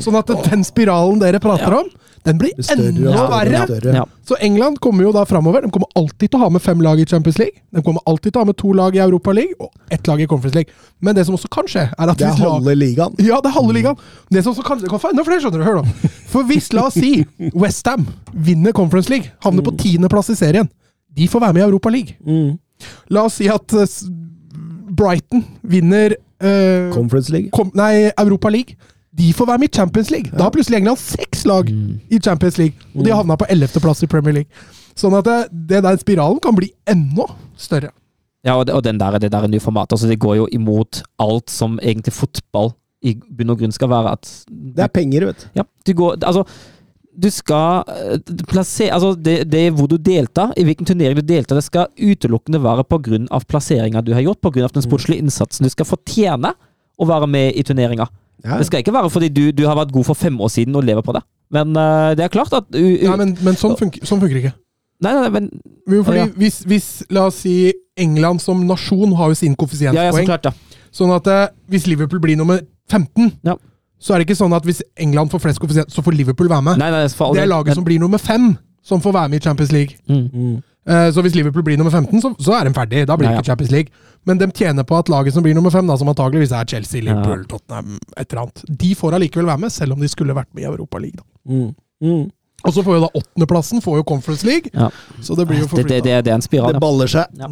[0.04, 1.90] Sånn at den spiralen dere prater om,
[2.24, 3.96] den blir enda verre.
[3.96, 4.06] Ja.
[4.28, 5.62] Så England kommer jo da framover.
[5.66, 7.64] De kommer alltid til å ha med fem lag i Champions League.
[7.74, 10.22] De kommer alltid til å ha med to lag i Europa League og ett lag
[10.22, 10.74] i Conference League.
[11.00, 13.18] Men det som også kan skje, er at Det er hvis halve ligaen.
[13.18, 13.98] ja, det er halve ligaen.
[14.30, 15.66] Det som også kan, det kan få enda flere, skjønner du.
[15.66, 16.12] Hør nå.
[16.32, 17.26] For hvis, la oss si,
[17.58, 20.70] Westham vinner Conference League, havner på tiendeplass i serien,
[21.12, 22.16] de får være med i Europa League.
[22.22, 22.60] Mm.
[23.10, 23.98] La oss si at eh,
[24.92, 27.50] Brighton vinner uh, Conference League.
[27.52, 28.78] kom, nei, Europa League.
[29.18, 30.32] De får være med i Champions League.
[30.32, 34.04] Da har plutselig England seks lag i Champions League, og de har havna på ellevteplass
[34.06, 34.68] i Premier League.
[34.96, 35.40] Sånn at det,
[35.72, 37.28] det der spiralen kan bli enda
[37.60, 37.92] større.
[38.46, 39.92] Ja, og, det, og den der, det der er nye format.
[39.94, 42.72] Altså, det går jo imot alt som egentlig fotball
[43.06, 44.16] i bunn og grunn skal være.
[44.18, 45.48] At Det er penger, vet.
[45.58, 46.46] Ja, du går Altså,
[47.12, 51.26] du skal eh, plassere Altså, det, det er hvor du deltar, i hvilken turnering du
[51.26, 52.86] deltar, det skal utelukkende være
[53.30, 55.66] av plasseringa du har gjort, av den sportslige innsatsen.
[55.66, 56.56] Du skal fortjene
[56.98, 58.08] å være med i turneringa.
[58.44, 58.58] Ja.
[58.58, 60.84] Det skal ikke være fordi du, du har vært god for fem år siden og
[60.88, 61.22] lever på det.
[61.52, 64.54] Men uh, det er klart at uh, Nei, men, men sånn, funker, sånn funker ikke.
[65.02, 65.50] Nei, nei, men
[65.90, 66.28] Jo, fordi Ja.
[66.38, 70.46] hvis, hvis, la oss si, England som nasjon har jo sin Ja, ja, så klart,
[70.46, 70.54] ja.
[70.92, 73.56] sånn at uh, hvis Liverpool blir nummer 15, Ja.
[74.00, 76.62] så er det ikke sånn at hvis England får flest koeffisient, så får Liverpool være
[76.62, 76.78] med.
[76.82, 79.44] Nei, nei, for det er laget som blir nummer 5, som får være med i
[79.46, 79.98] Champions League.
[80.10, 80.62] Mm.
[80.88, 83.06] Eh, Så hvis Liverpool blir nummer 15, så, så er de ferdig.
[83.08, 83.40] Da blir det Ja, ja.
[83.42, 83.92] ikke Champions League.
[84.26, 87.02] Men de tjener på at laget som blir nummer fem, da, som antageligvis er Chelsea,
[87.02, 90.52] Liverpool, Tottenham, et eller annet, de får allikevel være med, selv om de skulle vært
[90.54, 91.24] med i Europa League.
[91.50, 91.72] Mm.
[92.06, 92.28] Mm.
[92.62, 94.92] Og så får jo da åttendeplassen får jo Conference League, Ja.
[95.22, 97.26] så det blir jo Det, det, det, det er en spiral, Det baller seg.
[97.40, 97.50] Ja.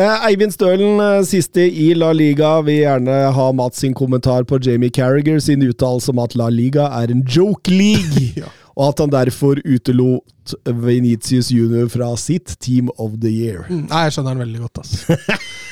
[0.00, 4.58] Eh, Eivind Stølen, eh, siste i La Liga, vil gjerne ha Mats sin kommentar på
[4.64, 8.48] Jamie Carragher sin uttalelse om at La Liga er en joke league, Ja.
[8.76, 13.66] Og at han derfor utelot Venitius Junior fra sitt Team of the Year.
[13.68, 14.94] Mm, Nei, jeg skjønner den veldig godt, ass.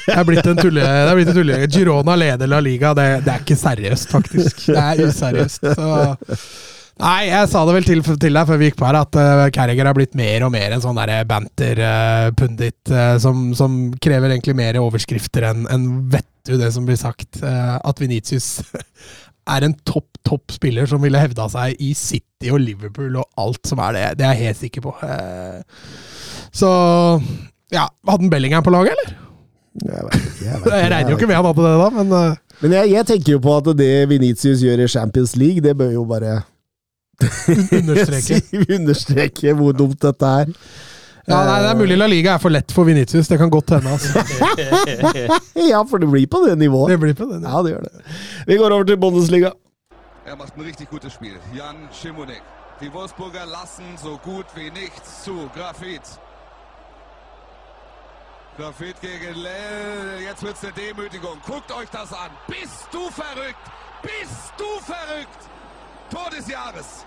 [0.06, 0.84] Det er blitt en tulle...
[1.30, 1.62] Tulle.
[1.70, 4.66] Girona leder La Liga, det, det er ikke seriøst, faktisk.
[4.68, 5.72] Det er useriøst.
[5.78, 5.88] Så.
[7.00, 9.44] Nei, jeg sa det vel til, til deg før vi gikk på her, at uh,
[9.54, 11.00] Carriager har blitt mer og mer en sånn
[11.30, 16.98] banter-pundit uh, som, som krever egentlig mer overskrifter enn en vet du det som blir
[17.00, 17.40] sagt.
[17.40, 18.60] Uh, at Venitius
[19.56, 23.70] er en topp, topp spiller som ville hevda seg i City og Liverpool og alt
[23.70, 24.04] som er det.
[24.20, 24.94] Det er jeg helt sikker på.
[25.02, 25.60] Uh,
[26.50, 26.70] så
[27.70, 29.18] ja, Hadde han Bellingham på laget, eller?
[29.80, 32.38] Jeg, vet jeg, vet Jeg regner jo ikke med han hadde det, da, men uh,
[32.60, 35.94] Men jeg, jeg tenker jo på at det Venitius gjør i Champions League, det bør
[35.94, 36.40] jo bare
[37.76, 38.40] understreke.
[38.76, 40.52] understreke hvor dumt dette er.
[41.30, 43.28] Ja, nei, Det er mulig La Liga er for lett for Venitius.
[43.30, 43.90] Det kan godt hende.
[43.96, 44.22] Altså.
[45.70, 46.90] Ja, for det blir på det nivået.
[46.90, 47.42] Det blir på den.
[47.46, 48.04] Ja, det gjør det.
[48.46, 49.52] Vi går over til Bundesliga.
[50.26, 51.36] Er macht ein richtig gutes Spiel.
[51.56, 52.42] Jan Schimonek.
[52.80, 55.50] Die Wolfsburger lassen so gut wie nichts zu.
[55.56, 56.06] Grafit.
[58.56, 60.20] Grafit gegen Lell.
[60.28, 61.38] Jetzt wird's eine Demütigung.
[61.46, 62.30] Guckt euch das an.
[62.46, 63.66] Bist du verrückt?
[64.02, 65.40] Bist du verrückt?
[66.10, 67.04] Tor des Jahres.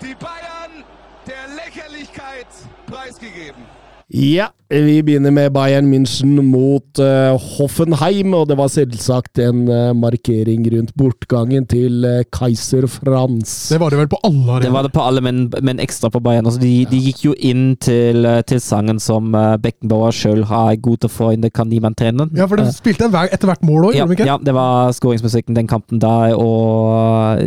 [0.00, 0.84] Die Bayern
[1.28, 2.48] der Lächerlichkeit
[2.86, 3.62] preisgegeben.
[4.08, 9.92] Ja, vi begynner med Bayern München mot uh, Hoffenheim, og det var selvsagt en uh,
[9.92, 13.52] markering rundt bortgangen til uh, Kaiser Frans.
[13.68, 16.22] Det var det vel på alle Det var det på alle, men, men ekstra på
[16.24, 16.48] Bayern.
[16.48, 21.04] Altså, de, de gikk jo inn til, til sangen som uh, Beckenbauer sjøl har god
[21.04, 22.30] til å få inn, det kan niemand trene.
[22.32, 24.32] Ja, for de spilte en hver, etter hvert mål òg, ja, gjorde de ikke?
[24.32, 27.44] ja, det var skåringsmusikken den kampen der, og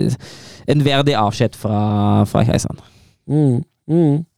[0.70, 1.82] en verdig avskjed fra,
[2.30, 2.78] fra Keiseren.
[3.32, 3.62] Mm,
[3.92, 4.31] mm.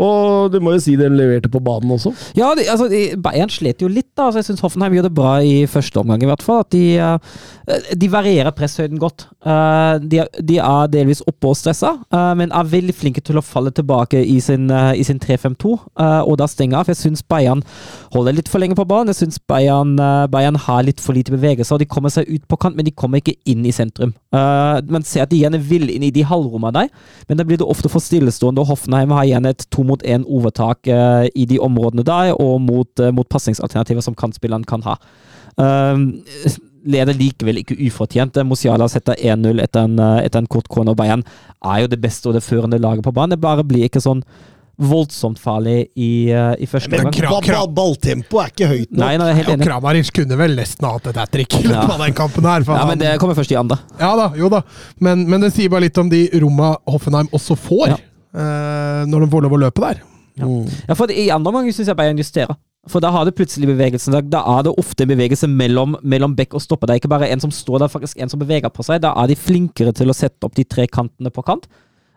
[0.00, 2.14] Og du må jo si den leverte på banen også.
[2.38, 4.28] Ja, de, altså, de, Bayern slet jo litt, da.
[4.28, 6.62] Altså, jeg syns Hoffenheim gjør det bra i første omgang, i hvert fall.
[6.64, 9.26] At de, eh, de varierer presshøyden godt.
[9.42, 13.44] Eh, de, de er delvis oppe og stressa, eh, men er veldig flinke til å
[13.44, 14.70] falle tilbake i sin,
[15.02, 16.90] sin 3-5-2, eh, og da stenger av.
[16.90, 17.64] Jeg syns Bayern
[18.14, 19.12] holder litt for lenge på banen.
[19.12, 19.96] Jeg syns Bayern,
[20.32, 21.80] Bayern har litt for lite bevegelser.
[21.80, 24.14] De kommer seg ut på kant, men de kommer ikke inn i sentrum.
[24.32, 26.90] Man ser at de gjerne vil inn i de halvrommene der,
[27.28, 30.24] men da blir det ofte for stillestående, og Hoffenheim har gjerne et to mot én
[30.26, 34.96] overtak eh, i de områdene der, og mot, uh, mot passingsalternativer som kantspilleren kan ha.
[35.60, 35.96] Uh,
[36.82, 38.34] leder likevel ikke ufortjent.
[38.48, 40.96] Musiala setter 1-0 etter, en, eh, etter en kort corner.
[40.98, 41.22] Bayern
[41.62, 43.36] er jo det beste og det førende laget på banen.
[43.36, 44.24] Det bare blir ikke sånn
[44.82, 47.14] voldsomt farlig i, eh, i første Men omgang.
[47.14, 48.98] Kra- Ba- ba- Balltempoet er ikke høyt nok.
[48.98, 49.66] Nei, nei, helt Ja, enig.
[49.68, 51.94] Kramaric kunne vel nesten hatt et hat trick i løpet Ja.
[51.94, 52.64] av den kampen her.
[52.64, 53.78] for Ja, han- men det kommer først i andre.
[54.00, 54.62] Ja da, jo da.
[54.98, 57.96] Men, men det sier bare litt om de romma Hoffenheim også får, Ja.
[58.34, 60.02] Eh, når de får lov å løpe der.
[60.40, 60.68] Mm.
[60.88, 62.56] Ja, for I andre omgang syns jeg Bayern justerer.
[62.90, 64.16] For da har det plutselig bevegelsen.
[64.32, 66.88] Da, er det ofte bevegelse mellom, mellom bekk og stopper.
[66.90, 69.04] Det er ikke bare en som står der, faktisk en som beveger på seg.
[69.04, 71.68] Da er de flinkere til å sette opp de tre kantene på kant.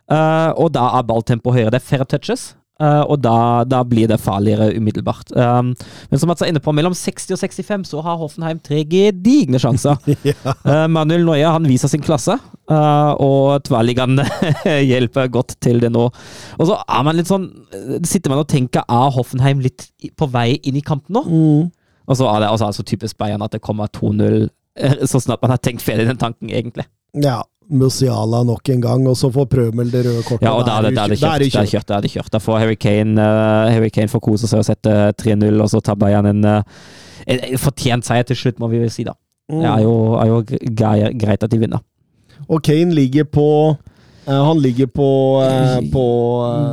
[0.09, 1.75] Uh, og da er balltempo høyere.
[1.75, 2.55] Det er færre touches.
[2.81, 5.31] Eh, og da, da blir det farligere umiddelbart.
[5.35, 5.73] Um,
[6.11, 9.61] men som Mats er inne på, mellom 60 og 65 så har Hoffenheim tre gedigne
[9.61, 9.99] sjanser.
[10.65, 12.35] Eh, Manuel Neuer han viser sin klasse,
[12.71, 14.19] uh, og Tverrliggeren
[14.89, 16.07] hjelper godt til det nå.
[16.57, 17.47] Og så er man litt sånn
[18.07, 19.87] Sitter man og tenker er Hoffenheim litt
[20.17, 21.23] på vei inn i kampen nå?
[21.25, 21.67] Mm.
[22.05, 24.47] Og så er det altså, typisk Bayern at det kommer 2-0
[24.79, 26.87] eh, så snart man har tenkt ferdig den tanken, egentlig.
[27.15, 27.43] Ja.
[27.69, 30.45] Musiala nok en gang, og så får Prømel det røde kortet.
[30.45, 31.87] Ja, og da er det, kjørt.
[31.89, 34.67] Da er det kjørt, da får Harry Kane, uh, Harry Kane får kose seg og
[34.67, 36.61] sette 3-0, og så tar Bayern en, eh,
[37.25, 39.15] en, en fortjent seier til slutt, må vi si, da.
[39.49, 39.59] Mm.
[39.61, 40.37] Det er jo, er jo
[41.21, 41.81] greit at de vinner.
[42.49, 43.47] Og Kane ligger på
[44.27, 45.09] eh, Han ligger på,
[45.45, 46.05] eh, på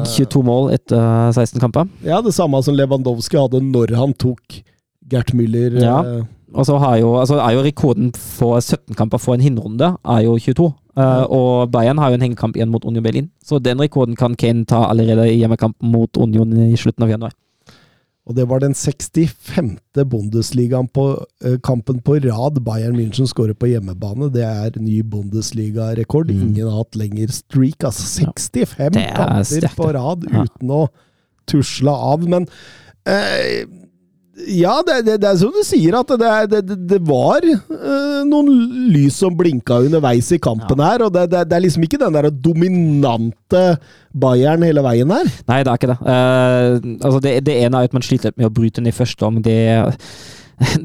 [0.03, 1.89] eh, 22 mål etter eh, 16 kamper.
[2.05, 4.61] Ja, det samme som Lewandowski hadde når han tok
[5.13, 5.77] Gert Müller.
[5.81, 5.99] Ja.
[6.01, 9.95] eh, Og så har jo, altså er jo rekorden for 17 kamper for en hinrunde
[10.05, 10.71] er jo 22.
[10.93, 13.31] Eh, og Bayern har jo en hengekamp igjen mot Union Berlin.
[13.45, 17.33] Så den rekorden kan Kane ta allerede i hjemmekampen mot Union i slutten av januar.
[18.23, 19.73] Og det var den 65.
[20.07, 24.29] Bundesligaen på uh, kampen på rad Bayern München skårer på hjemmebane.
[24.31, 26.31] Det er ny Bundesliga-rekord.
[26.31, 26.45] Mm.
[26.53, 27.83] Ingen har hatt lengre streak.
[27.83, 30.45] Altså 65 Det er kamper på rad Ja.
[30.47, 30.85] uten å
[31.51, 32.29] tusle av.
[32.31, 32.47] Men
[33.11, 33.67] eh,
[34.47, 36.13] ja, det, det, det er som du sier, at
[36.51, 38.51] det, det, var eh, noen
[38.93, 41.05] lys som blinka underveis i kampen her.
[41.07, 43.65] Og det, er liksom ikke den der dominante
[44.13, 45.31] Bayern hele veien her.
[45.49, 45.99] Nei, det er ikke det.
[46.03, 49.29] Uh, altså det, det ene er at man sliter med å bryte den i første
[49.29, 49.41] om.
[49.45, 49.59] Det,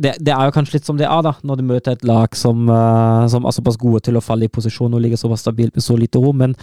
[0.04, 2.38] det, det er jo kanskje litt som det er, da, når du møter et lag
[2.38, 5.76] som, uh, som er såpass gode til å falle i posisjon og ligge såpass stabilt
[5.78, 6.40] med så lite rom.
[6.46, 6.56] Men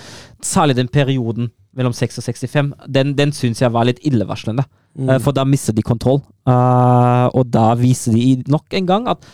[0.44, 4.66] særlig den perioden mellom 6 og 65, den, den syns jeg var litt illevarslende.
[4.94, 5.16] Mm.
[5.24, 6.20] For da mister de kontroll.
[6.46, 9.26] Uh, og da viser de nok en gang at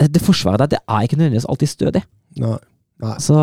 [0.00, 2.02] eh, det forsvaret der, det er ikke nødvendigvis alltid stødig.
[2.42, 2.58] Nei.
[3.02, 3.16] Nei.
[3.18, 3.34] Så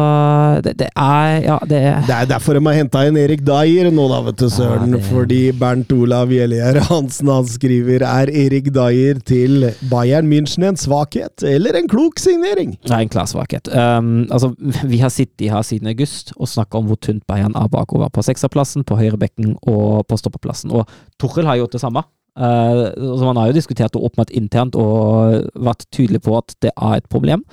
[0.64, 4.06] det, det er Ja, det Det er derfor de har henta inn Erik Dyer nå,
[4.08, 4.94] da, vet du, søren.
[4.94, 10.64] Ja, det- Fordi Bernt Olav Gjellier Hansen han skriver Er Erik Dyer til Bayern München
[10.70, 12.78] en svakhet eller en klok signering?
[12.88, 13.68] Er en klar svakhet.
[13.74, 14.54] Um, altså,
[14.88, 18.08] vi har sittet her siden august og snakka om hvor tynt Bayern er bakover.
[18.16, 20.72] På sekserplassen, på høyrebekken og på stoppeplassen.
[20.72, 20.88] Og
[21.20, 22.06] Torhild har gjort det samme.
[22.40, 26.72] Uh, så Man har jo diskutert det åpent internt og vært tydelig på at det
[26.78, 27.44] er et problem.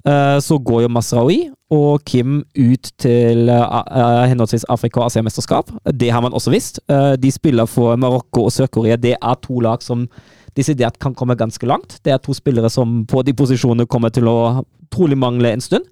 [0.00, 1.38] Uh, så går jo Masraoui
[1.70, 5.70] og Kim ut til uh, uh, henholdsvis Afrika- og Asiamesterskap.
[5.92, 6.80] Det har man også visst.
[7.20, 8.96] De spiller for Marokko og Sør-Korea.
[8.96, 10.08] Det er to lag som
[10.56, 12.00] desidert kan komme ganske langt.
[12.04, 15.86] Det er to spillere som på de posisjonene kommer til å trolig mangle en stund.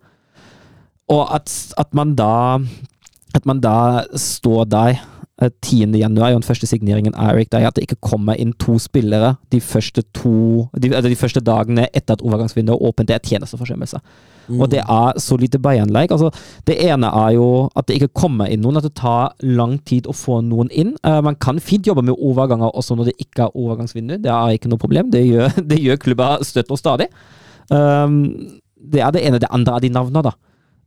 [1.09, 2.61] Og at, at man da
[3.37, 5.01] At man da står der eh,
[5.39, 5.95] 10.
[5.95, 9.37] januar, og den første signeringen er Eric Dye, at det ikke kommer inn to spillere
[9.53, 13.25] de første to de, altså de første dagene etter at overgangsvinduet er åpent, det er
[13.25, 14.01] tjenesteforsømmelse.
[14.49, 16.15] Og det er så lite Bayern-like.
[16.15, 16.31] Altså,
[16.67, 20.09] det ene er jo at det ikke kommer inn noen, at det tar lang tid
[20.09, 20.95] å få noen inn.
[21.05, 24.57] Uh, man kan fint jobbe med overganger også når det ikke er overgangsvindu, det er
[24.57, 25.13] ikke noe problem.
[25.13, 27.11] Det gjør, det gjør klubber støtt og stadig.
[27.69, 28.23] Um,
[28.79, 29.43] det er det ene.
[29.43, 30.35] Det andre er de navnene, da.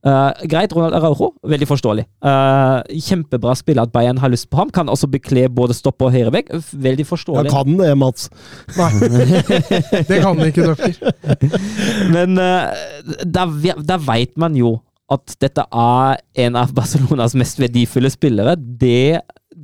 [0.02, 2.08] Eh, greit, Ronald Araujo, veldig forståelig.
[2.26, 4.72] Uh, kjempebra spiller at Bayern har lyst på ham.
[4.74, 6.50] Kan også bekle både stopp og høyrevegg.
[6.74, 7.52] Veldig Ja, forståelig.
[7.54, 8.30] kan det, Mats.
[8.78, 8.92] Nei,
[10.10, 11.52] det kan det ikke, dere.
[12.10, 12.72] Men uh,
[13.26, 13.46] da,
[13.78, 14.80] da veit man jo
[15.12, 18.56] at dette er en av Barcelonas mest verdifulle spillere.
[18.58, 19.20] Det,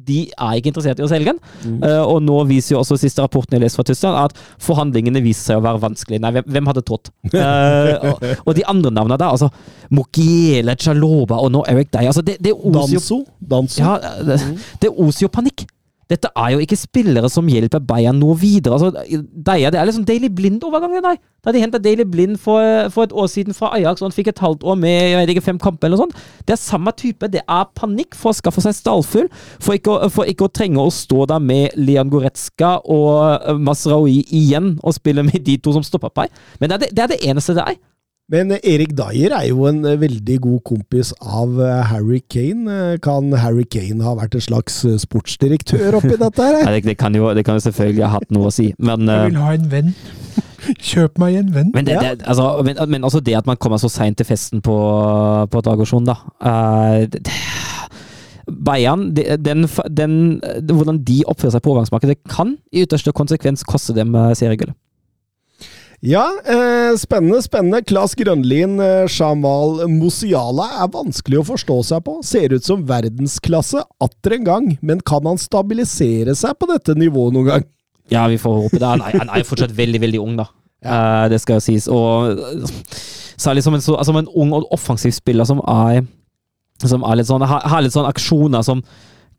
[0.07, 1.41] de er ikke interessert i å selge den.
[1.84, 5.53] Eh, og nå viser jo også siste rapporten jeg leste fra Tyskland, at forhandlingene viser
[5.53, 6.23] seg å være vanskelige.
[6.23, 7.11] Nei, hvem, hvem hadde trodd?
[7.34, 9.51] Uh, og, og de andre navnene der, altså
[9.93, 12.09] Mokiele, Chaloba og nå Eric Dye.
[12.11, 13.23] Altså, det, det oser jo Danso.
[13.55, 13.81] Danso.
[13.84, 13.97] ja,
[14.27, 14.39] det,
[14.84, 15.67] det oser jo panikk.
[16.09, 18.77] Dette er jo ikke spillere som hjelper Bayern noe videre.
[18.77, 21.01] Altså, det er liksom Daily Blind-overgangen.
[21.03, 21.17] nei.
[21.43, 22.59] Da de henta Daily Blind for,
[22.91, 25.29] for et år siden fra Ajax, og han fikk et halvt år med jeg vet
[25.35, 26.15] ikke, fem kamper eller sånt.
[26.47, 27.27] Det er samme type.
[27.31, 29.27] Det er panikk for å skaffe seg stallfull,
[29.59, 34.23] for ikke, å- for ikke å trenge å stå der med Leon Goretzka og Masraoui
[34.31, 36.27] igjen og spille med de to som stopper på.
[36.59, 37.77] Men det er det, det er det eneste det er.
[38.27, 42.67] Men Erik Dyer er jo en eh, veldig god kompis av eh, Harry Kane.
[42.67, 46.57] Eh, Kan Harry Kane ha vært en slags eh, sportsdirektør oppi dette her?
[46.65, 49.07] Nei, det, det, kan jo, det kan jo selvfølgelig ha hatt noe å si, men
[49.07, 49.93] eh, Jeg vil ha en venn.
[50.89, 51.69] Kjøp meg en venn.
[51.77, 52.01] Men, det, Ja.
[52.17, 54.75] det, altså, men, men altså det at man kommer så seint til festen på,
[55.53, 56.17] på Dragosjon, da.
[56.43, 57.23] Eh, det,
[58.47, 60.13] Bayern, den, den,
[60.67, 64.75] hvordan de oppfører seg på overgangsmarkedet, kan i ytterste konsekvens koste dem eh, seriegullet.
[66.06, 67.82] Ja, eh, spennende, spennende.
[67.82, 72.19] Klas Grønlin, eh, Shamal Mosiala er vanskelig å forstå seg på.
[72.24, 77.34] Ser ut som verdensklasse atter en gang, men kan han stabilisere seg på dette nivået
[77.34, 77.65] noen gang?
[78.14, 78.86] Ja, vi får håpe det.
[78.86, 80.45] Han er, jo fortsatt veldig, veldig ung, da.
[80.86, 81.90] Eh, det skal jo sies.
[81.90, 82.94] Og eh,
[83.36, 86.06] særlig som en, så, som en ung og offensiv spiller som er
[86.78, 88.84] Som er litt sånn, har, har litt sånn aksjoner som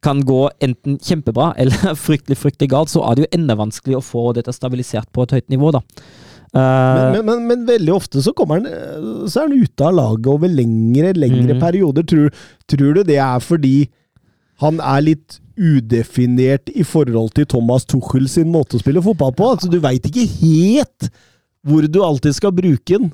[0.02, 4.02] kan gå enten kjempebra eller fryktelig, fryktelig galt, så er det jo enda vanskelig å
[4.02, 5.84] få dette stabilisert på et høyt nivå, da.
[6.54, 9.92] Eh, Men, men, men, veldig ofte så kommer han eh, Så er han ute av
[9.98, 11.60] laget over lengre, lengre mm.
[11.60, 12.06] perioder.
[12.08, 12.32] Tror,
[12.70, 13.76] tror du det er fordi
[14.62, 19.52] han er litt udefinert i forhold til Thomas Tuchel sin måte å spille fotball på?
[19.54, 21.10] Altså, du veit ikke helt
[21.66, 23.12] hvor du alltid skal bruke den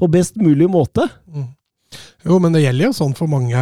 [0.00, 1.06] på best mulig måte.
[2.26, 3.56] Jo, men det gjelder jo sånn for mange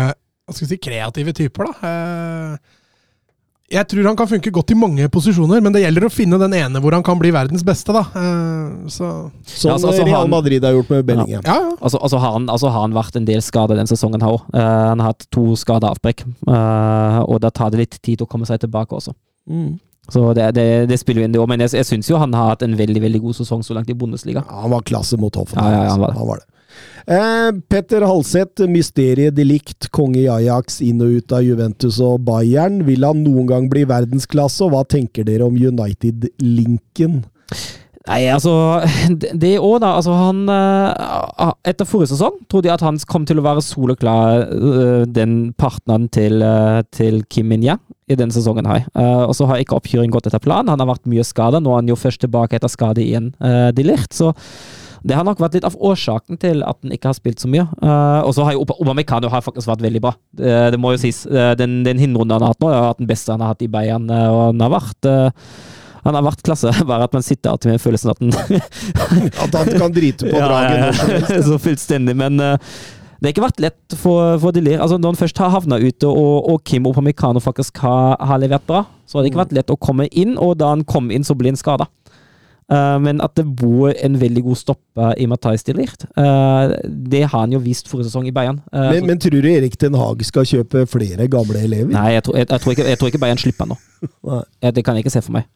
[0.50, 1.90] hva skal si, kreative typer, da.
[1.90, 2.78] Eh,
[3.70, 6.56] Jeg tror han kan funke godt i mange posisjoner, men det gjelder å finne den
[6.58, 8.02] ene hvor han kan bli verdens beste, da.
[8.18, 9.06] Eh, Så
[9.46, 11.44] Sånn Ja, altså, altså, Real Madrid har gjort med Bellingham.
[11.46, 11.76] ja, ja.
[11.78, 14.48] Altså, altså, har han, altså har han vært en del skada den sesongen her òg.
[14.54, 18.58] han har hatt to skadeavbrekk, uh, og da tar det litt tid å komme seg
[18.64, 19.14] tilbake også.
[19.48, 19.78] Mm.
[20.10, 21.48] Så det, det, det spiller jo inn, det òg.
[21.52, 23.90] Men jeg, jeg syns jo han har hatt en veldig veldig god sesong så langt
[23.90, 24.42] i Bundesliga.
[24.42, 25.70] Ja, han var klasse mot Hoffenheim.
[25.70, 26.48] Ja, ja, ja, han var det.
[27.10, 32.20] Eh, Petter Halseth, mysteriet de likt, konge i Ajax, inn og ut av Juventus og
[32.28, 32.84] Bayern.
[32.86, 37.22] Vil han noen gang bli verdensklasse, og hva tenker dere om United-linken?
[38.08, 38.52] Nei, altså
[39.42, 39.94] Det òg, da.
[39.98, 44.46] Altså, han eh, Etter forrige sesong trodde jeg at han kom til å være soleklar
[44.46, 47.78] eh, den partneren til, eh, til Kim Min-Jae
[48.10, 48.66] i denne sesongen.
[48.66, 48.88] her.
[49.28, 50.72] Og så har ikke oppkjøringen gått etter planen.
[50.72, 51.60] Han har vært mye skada.
[51.62, 54.32] Nå er han jo først tilbake etter skade igjen, uh, de Så
[55.02, 57.64] det har nok vært litt av årsaken til at han ikke har spilt så mye.
[57.80, 60.12] Uh, og så har jo Oba- Obamecano har faktisk vært veldig bra.
[60.36, 61.22] Det, det må jo sies.
[61.26, 63.64] Eh, den den hinrunden han har hatt nå, har vært den beste han har hatt
[63.64, 64.10] i Bayern.
[64.12, 65.30] eh, og han har vært Uh,
[66.04, 68.32] han har vært klasse, bare at man sitter alltid med følelsen at han
[69.44, 71.42] At han kan drite på draget ja, ja, ja.
[71.44, 72.14] så fullstendig.
[72.16, 72.56] Men uh,
[73.20, 74.62] det har ikke vært lett for, for De.
[74.80, 78.64] Altså, når han først har havna ute, og, og Kim Opamecano faktisk har, har levert
[78.68, 81.24] bra, så har det ikke vært lett å komme inn, og da han kom inn,
[81.26, 81.84] så ble han skada.
[83.02, 86.74] Men at det bor en veldig god stopper i Mathais De eh,
[87.10, 88.60] det har han jo vist forrige sesong i Bayern.
[88.72, 91.90] Eh, Men, men tror du Erik Den Haag skal kjøpe flere gamle elever?
[91.90, 94.42] Nei, jeg tror, jeg, jeg, tror ikke, jeg tror ikke Bayern slipper han nå.
[94.76, 95.48] Det kan jeg ikke se for meg.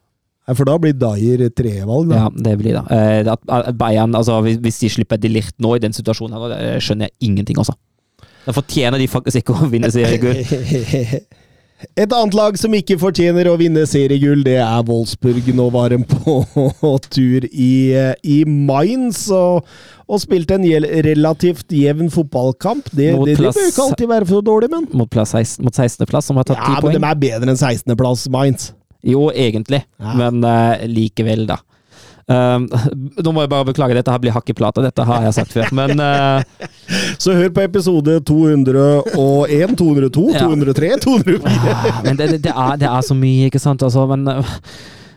[0.44, 2.24] Nei, For da blir Dyer tredjevalg, da.
[2.24, 2.84] Ja, det blir det.
[2.90, 7.30] Eh, at, Bayern, altså, hvis, de slipper De nå i den situasjonen, her, skjønner jeg
[7.30, 7.78] ingenting, altså.
[8.44, 10.42] Da fortjener de faktisk ikke å vinne seriegull.
[11.96, 15.46] Et annet lag som ikke fortjener å vinne seriegull, det er Wolfsburg.
[15.56, 17.72] Nå var de på tur i,
[18.24, 19.66] i Mainz og,
[20.08, 20.66] og spilte en
[21.06, 22.88] relativt jevn fotballkamp.
[22.92, 25.64] Det, Mot det, det plass- bør ikke alltid være for dårlig, men Mot, plass 16,
[25.66, 28.72] mot 16.-plass, som har tatt ti Ja, men de er bedre enn 16.-plass, Mainz.
[29.04, 30.14] Jo, egentlig, Ja.
[30.16, 31.58] men uh, likevel, da.
[32.24, 32.64] Um,
[33.20, 35.52] nå må jeg bare beklage, dette her blir hakk i plata, dette har jeg sagt
[35.52, 35.68] før.
[35.76, 36.40] Men uh,
[37.20, 40.46] Så hør på episode 201, 202, Ja.
[40.48, 41.40] 203, 204.
[41.44, 43.84] ah, men det, det, det, er, det er så mye, ikke sant?
[43.84, 44.54] Altså, men, uh,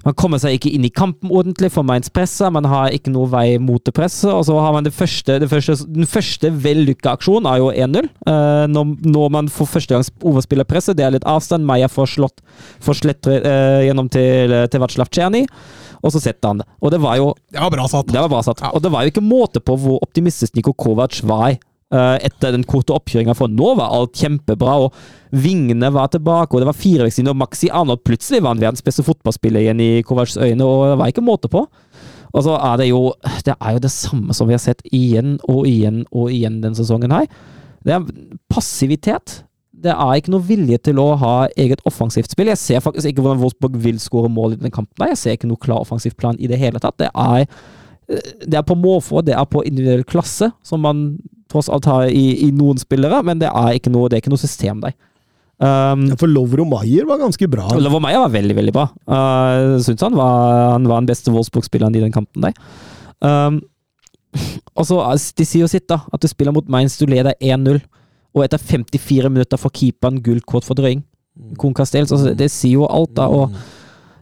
[0.08, 2.52] man kommer seg ikke inn i kampen ordentlig, for Mainz presser.
[2.54, 4.30] Man har ikke noe vei mot det presset.
[4.32, 8.08] Og så har man det første, det første Den første vellykka aksjonen er jo 1-0.
[8.24, 11.68] Uh, når, når man for første gang overspiller presset, det er litt avstand.
[11.68, 12.40] Meyer får slått
[12.84, 15.44] får slett uh, gjennom til, til Vatslav Czerny,
[16.04, 16.68] og så setter han det.
[16.82, 18.12] Og det var jo Det var bra satt.
[18.12, 18.62] Det var bra satt.
[18.64, 18.74] Ja.
[18.74, 22.66] Og det var jo ikke måte på hvor optimistisk Niko Kovac var eh, etter den
[22.68, 27.34] korte oppkjøringa, for nå var alt kjempebra, og vingene var tilbake, og det var firevektslinje,
[27.34, 31.00] og Maxi Arnold plutselig var han verdens beste fotballspiller igjen i Kovacs øyne, og det
[31.02, 31.66] var ikke måte på.
[32.36, 33.02] Og så er det jo
[33.48, 36.78] det er jo det samme som vi har sett igjen og igjen og igjen denne
[36.78, 37.30] sesongen her.
[37.88, 38.08] Det er
[38.52, 39.42] passivitet.
[39.88, 42.52] Det er ikke noe vilje til å ha eget offensivt spill.
[42.52, 45.08] Jeg ser faktisk ikke hvordan Wolfsburg vil skåre mål i denne kampen.
[45.14, 47.00] Jeg ser ikke noe klar offensiv plan i det hele tatt.
[47.00, 47.48] Det er,
[48.44, 51.08] det er på måfå, det er på individuell klasse, som man
[51.52, 54.34] tross alt har i, i noen spillere, men det er ikke noe, det er ikke
[54.36, 54.98] noe system der.
[55.58, 57.66] Um, Ja, For Lovro Maier var ganske bra.
[57.82, 58.86] Lovro Maier var veldig, veldig bra.
[59.10, 62.54] Uh, Syns han var, han var den beste Wolfsburg-spilleren i den kampen der.
[63.26, 63.64] Um,
[64.78, 66.04] og så, altså, De sier jo sitt, da.
[66.14, 67.82] At du spiller mot Mainz, du leder 1-0.
[68.38, 71.04] Og etter 54 minutter får keeperen gult kort for drøying.
[71.58, 72.14] Kon Castells.
[72.14, 73.28] Altså, det sier jo alt, da.
[73.28, 73.54] og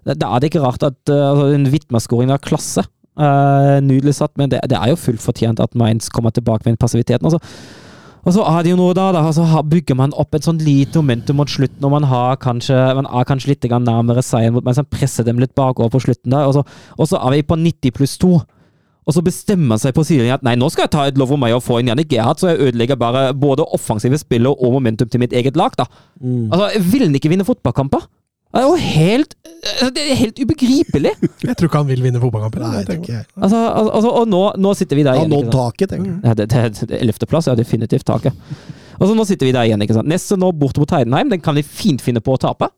[0.06, 2.84] Da da er det ikke rart at uh, altså, en Vitma-skåring av klasse
[3.18, 6.76] uh, Nydelig satt, men det, det er jo fullt fortjent at Mainz kommer tilbake med
[6.76, 7.26] den passiviteten.
[7.26, 7.40] altså
[8.26, 10.98] og så er det jo noe da, da altså bygger man opp et sånn lite
[10.98, 14.90] momentum mot slutten, og man, har kanskje, man er kanskje litt nærmere seieren, mens man
[14.90, 16.64] presser dem litt bakover på slutten der, så,
[16.98, 18.32] og så er vi på 90 pluss 2.
[19.06, 21.36] Og så bestemmer han seg på siden at nei, nå skal jeg ta et lov
[21.36, 24.74] om meg og få inn Jannik Gerhard, så jeg ødelegger bare både offensive spiller og
[24.80, 25.86] momentum til mitt eget lag, da.
[26.26, 28.08] Altså, vil han ikke vinne fotballkamper?
[28.56, 31.12] Det er jo helt altså, Det er helt ubegripelig!
[31.50, 32.64] Jeg tror ikke han vil vinne fotballkampen.
[32.64, 33.20] Nei, det er tenker.
[33.26, 35.28] ikke Altså, altså, og nå, nå sitter vi der igjen.
[35.28, 35.58] Han har sant?
[35.58, 36.20] taket, tenker jeg.
[36.24, 38.38] Ja, det, det, det, Ellevteplass er definitivt taket.
[38.96, 39.84] Og så Nå sitter vi der igjen.
[39.84, 40.08] ikke sant?
[40.08, 42.72] Neste nå bort mot Heidenheim, den kan vi fint finne på å tape.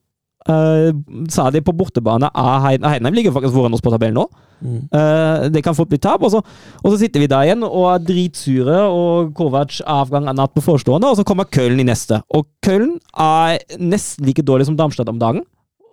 [0.48, 4.28] Uh, de på bortebane av Heiden, Heidenheim ligger faktisk foran oss på tabellen nå.
[4.66, 6.24] Eh, det kan fort bli tap.
[6.24, 6.42] Og så,
[6.84, 11.12] og så sitter vi der igjen og er dritsure, og Kovac avgang natt på forestående,
[11.12, 12.22] og så kommer Köln i neste.
[12.36, 15.46] Og Köln er nesten like dårlig som Darmstadt om dagen.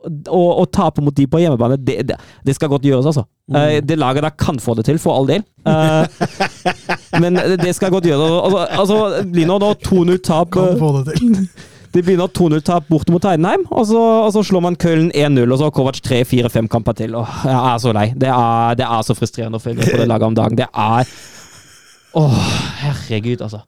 [0.05, 3.25] Og å tape mot de på hjemmebane, det, det, det skal godt gjøres, altså.
[3.57, 5.45] Eh, det laget der kan få det til, for all del.
[5.65, 6.25] Eh,
[7.23, 8.35] men det skal godt gjøres.
[8.45, 10.53] Altså, altså, Lino, nå 2-0-tap.
[10.53, 11.39] Kan få det til.
[11.95, 15.61] Det begynner 2-0-tap borte mot Heidenheim, og så, og så slår man Köln 1-0, og
[15.61, 17.15] så har Kovac 3-4-5 kamper til.
[17.15, 18.09] Åh, jeg er så lei.
[18.19, 20.59] Det er, det er så frustrerende å følge på det laget om dagen.
[20.59, 21.13] Det er
[22.19, 22.43] Åh,
[22.83, 23.63] herregud, altså.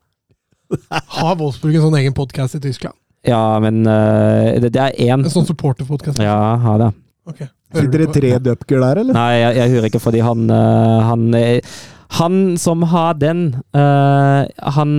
[0.90, 2.98] Har Wolfsburg en sånn egen podkast i Tyskland?
[3.26, 6.18] Ja, men uh, det, det er én En sånn supporterpodkast?
[6.22, 6.92] Ja, ha det.
[7.26, 7.50] Okay.
[7.74, 9.16] Sitter det tre døpker der, eller?
[9.16, 11.78] Nei, jeg, jeg hører ikke fordi han eh, Han, eh,
[12.18, 13.40] han som har den
[13.76, 14.92] uh, Han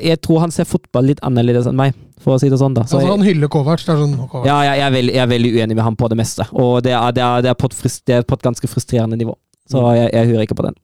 [0.00, 2.84] Jeg tror han ser fotball litt annerledes enn meg, for å si det sånn, da.
[2.88, 3.84] Så Altså, han hyller Kovac.
[3.86, 4.48] Det er sånn Kovac.
[4.48, 6.46] Ja, jeg, jeg, er veldig, jeg er veldig uenig med ham på det meste.
[6.52, 9.36] Og det er, det er, det er, på, et frist, på et ganske frustrerende nivå.
[9.70, 9.94] Så Mm.
[9.94, 10.74] jeg, jeg hører ikke på den.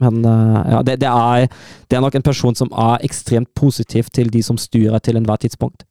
[0.00, 1.46] Men uh, ja, det, det, er,
[1.90, 5.36] det er nok en person som er ekstremt positiv til de som styrer til enhver
[5.42, 5.84] tidspunkt.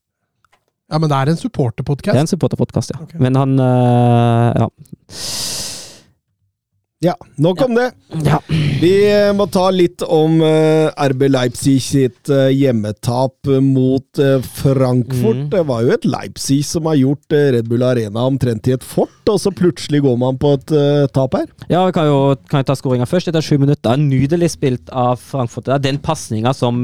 [0.90, 3.04] Ja, men det er en Det er en supporterpodkast, ja.
[3.04, 3.20] Okay.
[3.22, 4.68] Men han uh, ja.
[7.02, 7.92] Ja, nok om det.
[8.28, 8.42] ja.
[8.82, 15.46] Vi eh, må ta litt om eh, RB Leipzig sitt eh, hjemmetap mot Frankfurt.
[15.46, 15.46] Mm.
[15.54, 19.16] Det var jo et Leipzig som har gjort Red Bull Arena omtrent til et fort,
[19.32, 20.74] og så plutselig går man på et
[21.16, 21.48] tap her.
[21.72, 22.20] Ja, vi kan jo
[22.52, 23.32] kan ta skåringa først.
[23.32, 23.96] Etter sju minutter.
[23.96, 25.70] Nydelig spilt av Frankfurt.
[25.70, 26.84] Det er Den pasninga som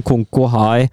[0.00, 0.86] Nkonko har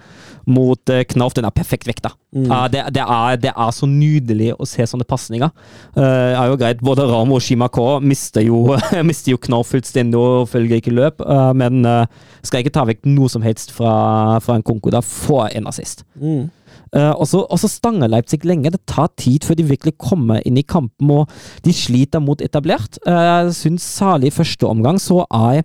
[0.50, 2.14] mot uh, Knauf, den er perfekt vekta.
[2.32, 5.52] Ja, det, det, er, det er så nydelig å se sånne pasninger.
[5.98, 8.64] Uh, er jo greit, både Ramo og Shimako mister jo,
[9.10, 12.06] mister jo Knauf fullstendig og følger ikke løp, uh, men uh,
[12.46, 14.94] skal ikke ta vekk noe som helst fra, fra Nkonko.
[14.94, 16.06] Da får en assist.
[16.22, 16.48] Eh,
[16.92, 18.72] så og så stanger Leipzig lenge.
[18.72, 21.30] Det tar tid før de virkelig kommer inn i kampen, og
[21.64, 23.00] de sliter mot etablert.
[23.08, 25.64] Eh, Jeg syns særlig i første omgang så er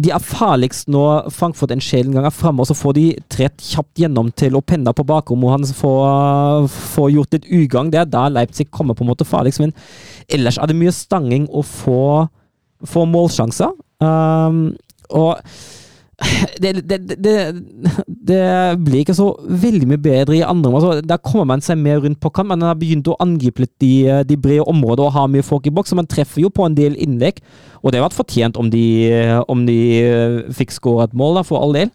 [0.00, 3.60] de er farligst når Frankfurt en sjelden gang er framme, og så får de trett
[3.60, 7.92] kjapt gjennom til Openda på bakrommet, og han får, får gjort litt ugagn.
[7.92, 9.74] Det er da Leipzig kommer på en måte farligst, men
[10.28, 12.28] ellers er det mye stanging å få,
[12.88, 13.74] få målsjanser.
[14.00, 14.74] Um,
[15.12, 15.38] og
[16.62, 17.34] det, det, det,
[18.06, 18.44] det
[18.84, 19.30] blir ikke så
[19.64, 21.00] veldig mye bedre i andre områder.
[21.00, 22.50] Altså, der kommer man seg mer rundt på kant.
[22.52, 25.74] Man har begynt å angripe litt de, de brede områdene og har mye folk i
[25.74, 27.42] boks, så man treffer jo på en del innlegg.
[27.82, 28.84] Og det har vært fortjent om de,
[29.50, 31.90] om de eh, fikk skåret et mål, da, for all del.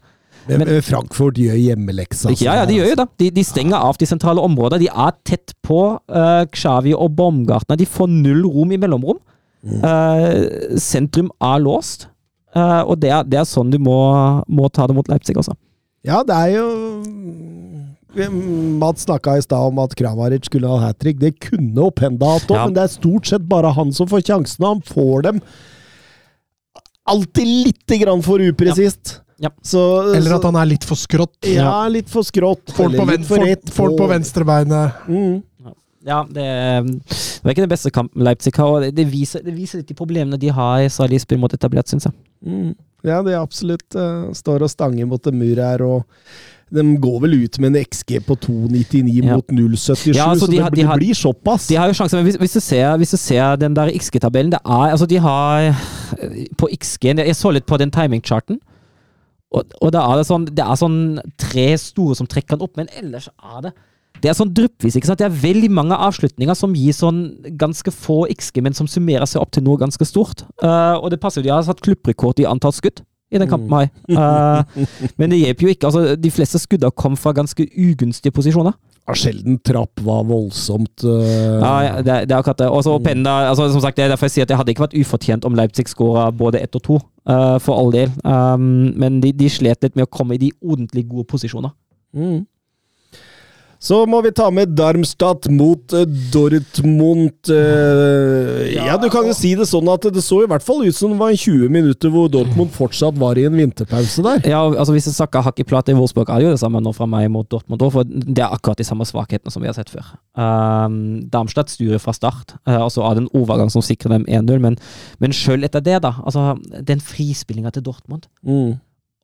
[0.49, 2.33] Men, Men- eh, Frankfurt gjør hjemmeleksa.
[2.41, 3.07] Ja, ja, de gjør jo det.
[3.21, 4.83] De, de stenger av de sentrale områdene.
[4.85, 7.77] De er tett på uh, Xavi og Baumgartner.
[7.77, 9.19] De får null rom i mellomrom.
[9.59, 12.07] Eh, sentrum er låst.
[12.55, 13.97] Eh, og det er, det er sånn du må,
[14.49, 15.53] må ta det mot Leipzig også.
[16.07, 16.67] Ja, det er jo
[18.79, 21.19] Mats snakka i stad om at Kramaric skulle ha hat trick.
[21.21, 22.65] Det kunne Openda hatt òg, Ja.
[22.65, 24.65] men det er stort sett bare han som får sjansene.
[24.65, 25.41] Han får dem
[27.09, 29.19] alltid lite grann for upresist.
[29.39, 29.49] Ja.
[29.61, 29.79] Så,
[30.15, 31.37] Eller at han er litt for skrått.
[31.47, 32.73] Ja, litt for skrått.
[32.75, 35.05] Får på, ven, på venstrebeinet.
[35.07, 35.43] Mm.
[36.07, 39.81] Ja, det, det var ikke den beste kampen Leipzig har, og det, viser, det viser
[39.81, 42.15] litt de problemene de har i Salisbury mot etablert, syns jeg.
[42.45, 42.69] Mm.
[43.03, 46.03] Ja, det er absolutt uh, står og stanger mot en mur her, og
[46.69, 49.35] de går vel ut med en XG på 2,99 Ja.
[49.39, 51.67] mot 0,77, Ja, altså, så de det de blir, har- blir såpass.
[51.67, 54.51] De har jo sjanse, men hvis, hvis, du ser, hvis du ser den der XG-tabellen
[54.53, 55.71] det er, altså De har
[56.57, 58.59] På XG-en Jeg så litt på den timing-charten,
[59.51, 60.99] og, og da er det sånn Det er sånn
[61.41, 63.73] tre store som trekker den opp, men ellers er det
[64.23, 64.97] det er sånn dryppvis.
[64.97, 65.21] ikke sant?
[65.21, 67.21] Det er veldig mange avslutninger som gir sånn
[67.59, 70.45] ganske få ikske, men som summerer seg opp til noe ganske stort.
[70.63, 73.73] Uh, og det passer jo, de har satt klubbrekord i antall skudd i den kampen
[73.77, 73.89] her.
[74.09, 74.85] Uh,
[75.19, 75.89] men det hjelper jo ikke.
[75.89, 78.75] altså De fleste skuddene kom fra ganske ugunstige posisjoner.
[79.09, 82.69] Ja, sjelden trapp var voldsomt uh, Ja, ja det, det er akkurat det.
[82.69, 84.85] Også, og Penda, altså, som sagt, det er derfor jeg sier at det hadde ikke
[84.85, 88.13] vært ufortjent om Leipzig skåra både ett og to, uh, for all del.
[88.21, 91.73] Um, men de, de slet litt med å komme i de ordentlig gode posisjoner.
[92.13, 92.43] Mm.
[93.79, 96.03] Så må vi ta med Darmstadt mot eh,
[96.33, 97.47] Dortmund.
[97.47, 100.97] eh, ja, du kan jo si det sånn at det så i hvert fall ut
[100.97, 104.43] som det var 20 minutter hvor Dortmund fortsatt var i en vinterpause der.
[104.51, 106.81] Ja, altså Hvis jeg snakker hakk i plate i Wolfsburg, er det jo det samme
[106.83, 107.85] nå fra meg mot Dortmund.
[107.95, 110.11] For det er akkurat de samme svakhetene som vi har sett før.
[110.35, 110.99] Um,
[111.31, 114.59] Darmstadt styrer fra start, og så er det en overgang som sikrer dem 1-0.
[114.59, 114.75] Men,
[115.23, 116.17] men sjøl etter det, da.
[116.25, 118.75] altså Den frispillinga til Dortmund Mm.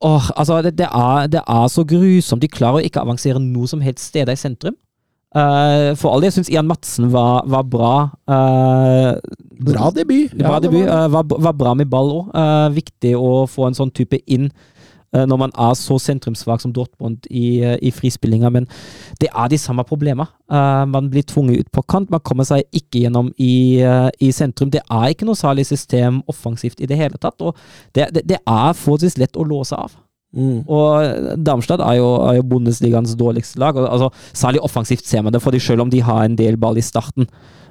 [0.04, 2.42] Åh, altså det, det, er, det er så grusomt.
[2.42, 4.76] De klarer å ikke avansere noe som helst sted i sentrum.
[5.36, 7.94] Uh, for all del syns Ian Madsen var, var bra.
[8.28, 9.16] Uh,
[9.66, 10.32] Bra debut.
[10.36, 10.84] bra Ja, debut.
[10.86, 11.04] var det.
[11.04, 12.30] eh, var, var bra med ball òg.
[12.76, 14.50] viktig å få en sånn type inn
[15.12, 18.50] når man er så sentrumssvak som Dortmund i, eh, i frispillinga.
[18.50, 18.66] Men
[19.20, 20.26] det er de samme problemene.
[20.50, 22.10] Eh, man blir tvunget ut på kant.
[22.10, 24.70] Man kommer seg ikke gjennom i, eh, i sentrum.
[24.70, 27.40] Det er ikke noe særlig system offensivt i det hele tatt.
[27.40, 27.56] Og
[27.94, 29.96] det, det, det er forholdsvis lett å låse av.
[30.36, 30.66] Mm.
[30.68, 33.76] Og Darmstadt er jo, er jo Bundesligaens dårligste lag.
[33.76, 36.84] Altså, særlig offensivt ser man det, fordi selv om de har en del ball i
[36.84, 37.28] starten,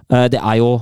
[0.10, 0.80] eh, det er jo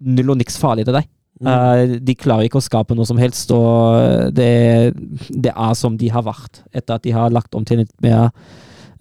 [0.00, 1.08] null og niks farlig til deg.
[1.42, 4.94] Eh, de klarer ikke å skape noe som helst, og det,
[5.28, 8.30] det er som de har vært etter at de har lagt om til litt mer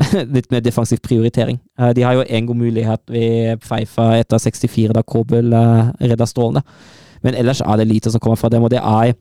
[0.35, 1.59] litt mer defensiv prioritering.
[1.79, 6.27] Eh, de har jo en god mulighet ved Pfeiffer etter 64, da Kobel uh, redda
[6.29, 6.63] strålene.
[7.21, 9.13] Men ellers er det lite som kommer fra dem, og det er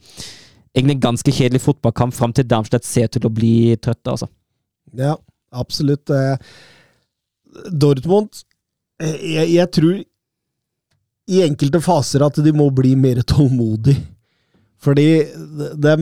[0.73, 4.31] egentlig en ganske kjedelig fotballkamp fram til Darmstadt ser til å bli trøtte, altså.
[4.97, 5.17] Ja,
[5.53, 6.11] absolutt.
[6.11, 6.39] Eh,
[7.71, 8.45] Dortmund
[9.03, 9.99] eh, jeg, jeg tror
[11.31, 13.95] i enkelte faser at de må bli mer tålmodig.
[14.83, 15.05] Fordi
[15.77, 15.95] de,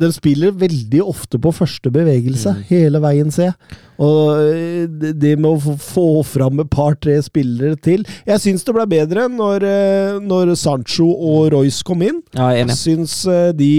[0.00, 3.76] de spiller veldig ofte på første bevegelse, hele veien, ser jeg.
[4.02, 4.86] Og eh,
[5.20, 9.66] det med å få- fram et par-tre spillere til Jeg syns det ble bedre når,
[9.68, 12.22] eh, når Sancho og Royce kom inn.
[12.34, 12.78] Ja, jeg er enig.
[12.80, 13.70] syns eh, de,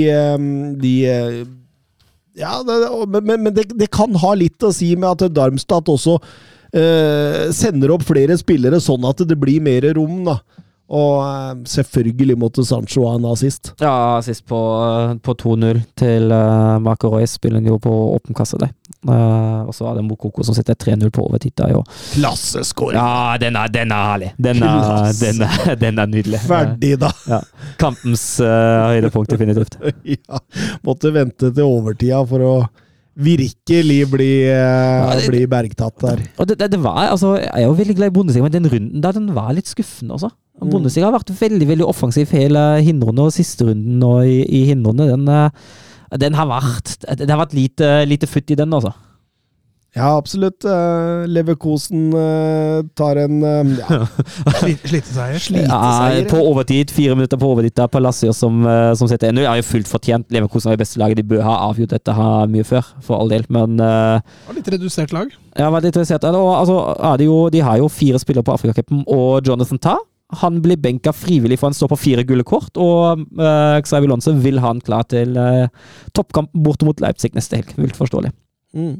[0.86, 0.94] de
[2.38, 2.78] Ja, det,
[3.10, 6.20] men, men- men det, det kan ha litt å si med at Darmstadt også
[6.76, 10.40] eh, sender opp flere spillere, sånn at det blir mer rom, da.
[10.94, 13.74] Og eh, selvfølgelig måtte Sancho ha en assist.
[13.82, 14.60] Ja, assist på,
[15.24, 18.74] på 2-0 til uh, Marco Royce spiller han jo på åpen kasse, der.
[19.04, 21.80] Uh, og så er det Mokoko som sitter 3-0 på overtid der.
[22.14, 23.00] Klasseskåring!
[23.00, 24.30] Ja, den er, den er herlig.
[24.38, 26.44] Den er, den er, den er nydelig.
[26.48, 27.12] Ferdig, da.
[27.34, 27.40] Ja.
[27.80, 29.80] Kampens uh, høydepunkt, definitivt.
[30.18, 30.40] ja,
[30.86, 32.56] måtte vente til overtida for å
[33.16, 36.24] virkelig bli, eh, det- bli bergtatt der.
[36.40, 38.70] Og det, det, det var, altså, Jeg er jo veldig glad i Bundesliga, men den
[38.72, 40.32] runden der, den var litt skuffende også.
[40.64, 45.08] Bundesliga har vært veldig veldig offensiv hele hinrunde og siste runden og i, i hinrunde.
[45.10, 45.50] Den, eh,
[46.18, 48.94] den har vært Det har vært lite, lite futt i den, altså.
[49.94, 50.66] Ja, absolutt.
[50.66, 54.00] Eh, Leverkosen eh, tar en eh, ja,
[54.58, 55.38] Sliteseier.
[55.38, 55.68] Sliteseier.
[55.68, 58.66] Ja, på overtid, fire minutter på overtid der Palacios som,
[58.98, 59.44] som setter 1-0.
[59.46, 60.26] Er jo fullt fortjent.
[60.34, 61.22] Leverkosen er det beste laget.
[61.22, 63.46] De bør ha avgjort dette her mye før, for all del.
[63.54, 64.18] Men uh,
[64.58, 65.30] Litt redusert lag.
[65.60, 66.26] Ja, var litt redusert.
[66.32, 66.80] Og altså,
[67.12, 70.00] er det jo, de har jo fire spillere på Afrikacupen, og Jonathan Ta.
[70.42, 74.34] Han blir benka frivillig for han står på fire gule kort, og uh, Xavi Lonse
[74.42, 75.68] vil ha han klar til uh,
[76.18, 77.76] toppkamp bortimot Leipzig neste helg.
[77.78, 78.34] Vilt forståelig.
[78.74, 78.96] Mm.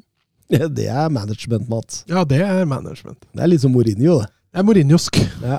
[0.54, 2.04] Ja, det er management, Mats.
[2.10, 3.20] Ja, det er management.
[3.34, 4.30] Det er litt som Mourinho, det.
[4.54, 5.16] Det er Mourinhosk.
[5.42, 5.56] Ja.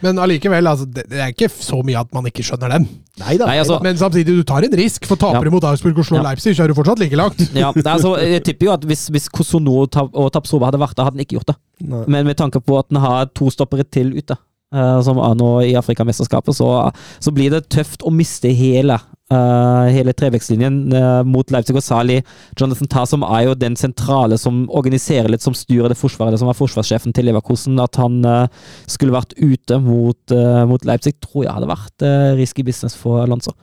[0.00, 2.86] Men allikevel, altså, det, er ikke så mye at man ikke skjønner den.
[3.20, 3.44] Neida.
[3.44, 5.04] Nei, altså, Men samtidig, du tar en risk.
[5.04, 5.42] For taper Ja.
[5.44, 6.30] du mot Augsburg og slår Ja.
[6.30, 7.36] Leipzig, så er du fortsatt like langt.
[7.52, 10.96] Ja, det er altså, jeg tipper jo at hvis, hvis Kosono og Tapsova hadde vært
[10.96, 11.56] der, hadde han ikke gjort det.
[11.92, 12.00] Nei.
[12.08, 14.38] Men med tanke på at han har to stoppere til ute,
[14.72, 16.70] eh, som er nå i Afrikamesterskapet, så,
[17.20, 18.96] så blir det tøft å miste hele,
[19.32, 22.18] eh, hele trevekstlinjen uh, mot Leipzig, og Sali.
[22.58, 26.50] Jonathan Tasom er jo den sentrale som organiserer litt, som styrer det forsvaret, det som
[26.50, 27.80] var forsvarssjefen til Leverkosen.
[27.82, 28.46] At han uh,
[28.90, 33.24] skulle vært ute mot, eh, mot Leipzig, tror jeg hadde vært uh, risky business for
[33.24, 33.56] Alonso.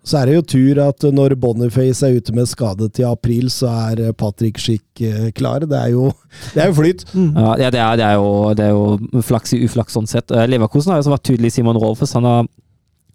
[0.00, 3.68] Så er det jo tur at når Boniface er ute med skade til april, så
[3.90, 5.66] er eh, Patrick Schick eh, klar.
[5.68, 6.08] Det er jo,
[6.54, 7.04] det er jo flyt.
[7.12, 10.32] Ja, ja, det, er, det, er jo, det er jo flaks i uflaks sånn sett.
[10.32, 12.16] Eh, Leverkosen har jo også vært tydelig, Simon Rolfes.
[12.16, 12.48] Han har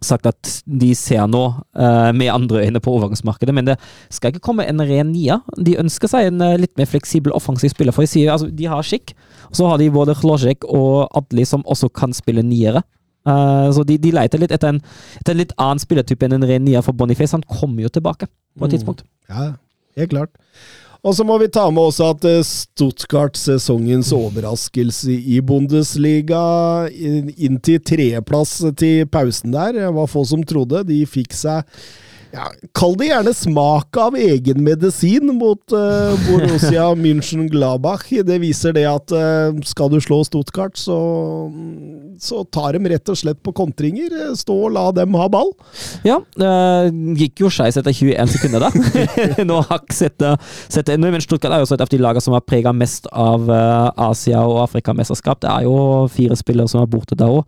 [0.06, 3.78] sagt at de ser nå uh, med andre øyne på overgangsmarkedet, men det
[4.14, 5.42] skal ikke komme en ren nier.
[5.58, 8.70] De ønsker seg en uh, litt mer fleksibel offensiv spiller, for de sier altså, de
[8.70, 9.16] har skikk.
[9.56, 12.86] Så har de både Hlozjek og Adli som også kan spille niere.
[13.26, 14.82] Uh, så de, de leter litt etter en,
[15.20, 17.34] etter en litt annen spillertype enn en ren nier for Boniface.
[17.34, 19.06] Han kommer jo tilbake på et tidspunkt.
[19.30, 19.54] Ja,
[19.98, 20.36] helt klart.
[21.06, 26.40] Og så må vi ta med også at eh, Stuttgart, sesongens overraskelse i Bundesliga,
[26.90, 30.82] inntil inn til tredjeplass til pausen der, det var få som trodde.
[30.90, 31.62] De fikk seg
[32.36, 38.10] ja, Kall det gjerne smak av egen medisin mot uh, Borussia München-Glabach.
[38.28, 40.98] Det viser det at uh, skal du slå Stuttgart, så,
[42.20, 44.14] så tar de rett og slett på kontringer.
[44.36, 45.54] Stå og la dem ha ball.
[46.08, 46.52] Ja, det
[47.22, 48.72] gikk jo skeis etter 21 sekunder, da.
[49.50, 52.36] Nå har ikke sett det ennå, men Stuttgart er jo et av de lagene som
[52.36, 55.44] har prega mest av Asia- og Afrikamesterskap.
[55.46, 55.76] Det er jo
[56.12, 57.46] fire spillere som er borte der òg.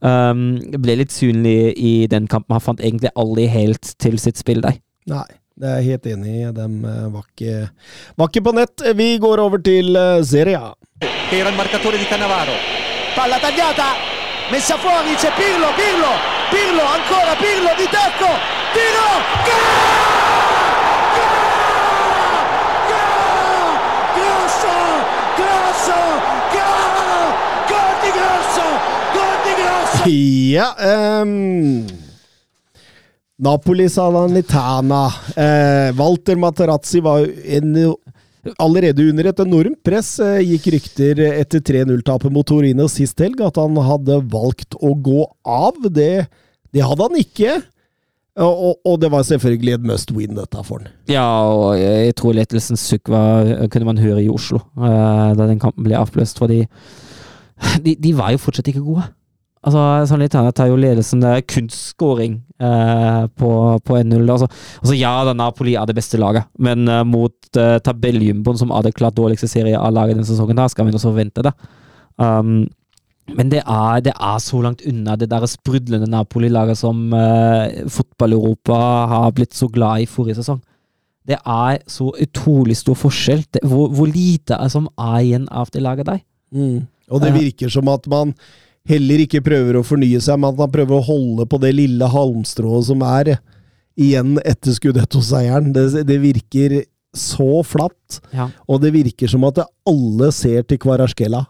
[0.00, 2.56] Um, ble litt synlig i den kampen.
[2.56, 4.80] Han fant egentlig aldri helt til sitt spill der.
[5.10, 5.26] Nei,
[5.60, 6.44] det er jeg helt enig i.
[6.56, 7.56] De eh, var ikke,
[8.16, 8.86] var ikke på nett.
[8.96, 10.72] Vi går over til uh, Serie A.
[13.14, 13.94] Palla tagliata,
[14.50, 16.12] messa fuori, c'è Pirlo, Pirlo,
[16.50, 18.30] Pirlo, ancora Pirlo di tacco,
[18.72, 19.10] tiro,
[19.46, 20.78] gol!
[21.18, 22.38] Gol!
[22.86, 23.70] Gol!
[24.14, 24.74] Grosso,
[25.40, 25.98] grosso,
[26.54, 27.34] gol!
[27.66, 28.79] Gol di Grosso!
[30.10, 30.70] Ja
[31.22, 31.86] um,
[33.40, 35.06] Napoli Salernitana.
[35.36, 37.94] Uh, Walter Materazzi var en,
[38.58, 40.18] allerede under et enormt press.
[40.20, 45.24] Eh, gikk rykter etter 3-0-tapet mot Torino sist helg at han hadde valgt å gå
[45.48, 45.76] av.
[45.88, 46.26] Det,
[46.72, 47.60] det hadde han ikke.
[48.40, 50.92] Og, og, og det var selvfølgelig et must win, dette for han.
[51.10, 55.84] Ja, og jeg tror lettelsens sukk kunne man høre i Oslo eh, da den kampen
[55.88, 56.62] ble avbløst, fordi
[57.84, 59.08] de, de var jo fortsatt ikke gode.
[59.60, 63.50] Altså, sånn litt annet tar jo ledelsen Det er kunstskåring eh, på,
[63.84, 64.22] på 1-0.
[64.24, 64.48] Altså,
[64.80, 68.86] altså, ja, da Napoli er det beste laget, men eh, mot eh, tabelljumboen, som er
[68.86, 71.52] det klart dårligste serie av laget denne sesongen, da skal vi også vente det.
[72.20, 72.64] Um,
[73.36, 78.80] men det er, det er så langt unna det der sprudlende Napoli-laget som eh, fotball-Europa
[79.12, 80.62] har blitt så glad i forrige sesong.
[81.28, 83.44] Det er så utrolig stor forskjell.
[83.52, 86.24] Det, hvor, hvor lite er som er igjen av det laget der.
[87.12, 88.32] Og det virker som at man
[88.88, 92.08] heller ikke prøver å fornye seg, men at han prøver å holde på det lille
[92.10, 93.36] halmstrået som er
[94.00, 95.72] igjen etter Scudetto-seieren.
[95.76, 96.80] Det, det virker
[97.16, 98.48] så flatt, Ja.
[98.68, 101.46] og det virker som at alle ser til Kvarasjkela.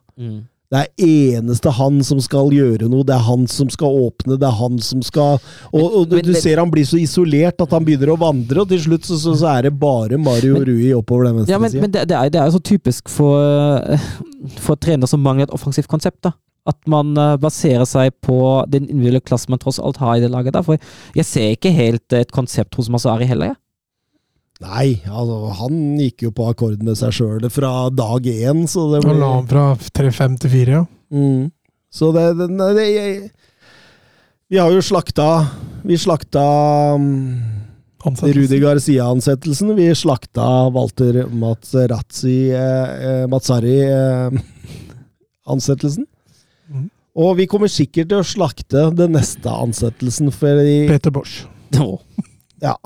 [0.70, 4.46] Det er eneste han som skal gjøre noe, det er han som skal åpne, det
[4.46, 5.40] er han som skal
[5.72, 8.60] Og, og du, Men- men- ser han blir så isolert at han begynner å vandre,
[8.62, 11.52] og til slutt så, så, så er det bare Mario Men- Rui oppover den venstre
[11.52, 11.80] Ja, men, siden.
[11.82, 13.98] men det, det, er, det er jo så typisk for, eh,
[14.58, 16.22] for trenere som mangler et offensivt konsept.
[16.22, 16.32] da.
[16.68, 18.36] At man eh, baserer seg på
[18.68, 20.56] den individuelle klassen man tross alt har i det laget.
[20.56, 20.64] da.
[20.66, 20.80] For
[21.16, 23.54] jeg ser ikke helt et konsept hos Masari heller.
[23.54, 23.60] jeg.
[24.60, 29.06] Nei, altså, han gikk jo på akkord med seg sjøl fra dag én, så det
[29.08, 29.62] Han la han fra
[29.96, 30.82] 3-5 til 4, ja.
[31.08, 31.46] Mm.
[31.90, 33.30] Så det, det, det, det jeg,
[34.52, 35.24] Vi har jo slakta
[35.82, 36.44] Vi slakta
[38.00, 38.40] Ansettelse.
[38.40, 39.74] Rudi Garcia-ansettelsen.
[39.76, 46.06] Vi slakta Walter Mazzarazzi eh, eh, Mazzari-ansettelsen.
[46.68, 46.90] Mhm.
[47.18, 51.42] Og vi kommer sikkert til å slakte den neste ansettelsen, fordi Peter Bosch.
[52.60, 52.76] Ja.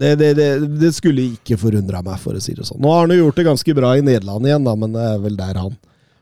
[0.00, 0.48] Det, det, det,
[0.80, 2.80] det skulle ikke forundra meg, for å si det sånn.
[2.80, 5.18] Nå har han jo gjort det ganske bra i Nederland igjen, da, men det er
[5.20, 5.74] vel der han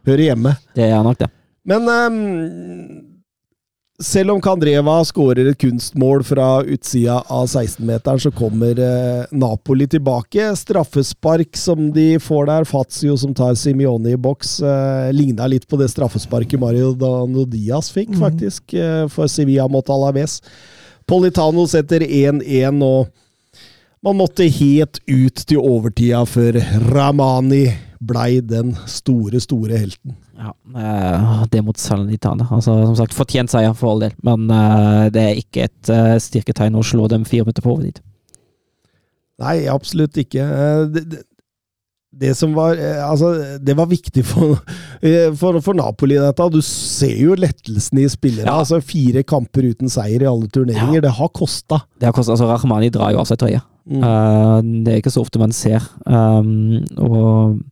[0.09, 0.55] hører hjemme.
[0.75, 1.29] Det er nok det.
[1.69, 2.17] Men ehm,
[3.99, 10.53] selv om Kandreva skårer et kunstmål fra utsida av 16-meteren, så kommer eh, Napoli tilbake.
[10.57, 12.69] Straffespark som de får der.
[12.69, 14.61] Fazio som tar Simione i boks.
[14.63, 19.91] Eh, ligna litt på det straffesparket Mario Dano Diaz fikk, faktisk, eh, for Sevilla mot
[19.91, 20.39] Alaves.
[21.09, 23.09] Politano setter 1-1, og
[24.05, 26.61] man måtte helt ut til overtida før
[26.93, 27.67] Ramani
[27.99, 30.15] blei den store, store helten.
[30.39, 32.47] Ja, eh, det mot Salernitana.
[32.51, 36.19] Altså, som sagt, fortjent seier for all del, men eh, det er ikke et eh,
[36.23, 37.99] styrketegn å slå dem fire minutter på overtid.
[39.43, 40.45] Nei, absolutt ikke.
[40.95, 41.25] Det, det,
[42.19, 43.29] det som var Altså,
[43.63, 44.57] det var viktig for,
[45.39, 46.49] for, for Napoli, dette.
[46.51, 48.49] Du ser jo lettelsen i spillere.
[48.49, 48.57] Ja.
[48.65, 51.05] Altså Fire kamper uten seier i alle turneringer.
[51.05, 51.85] Det har kosta.
[51.99, 53.63] Det har kostet, altså, Rahmani drar jo av seg trøya.
[53.89, 54.03] Mm.
[54.03, 55.87] Uh, det er ikke så ofte man ser.
[56.05, 57.63] Um, og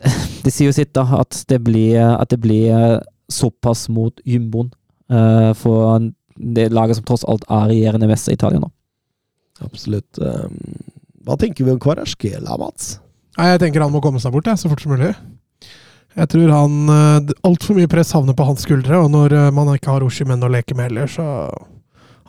[0.44, 3.00] det sier jo sitt, da, at det blir, at det blir
[3.30, 4.72] såpass mot jumboen.
[5.12, 6.10] uh, for
[6.40, 8.70] det laget som tross alt er regjerende mester i Italia nå.
[9.60, 10.18] Absolutt.
[10.18, 10.56] Um,
[11.26, 12.94] Hva tenker vi om Kvarasjkela, Mats?
[13.36, 15.12] Nei, jeg tenker han må komme seg bort, jeg, så fort som mulig.
[16.18, 19.70] Jeg tror han eh, Altfor mye press havner på hans skuldre, og når eh, man
[19.76, 21.26] ikke har Oshimen å leke med heller, så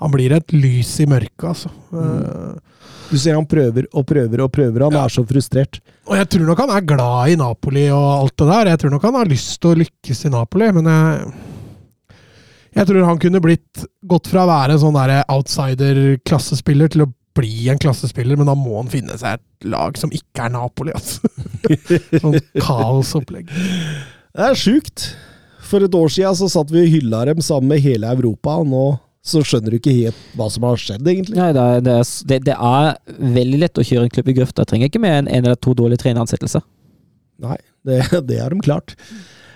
[0.02, 1.70] Han blir et lys i mørket, altså.
[1.94, 2.71] Eh,
[3.12, 4.86] Du ser han prøver og prøver og prøver.
[4.88, 5.04] Han Ja.
[5.06, 5.82] er så frustrert.
[6.08, 8.70] Og jeg tror nok han er glad i Napoli og alt det der.
[8.72, 11.34] Jeg tror nok han har lyst til å lykkes i Napoli, men jeg
[12.74, 14.96] Jeg tror han kunne blitt gått fra å være en sånn
[15.28, 20.10] outsider-klassespiller til å bli en klassespiller, men da må han finne seg et lag som
[20.16, 21.20] ikke er Napoli, altså.
[22.24, 23.52] sånn kaosopplegg.
[23.52, 25.10] Det er sjukt.
[25.68, 28.68] For et år siden så satt vi og hylla dem sammen med hele Europa, og
[28.72, 28.86] nå
[29.22, 31.38] så skjønner du ikke helt hva som har skjedd, egentlig.
[31.38, 34.66] Nei, det, er, det, er, det, er veldig lett å kjøre en klubb i grøfta.
[34.66, 36.64] Trenger ikke mer enn en eller to dårlige treneransettelser.
[37.42, 38.96] Nei, det, det er de klart.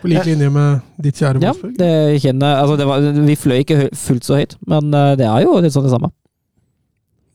[0.03, 1.89] På lik linje med ditt kjære Ja, det
[2.21, 5.55] kjenner, altså det var, vi fløy ikke fullt så høyt, men eh, det er jo
[5.63, 6.11] litt sånn det samme.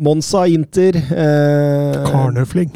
[0.00, 0.96] Monza Inter.
[0.96, 2.70] Eh, Karnefling.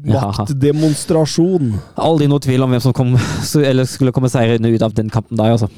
[0.00, 0.24] Ja.
[0.24, 1.74] maktdemonstrasjon.
[2.00, 3.14] Aldri noe tvil om hvem som kom,
[3.70, 5.70] eller skulle komme seirende ut av den kampen der, altså.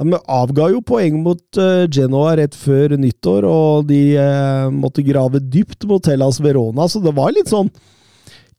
[0.00, 5.04] Ja, men avga jo poeng mot eh, Genoa rett før nyttår, og de eh, måtte
[5.04, 7.68] grave dypt mot Hellas Verona, så det var litt sånn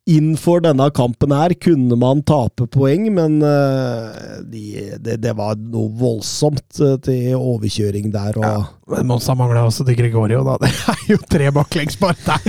[0.10, 4.64] Innenfor denne kampen her kunne man tape poeng, men eh, de,
[4.98, 8.38] det, det var noe voldsomt til overkjøring der.
[8.42, 10.58] Og, Men Monsa mangla også til Gregorio, da.
[10.62, 12.42] Det er jo tre baklengs bare der!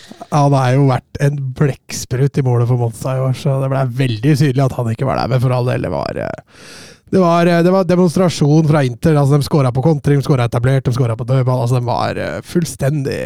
[0.30, 3.84] Han har jo vært en blekksprut i målet for Monza i år, så det ble
[4.00, 5.30] veldig tydelig at han ikke var der.
[5.34, 6.64] Men for all del, det var eh,
[7.14, 9.14] det var, eh, det var demonstrasjon fra Inter.
[9.20, 11.62] altså De skåra på kontring, de skåra etablert, de skåra på dødball.
[11.66, 13.20] altså De var eh, fullstendig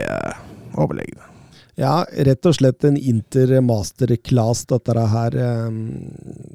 [0.78, 1.24] overlegne.
[1.78, 5.36] ja, rett og slett en Inter masterclass, dette her.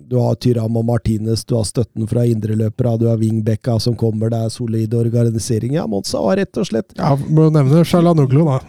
[0.09, 4.29] Du har Tyram og Martinez, du har støtten fra indreløpere, du har wingbacka som kommer,
[4.29, 5.77] det er solid organisering.
[5.79, 8.59] Ja, Monza var rett og slett Ja, Må nevne Shalanoglu, da.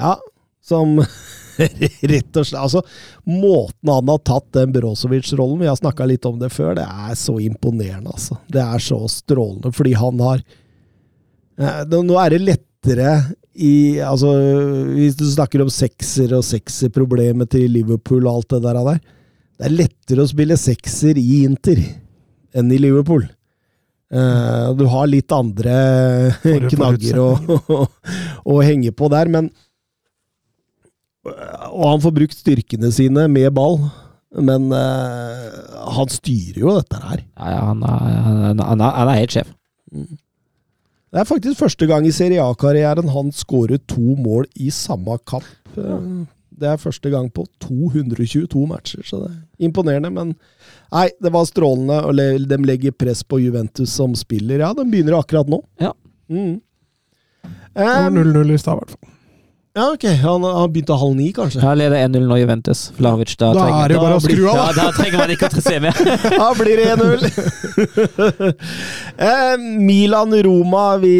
[0.00, 0.16] Ja,
[0.64, 0.98] som
[2.12, 2.82] rett og slett Altså,
[3.28, 6.74] måten han har tatt den Brozovic-rollen Vi har snakka litt om det før.
[6.78, 8.38] Det er så imponerende, altså.
[8.48, 10.42] Det er så strålende, fordi han har
[11.60, 13.14] eh, Nå er det lettere
[13.60, 14.30] i Altså,
[14.94, 19.02] hvis du snakker om sekser og sekserproblemet til Liverpool og alt det der, der
[19.58, 21.82] Det er lettere å spille sekser i Inter
[22.56, 23.28] enn i Liverpool.
[24.10, 25.74] Eh, du har litt andre
[26.42, 27.20] knagger
[28.50, 29.52] å, henge på der, men
[31.26, 33.78] og han får brukt styrkene sine med ball,
[34.40, 37.22] men uh, han styrer jo dette her.
[37.36, 39.54] Ja, ja, han, er, han, er, han, er, han er helt sjef.
[41.10, 45.48] Det er faktisk første gang i Serie A-karrieren han skårer to mål i samme kamp.
[45.74, 50.12] Det er første gang på 222 matcher, så det er imponerende.
[50.14, 50.34] Men
[50.92, 51.98] nei, det var strålende.
[52.06, 54.62] og De legger press på Juventus som spiller.
[54.62, 55.62] Ja, de begynner akkurat nå.
[55.82, 55.94] Ja.
[56.30, 56.60] Mm.
[57.40, 59.16] Det var Eh, 0-0 i stad, i hvert fall.
[59.76, 60.04] Ja, ok.
[60.22, 61.60] Han har begynt halv ni, kanskje.
[61.62, 62.80] Ja, leder 1-0 nå Juventus.
[62.96, 64.72] Flavic, da, Da trenger, er det jo bare å skru av, da!
[64.74, 66.00] da trenger man ikke å se mer.
[66.42, 67.22] Da blir det 1-0.
[69.28, 69.54] eh,
[69.90, 71.14] Milan-Roma vi,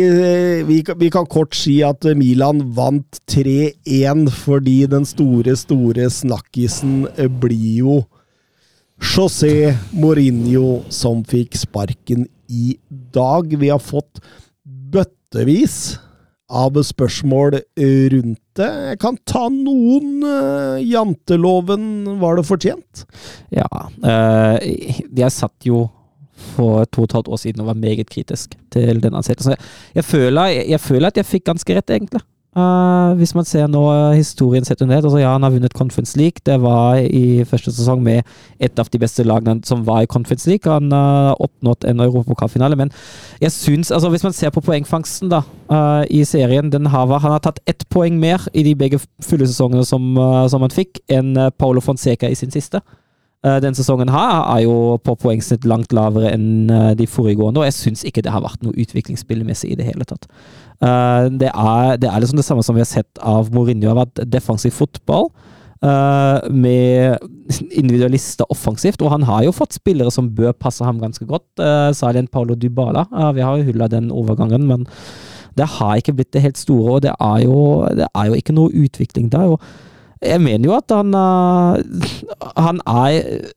[0.66, 7.04] vi, kan- vi kan kort si at Milan vant 3-1 fordi den store, store snakkisen
[7.16, 8.00] eh, blir jo
[9.00, 12.74] José Mourinho som fikk sparken i
[13.14, 13.46] dag.
[13.62, 14.18] Vi har fått
[14.66, 15.94] bøttevis
[16.50, 17.60] av spørsmål
[18.14, 18.68] rundt det.
[18.90, 20.22] Jeg kan ta noen.
[20.26, 23.04] eh, Janteloven, var det fortjent?
[23.54, 23.68] Ja.
[24.02, 24.58] eh,
[25.16, 25.88] jeg satt jo
[26.56, 29.54] for to og et halvt år siden og var meget kritisk til den ansettelsen.
[29.94, 30.04] Jeg,
[30.70, 32.22] jeg, føler, at jeg fikk ganske rett, egentlig.
[32.50, 33.80] Eh, hvis man ser nå
[34.18, 36.42] historien sett under ett, altså ja, han har vunnet Conference League.
[36.46, 38.26] Det var i første sesong med
[38.58, 40.66] et av de beste lagene som var i Conference League.
[40.66, 42.90] Han har oppnådd en europapokalfinale, men
[43.40, 47.32] jeg syns altså Hvis man ser på poengfangsten da, uh, i serien den har, Han
[47.32, 51.00] har tatt ett poeng mer i de begge fulle sesongene som, eh, som han fikk,
[51.08, 52.80] enn Paolo Fonseca i sin siste.
[53.44, 57.68] Eh, Den sesongen her er jo på poengsnitt langt lavere enn eh, de foregående, og
[57.70, 60.28] jeg syns ikke det har vært noe utviklingsspillmessig i det hele tatt.
[60.84, 64.02] Eh, Det er, det er liksom det samme som vi har sett av Mourinho, har
[64.04, 65.30] vært defensiv fotball.
[66.52, 67.16] med
[67.72, 71.46] individualister offensivt, og han har jo fått spillere som bør passe ham ganske godt.
[71.58, 73.06] Uh, Særlig en Paulo Dybala.
[73.32, 74.84] Vi har jo hulla den overgangen, men
[75.56, 78.52] det har ikke blitt det helt store, og det er jo, det er jo ikke
[78.52, 79.56] noe utvikling der.
[79.56, 79.60] og
[80.22, 82.10] jeg mener jo at han eh,
[82.60, 83.50] Han er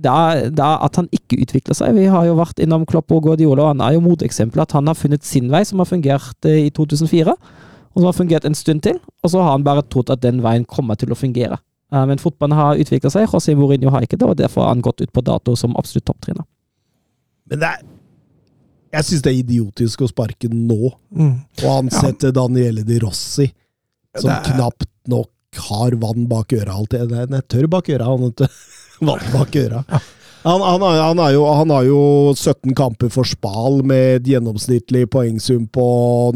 [0.00, 1.92] det er, er at han ikke utvikler seg.
[1.92, 4.62] Vi har jo vært innom Klopp og Guardiola, og han er jo moteksempelet.
[4.70, 8.16] At han har funnet sin vei, som har fungert eh, i 2004, og som har
[8.16, 8.96] fungert en stund til.
[9.20, 11.58] Og så har han bare trodd at den veien kommer til å fungere.
[11.92, 13.28] Eh, Men fotballen har utvikla seg.
[13.28, 16.06] José Mourinho har ikke det, og derfor har han gått ut på dato som absolutt
[16.08, 16.48] topptrinner.
[17.50, 17.82] Men det er
[18.90, 21.36] Jeg syns det er idiotisk å sparke den nå, Mm.
[21.62, 23.52] og ansette Daniele Di Rossi,
[24.18, 25.28] som er- knapt nok
[25.58, 27.10] har vann bak øra alltid.
[27.10, 28.46] Nei, nei, tørr bak øra, han vet du.
[29.08, 29.84] Vann bak øra.
[30.44, 32.00] Han, han, er, han, er jo, han har jo
[32.32, 35.84] 17 kamper for Spal med et gjennomsnittlig poengsum på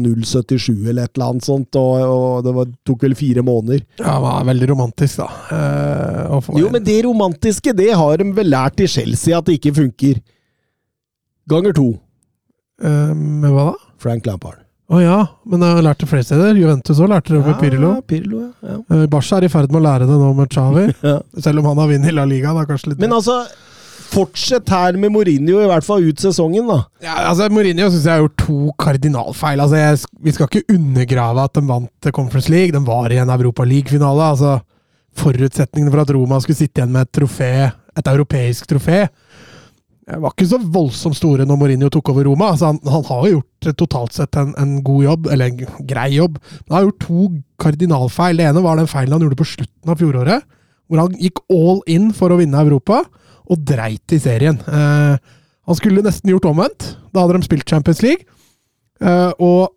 [0.01, 3.81] 0,77 eller et eller annet sånt, og, og det var, tok vel fire måneder.
[3.97, 5.29] Ja, det var veldig romantisk, da.
[5.57, 9.57] Eh, Jo, en- men det romantiske, det har de vel lært i Chelsea at det
[9.59, 10.21] ikke funker.
[11.49, 11.87] Ganger to.
[12.81, 13.75] Eh, Med hva da?
[14.05, 14.64] Frank Lampard.
[14.85, 15.17] Å ja,
[15.49, 16.57] men jeg har lært det flere steder.
[16.59, 17.91] Juventus òg lærte det med Pirlo.
[17.95, 18.49] Ja, Pirlo, ja.
[18.69, 18.75] ja.
[18.93, 20.83] Eh, Barca er i ferd med å lære det nå med Xavi.
[21.09, 21.15] Ja.
[21.41, 22.53] Selv om han har vunnet La Liga.
[22.53, 23.39] Da, kanskje litt Men altså,
[24.11, 26.83] fortsett her med Mourinho, i hvert fall ut sesongen, da.
[27.03, 29.63] ja, altså, Mourinho syns jeg har gjort to kardinalfeil.
[29.65, 32.75] Altså, jeg, vi skal ikke undergrave at de vant Conference League.
[32.75, 34.29] De var i en Europa League-finale.
[34.35, 34.59] Altså,
[35.17, 37.51] forutsetningene for at Roma skulle sitte igjen med et trofé,
[37.95, 39.05] et europeisk trofé,
[40.05, 42.51] var ikke så voldsomt store når Mourinho tok over Roma.
[42.53, 45.85] Altså, han, han har jo gjort eh, totalt sett en, en god jobb, eller en
[45.89, 46.37] grei jobb.
[46.37, 47.29] Men han har gjort to
[47.63, 48.37] kardinalfeil.
[48.37, 50.45] Det ene var den feilen han gjorde på slutten av fjoråret,
[50.85, 53.01] hvor han gikk all in for å vinne Europa,
[53.45, 54.61] og dreit i serien.
[54.69, 55.17] Eh,
[55.65, 56.91] han skulle nesten gjort omvendt.
[57.13, 58.29] Da hadde de spilt Champions League.
[59.01, 59.73] Eh, og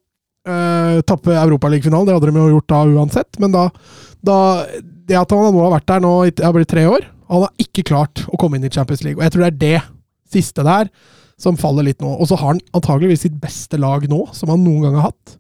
[0.48, 3.40] eh, tappe Europaligafinalen, det hadde de jo gjort da uansett.
[3.40, 3.68] Men da,
[4.20, 4.38] da
[5.08, 7.46] Det at han nå har vært der nå i det har blitt tre år Han
[7.46, 9.16] har ikke klart å komme inn i Champions League.
[9.16, 9.78] Og jeg tror det er det
[10.34, 10.90] siste der
[11.38, 12.10] som faller litt nå.
[12.18, 15.36] Og så har han antageligvis sitt beste lag nå, som han noen gang har hatt.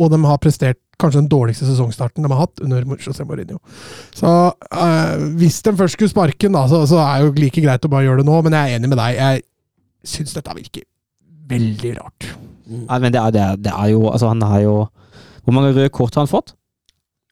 [0.00, 3.58] Og de har prestert kanskje den dårligste sesongstarten de har hatt under José Mourinho.
[4.14, 7.64] Så øh, hvis de først skulle sparke den, da, så, så er det jo like
[7.64, 8.38] greit å bare gjøre det nå.
[8.46, 9.18] Men jeg er enig med deg.
[9.18, 9.44] Jeg
[10.14, 10.86] syns dette virker
[11.52, 12.32] veldig rart.
[12.72, 14.74] Nei, men det er, det, er, det er jo Altså, han har jo
[15.42, 16.54] Hvor mange røde kort har han fått?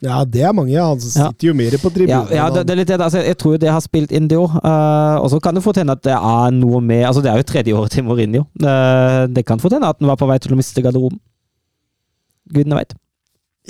[0.00, 0.72] Ja, det er mange.
[0.80, 2.30] Han sitter jo mer på Ja, tribunen.
[2.32, 2.96] ja det, det er litt det.
[3.04, 4.54] Altså, jeg tror det har spilt inn det òg.
[5.20, 7.48] og så kan det fort hende at det er noe med Altså, det er jo
[7.50, 8.46] tredje året til Mourinho.
[8.64, 11.20] Uh, det kan fort hende at han var på vei til å miste garderoben.
[12.50, 12.96] Gudene veit.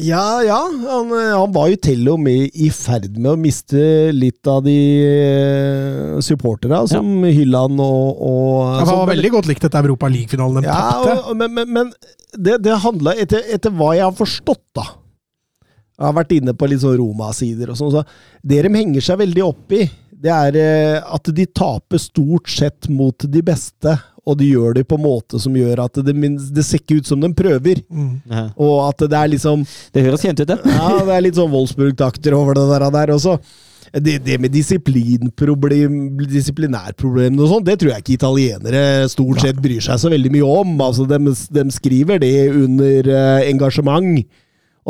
[0.01, 0.61] Ja, ja.
[0.71, 3.81] Han, eh, han var jo til og med i ferd med å miste
[4.15, 4.77] litt av de
[5.35, 9.83] uh, supporterne som hylla han og, og Ja, han sånn, var veldig godt likt etter
[9.83, 11.35] Europa League-finalen de Ja, tapte.
[11.43, 11.93] men, men, men
[12.39, 14.87] det, det handla etter, etter hva jeg har forstått, da.
[16.01, 17.91] Jeg har vært inne på litt sånn Roma-sider og sånn.
[17.93, 18.01] Så
[18.41, 19.83] det de henger seg veldig opp i,
[20.21, 24.85] det er eh, at de taper stort sett mot de beste, og de gjør det
[24.89, 26.15] på en måte som gjør at det,
[26.57, 27.77] det ser ikke ut som de prøver.
[27.89, 28.21] Mm.
[28.61, 30.59] Og at det er liksom Det høres kjent ut, det.
[30.65, 32.91] Ja, det er litt sånn Wolfsburg-takter over det der.
[32.97, 33.33] der også.
[33.91, 39.99] Det, det med disiplinærproblemene og sånn, det tror jeg ikke italienere stort sett bryr seg
[39.99, 40.79] så veldig mye om.
[40.85, 41.19] Altså, de,
[41.57, 44.23] de skriver det under eh, engasjement,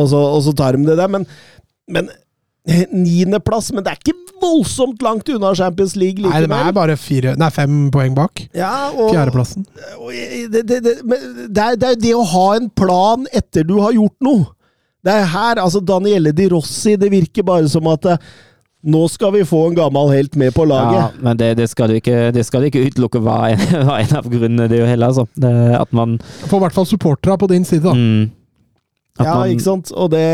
[0.00, 1.10] og så, og så tar de det der.
[1.12, 1.26] Men,
[1.90, 2.10] men
[2.68, 7.34] niendeplass Men det er ikke voldsomt langt unna Champions League Nei, de er bare fire,
[7.40, 8.44] nei, fem poeng bak.
[8.56, 9.66] Ja, og, Fjerdeplassen.
[9.98, 10.12] og
[10.52, 13.66] det, det, det, men det, er, det er jo det å ha en plan etter
[13.68, 14.46] du har gjort noe.
[15.04, 18.24] Det er her, altså Daniele Di Rossi, det virker bare som at eh,
[18.80, 20.96] nå skal vi få en gammel helt med på laget.
[20.96, 24.00] Ja, men det, det, skal du ikke, det skal du ikke utelukke var en, var
[24.00, 25.26] en av grunnene, det jo heller, altså.
[25.36, 26.16] Det, at man
[26.46, 27.92] Får i hvert fall supporterne på din side, da.
[27.96, 28.28] mm,
[29.26, 29.90] Ja, man ikke sant?
[29.92, 30.24] Og det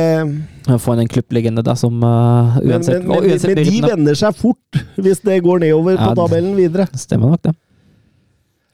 [0.82, 4.18] får en klubblegende da, som uh, Men, uansett, men, men, og uansett men de vender
[4.18, 6.86] seg fort hvis det går nedover på tabellen videre.
[6.98, 7.54] Stemmer nok, det.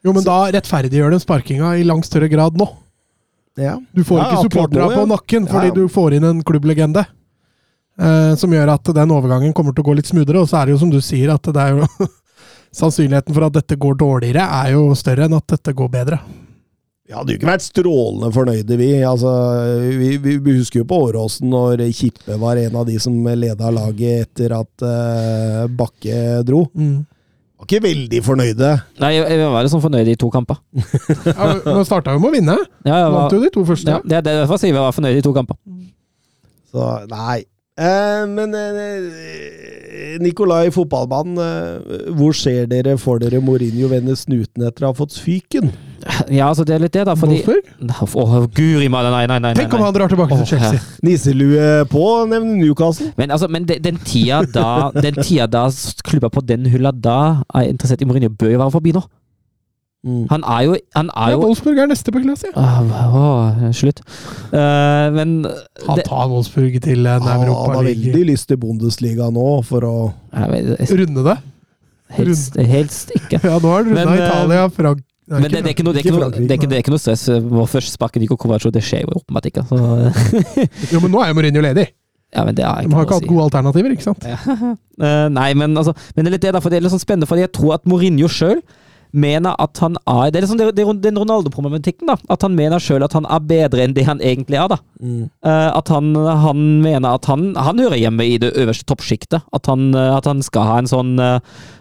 [0.03, 2.67] Jo, men da rettferdiggjør de sparkinga i langt større grad nå.
[3.59, 3.77] Ja.
[3.93, 5.75] Du får Ja, ikke supporterne på nakken fordi Ja.
[5.77, 7.05] du får inn en klubblegende.
[8.01, 10.41] Eh, som gjør at den overgangen kommer til å gå litt smoothere.
[10.41, 11.87] Og så er det jo som du sier, at det er jo
[12.73, 16.17] Sannsynligheten for at dette går dårligere, er jo større enn at dette går bedre.
[17.03, 18.89] Vi hadde jo ikke vært strålende fornøyde, vi.
[19.03, 19.31] Altså,
[19.99, 23.71] vi, vi, vi husker jo på Åråsen når Kippe var en av de som leda
[23.75, 26.63] laget etter at uh, Bakke dro.
[26.71, 28.71] Var ikke veldig fornøyde.
[29.03, 30.63] Nei, jeg, jeg var liksom fornøyd i to kamper.
[31.27, 32.57] Ja, Nå starta jo med å vinne.
[32.87, 33.97] Ja, var, Vant jo de to første.
[33.97, 35.59] ja, det, det er derfor jeg sier vi var fornøyde i to kamper.
[36.71, 37.43] Så nei.
[37.73, 44.85] Eh, men eh, Nikolai, fotballmann, eh, hvor ser dere for dere Mourinho vende snuten etter
[44.85, 45.71] å ha fått fyken?
[46.33, 48.13] Ja, altså det er litt det, da, fordi Wolfsburg?
[48.19, 49.53] Å, guri malla, nei, nei, nei.
[49.53, 50.81] nei, Tenk om han drar tilbake til Chelsea.
[51.05, 53.11] Nisselue på, nevner Newcastle.
[53.19, 55.65] Men, altså, men de- den tida da Den tida da
[56.03, 57.17] klubba på den hylla da
[57.55, 59.03] er interessert i Mourinho, bør jo være forbi nå.
[60.03, 60.25] Mm.
[60.27, 62.49] Han er jo, han er Ja, jo Wolfsburg er neste på klasse.
[62.51, 62.81] Ja.
[62.83, 64.01] Åh, åh, Slutt.
[64.51, 65.45] Uh, men
[65.87, 69.95] Han tar Wolfsburg til en Han, han har veldig lyst til Bundesliga nå, for å
[70.35, 71.37] jeg Runde det.
[72.17, 73.39] helst, helst ikke.
[73.47, 75.01] Ja, nå har han runda eh, Italia, Frank...
[75.23, 76.75] Nei, Men det, det, er ikke noe, det, er ikke noe, det, er ikke, det
[76.77, 77.21] er ikke noe stress.
[77.31, 79.63] Vår første sparke Nico Kovac, det skjer jo åpenbart ikke.
[80.93, 81.85] Jo, men nå er jo Mourinho ledig.
[82.35, 83.29] ja, men det har De jeg har ikke ikke hatt si.
[83.31, 84.25] gode alternativer, ikke sant?
[84.93, 87.01] Eh, nei, men, altså, men det er litt det, da, for det er litt sånn
[87.01, 88.59] spennende, fordi jeg tror at Mourinho sjøl
[89.13, 92.17] mener at han er Det er liksom den Ronaldo-problematikken, da.
[92.33, 94.79] At han mener sjøl at han er bedre enn det han egentlig er, da.
[94.99, 95.29] Mm.
[95.45, 99.45] Eh, at han, han mener at han, han hører hjemme i det øverste toppsjiktet.
[99.53, 101.39] At, han, eh, at han skal ha en sånn, eh,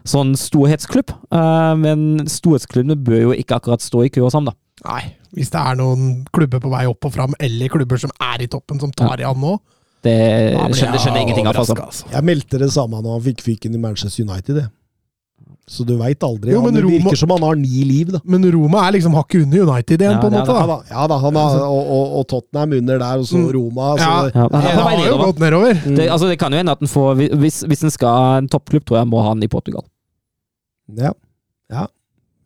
[0.09, 1.15] sånn storhetsklubb.
[1.33, 4.59] Eh, men storhetsklubbene bør jo ikke akkurat stå i kø hos sammen, da.
[4.83, 5.03] Nei,
[5.37, 8.51] hvis det er noen klubber på vei opp og fram, eller klubber som er i
[8.51, 9.57] toppen, som tar i han nå
[10.03, 10.15] Det
[10.57, 11.59] da skjønner, skjønner jeg ingenting av.
[11.63, 11.77] Altså.
[11.79, 12.09] altså.
[12.11, 14.65] Jeg meldte det samme når han fikk fyken i Manchester United, det.
[15.71, 16.51] Så du veit aldri.
[16.53, 18.19] Jo, men han, det Roma- virker som han har ni liv, da.
[18.25, 20.53] Men Roma er liksom hakket under United igjen, Ja, på en måte.
[20.57, 20.67] Ja da.
[20.67, 23.53] da, ja, da han har, og, og, og Tottenham under der, og så Mm.
[23.55, 23.93] Roma.
[23.97, 25.75] Så, Ja, det- Ja, han Det har jo gått nedover.
[25.97, 28.85] Det, altså, det kan jo hende at han får Hvis, hvis han skal en toppklubb,
[28.85, 29.83] tror jeg må ha han i Portugal.
[30.97, 31.13] ja.
[31.71, 31.87] ja.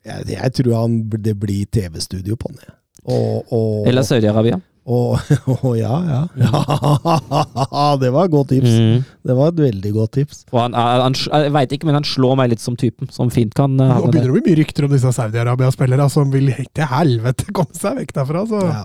[0.07, 2.59] Jeg, jeg tror han, det blir TV-studio på han.
[3.07, 4.61] Og, og, Eller Saudi-Arabia.
[4.87, 5.19] Og,
[5.67, 6.21] og ja, ja.
[6.39, 7.95] ja.
[8.03, 8.71] Det var et godt tips.
[8.71, 9.05] Mm.
[9.27, 10.45] Det var et veldig godt tips.
[10.53, 13.55] Og han, han, jeg veit ikke, men han slår meg litt som typen som fint
[13.57, 16.91] kan uh, Nå begynner det å bli mye rykter om disse Saudi-Arabia-spillere som vil til
[16.93, 18.45] helvete komme seg vekk derfra.
[18.53, 18.63] Så.
[18.71, 18.85] Ja.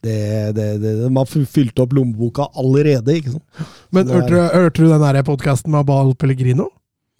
[0.00, 0.18] Det,
[0.56, 3.64] det, det, de har fylt opp lommeboka allerede, ikke sant?
[3.92, 6.70] Men er- hørte, du- hørte du den podkasten med Abal Pellegrino?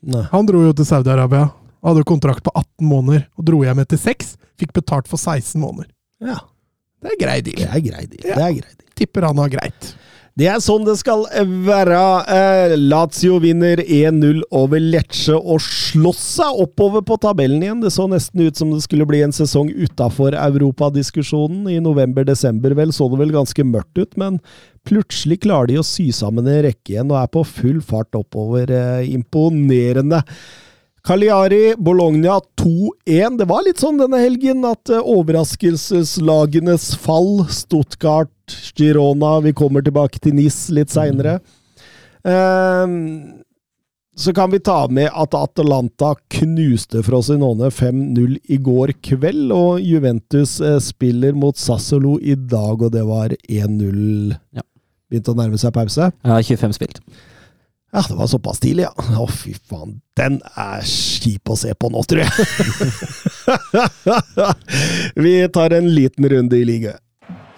[0.06, 0.22] Nei.
[0.30, 1.50] Han dro jo til Saudi-Arabia.
[1.84, 4.36] Hadde kontrakt på 18 måneder og dro hjem etter 6.
[4.60, 5.90] Fikk betalt for 16 måneder.
[6.20, 6.38] Ja,
[7.00, 8.10] Det er grei det er greit.
[8.10, 8.36] Det Ja.
[8.48, 8.86] er greit.
[8.94, 9.94] Tipper han har greit.
[10.38, 11.24] Det er sånn det skal
[11.66, 12.24] være.
[12.28, 17.80] Eh, Lazio vinner 1-0 over Lecce og slåss seg oppover på tabellen igjen.
[17.82, 21.66] Det så nesten ut som det skulle bli en sesong utafor europadiskusjonen.
[21.68, 24.40] I november-desember vel så det vel ganske mørkt ut, men
[24.88, 28.70] plutselig klarer de å sy sammen en rekke igjen og er på full fart oppover.
[28.70, 30.22] Eh, imponerende.
[31.02, 33.38] Cagliari, Bologna 2-1.
[33.38, 38.32] Det var litt sånn denne helgen at eh, overraskelseslagenes fall, Stuttgart,
[38.76, 41.38] Girona Vi kommer tilbake til NIS litt seinere.
[44.20, 50.58] så kan vi ta med at Atalanta knuste Frosinone 5-0 i går kveld, og Juventus
[50.60, 54.34] eh, spiller mot Sassolo i dag, og det var 1-0.
[54.52, 54.66] Ja.
[55.10, 56.10] Begynte å nærme seg pause.
[56.22, 57.00] Ja, 25 spilt.
[57.92, 58.92] Ja, det var såpass tidlig, ja.
[59.18, 59.96] Å, fy faen.
[60.16, 62.30] Den er kjip å se på nå, tror jeg.
[65.24, 66.98] Vi tar en liten runde i ligaen.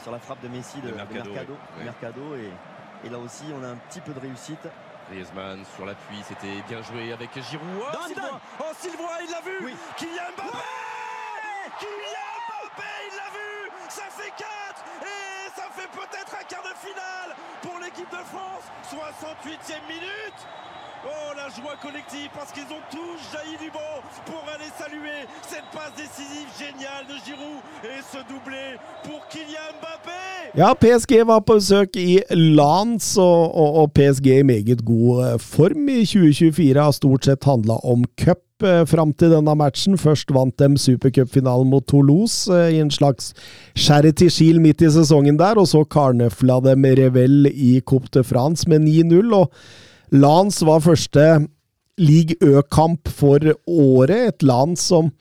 [0.03, 1.85] sur la frappe de Messi de, De de Mercado, Mercado, oui.
[1.85, 4.67] Mercado, et, et là aussi on a un petit peu de réussite.
[5.11, 7.69] Griezmann sur l'appui, c'était bien joué avec Giroud.
[7.79, 9.75] Oh, Sylvain Oh, Sylvain, il l'a vu Oui.
[9.99, 10.59] Kylian Mbappé
[11.79, 13.51] Kylian Mbappé, il l'a vu
[13.91, 14.49] Ça fait 4
[15.07, 15.22] Et
[15.57, 17.31] ça fait peut-être un quart de finale
[17.63, 18.65] pour l'équipe de France.
[18.91, 20.41] 68e minute.
[21.05, 25.67] Oh, la joie collective parce qu'ils ont tous jailli du banc pour aller saluer cette
[25.75, 30.53] passe décisive géniale de Giroud et ce doublé pour Kylian Mbappé.
[30.55, 36.05] Ja, PSG var på besøk i Lans, og, PSG i meget god eh, form i
[36.07, 39.99] 2024 har stort sett handla om cup eh, fram til denne matchen.
[40.01, 43.33] Først vant de supercupfinalen mot Toulouse eh, i en slags
[43.75, 48.69] charity shield midt i sesongen der, og så karnøfla de Revel i Coupe de France
[48.69, 49.35] med 9-0.
[49.35, 49.53] og
[50.13, 51.47] Lans var første
[51.99, 54.29] league Ø-kamp for året.
[54.29, 55.13] Et land som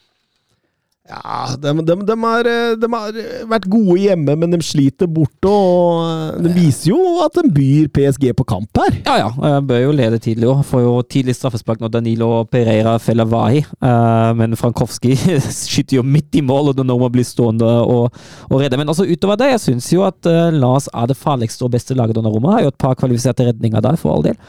[1.12, 3.18] ja, de, de, de, har, eh, de har
[3.52, 5.50] vært gode hjemme, men de sliter borte.
[5.50, 8.96] Og eh, de viser jo at de byr PSG på kamp her.
[9.10, 10.64] Ja ja, De bør jo lede tidlig òg.
[10.70, 13.60] Får jo tidlig straffespark når Danilo Pereira feller Vahi.
[13.60, 15.18] Eh, men Frankowski
[15.66, 18.80] skyter jo midt i mål, og Donoma blir stående og, og redde.
[18.80, 22.22] Men altså utover det, jeg syns jo at Lars er det farligste og beste laget
[22.22, 22.56] under rommet.
[22.56, 24.40] Har jo et par kvalifiserte redninger der, for all del.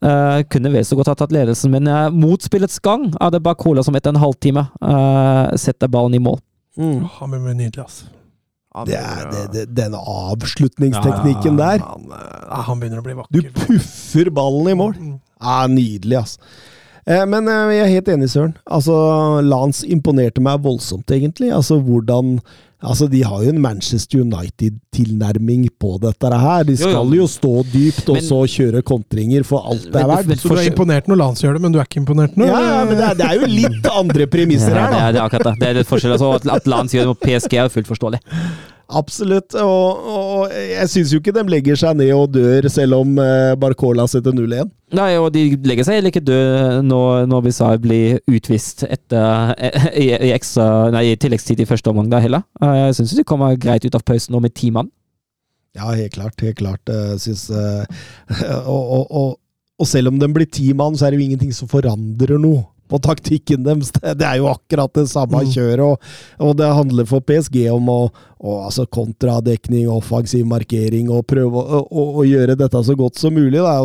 [0.00, 3.42] Eh, kunne vel så godt ha tatt ledelsen, men uh, mot spillets gang er det
[3.44, 6.40] Bacola som etter en halvtime uh, setter ballen i mål.
[6.80, 8.08] Han blir nydelig, altså.
[8.86, 11.82] Det er det, det, den avslutningsteknikken der.
[11.82, 13.34] Han, eh, han begynner å bli vakker.
[13.34, 14.94] Du puffer ballen i mål.
[14.94, 15.16] Mm.
[15.40, 16.36] Ja, Nydelig, ass.
[17.10, 18.54] Eh, Men eh, jeg er helt enig, Søren.
[18.70, 18.94] Altså,
[19.42, 21.50] Lance imponerte meg voldsomt, egentlig.
[21.56, 22.38] Altså, hvordan
[22.80, 26.62] Altså, De har jo en Manchester United-tilnærming på dette her.
[26.64, 26.92] De Jo, jo.
[26.94, 30.26] skal jo stå dypt, og Men- så kjøre kontringer for alt det er verdt.
[30.28, 32.46] men Så du er imponert når Lance gjør det, men du er ikke imponert nå?
[32.46, 35.08] Ja, ja, men det er, det er jo litt andre premisser Ja, her, det, da.
[35.08, 35.58] er, det er akkurat det.
[35.60, 36.12] Det er litt forskjell.
[36.16, 38.20] Altså, at, Lance gjør det mot PSG er jo fullt forståelig.
[38.90, 39.54] Absolutt.
[39.54, 43.52] Og, og jeg syns jo ikke de legger seg ned og dør, selv om eh,
[43.60, 44.70] Barcola setter 0-1.
[44.98, 49.52] Nei, og de legger seg heller ikke død når, når Bizarre blir utvist etter,
[49.94, 52.42] i, i, ekstra, nei, i tilleggstid i første omgang, da heller.
[52.62, 54.90] Eh, Jeg syns de kommer greit ut av pausen nå med ti mann.
[55.78, 56.34] Ja, helt klart.
[56.42, 56.90] Helt klart.
[56.90, 57.86] eh, Syns, eh,
[58.66, 59.30] og, og, og,
[59.80, 62.66] og selv om den blir ti mann, så er det jo ingenting som forandrer noe
[62.90, 63.92] på taktikken deres.
[63.94, 65.52] Det er jo akkurat det samme Mm.
[65.54, 66.10] kjøret, og,
[66.42, 68.00] og det handler for PSG om å,
[68.40, 73.34] å altså kontradekning, offensiv markering, og prøve å, å, å gjøre dette så godt som
[73.34, 73.62] mulig.
[73.62, 73.78] Da.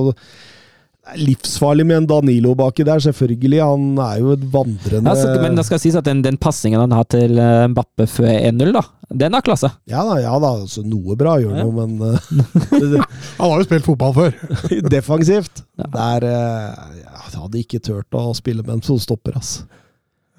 [1.05, 3.59] Det er livsfarlig med en Danilo baki der, selvfølgelig.
[3.61, 6.81] Han er jo et vandrende Ja, så, men det skal sies at den, den passingen
[6.81, 8.81] han har til eh, Mbappe før 1-0, da,
[9.21, 9.69] den har klasse.
[9.91, 10.49] Ja da, ja da.
[10.63, 11.67] Altså, noe bra gjør han Ja.
[11.67, 13.05] jo, men eh,
[13.37, 14.33] Han har jo spilt fotball før.
[14.95, 15.61] defensivt.
[15.77, 15.91] Ja.
[15.93, 19.59] Der eh, Jeg hadde ikke turt å spille med en som stopper, ass.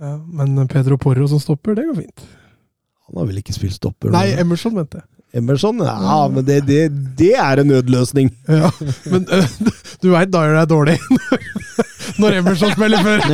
[0.02, 2.26] Ja, men Pedro Porro som stopper, det går fint.
[3.06, 4.10] Han har vel ikke spilt stopper?
[4.10, 5.06] Nei, Emerson mente jeg.
[5.36, 5.82] Emerson?
[5.84, 6.80] Ja, men det, det,
[7.18, 8.30] det er en nødløsning.
[8.48, 8.70] Ja,
[9.12, 9.46] men øh,
[10.02, 10.96] du veit da gjør deg dårlig
[12.20, 13.20] når Emerson spiller før.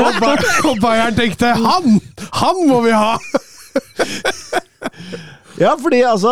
[0.00, 1.98] Og, og, og Bayern tenkte 'han!
[2.40, 3.18] Han må vi ha!'
[5.60, 6.30] Ja, fordi altså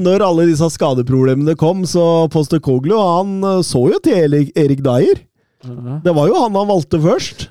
[0.00, 5.20] Når alle disse skadeproblemene kom, så Postekoglu han eh, så jo til Erik, Erik Dyer.
[6.04, 7.48] Det var jo han han valgte først.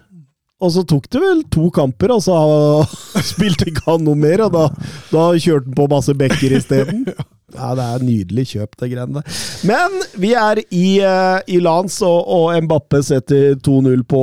[0.63, 2.37] Og så tok det vel to kamper, og så
[3.33, 4.45] spilte ikke han noe mer.
[4.47, 4.67] Og da,
[5.11, 7.05] da kjørte han på masse bekker isteden.
[7.53, 9.35] Ja, det er nydelig kjøp, det greiene der.
[9.69, 14.21] Men vi er i, eh, i lands, og, og Mbappe setter 2-0 på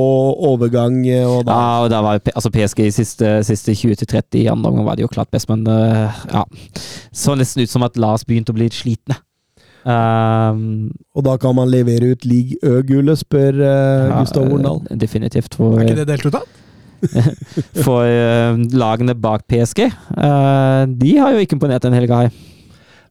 [0.49, 0.97] overgang.
[1.07, 4.73] eh, Og da, Ja, og da var altså PSG i siste, siste 20-30 i andre
[4.73, 6.43] omgang var de jo klart best, men eh, ja.
[7.15, 9.15] Så nesten ut som at Lars begynte å bli litt slitne.
[9.81, 14.83] Um, og da kan man levere ut league Ø-gullet, spør uh, ja, Gustav Horndal.
[14.91, 15.55] eh, Definitivt.
[15.57, 16.43] For, Er ikke det delt ut, da?
[17.85, 19.87] for uh, lagene bak PSG.
[20.13, 22.39] Uh, de har jo ikke imponert en hel helga her.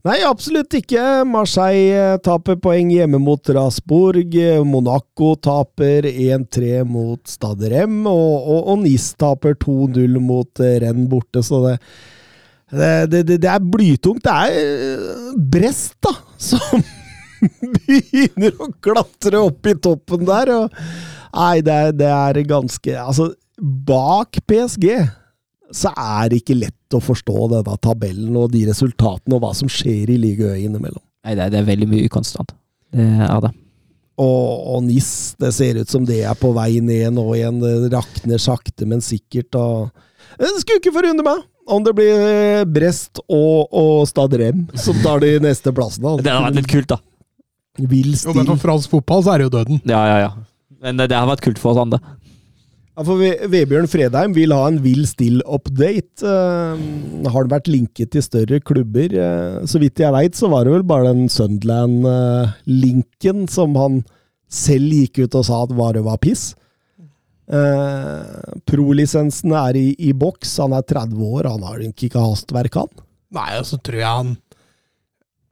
[0.06, 1.02] Nei, absolutt ikke.
[1.28, 4.32] Marseille taper poeng hjemme mot Strasbourg.
[4.32, 11.10] Eh, Monaco taper 1-3 mot Stade Rem, og, og, og Nis taper 2-0 mot Rennes
[11.10, 11.74] borte, så det
[12.70, 14.22] det, det, det, er blytungt.
[14.24, 16.12] Det er eh, Brest, da,
[16.50, 16.82] som
[17.86, 20.52] begynner å klatre opp i toppen der.
[20.56, 20.76] Og,
[21.36, 23.30] nei, det er, det er ganske Altså,
[23.60, 24.86] bak PSG
[25.70, 29.68] så er det ikke lett å forstå denne tabellen og de resultatene og hva som
[29.70, 31.02] skjer i ligaøy innimellom.
[31.22, 32.54] Nei, det, er- det er veldig mye ukonstant.
[32.90, 33.52] Det er det.
[34.20, 35.10] Og, og NIS,
[35.40, 37.60] det ser ut som det er på vei ned nå igjen.
[37.62, 39.54] Det rakner sakte, men sikkert.
[39.56, 44.58] Og det skulle ikke forundre meg om det blir eh, Brest og, og Stade Rem
[44.78, 46.08] som tar de neste plassene.
[46.20, 46.98] Det hadde vært litt kult, da.
[47.80, 49.76] Vill Jo, men for fransk fotball så er det jo døden.
[49.88, 50.30] Ja, ja, ja.
[50.80, 51.98] Men det, det har vært kult for oss andre.
[52.98, 53.16] Ja, for
[53.52, 56.18] Vebjørn Fredheim vil ha en Vill Still-update.
[56.20, 56.76] Uh,
[57.32, 59.08] har det vært linket til større klubber?
[59.14, 64.02] Uh, så vidt jeg veit, så var det vel bare den Sunderland-linken som han
[64.50, 66.54] selv gikk ut og sa at bare var piss.
[67.50, 70.52] Eh, Pro-lisensen er i, i boks.
[70.62, 73.04] Han er 30 år, han har ikke hastverk, han.
[73.34, 74.38] Nei, og så tror jeg han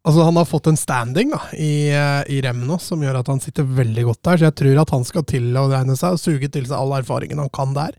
[0.08, 3.26] Altså, han har fått en standing da, i, eh, i Rem nå, som gjør at
[3.28, 4.38] han sitter veldig godt der.
[4.38, 6.94] Så jeg tror at han skal til å regne seg og suge til seg all
[6.96, 7.98] erfaringen han kan der.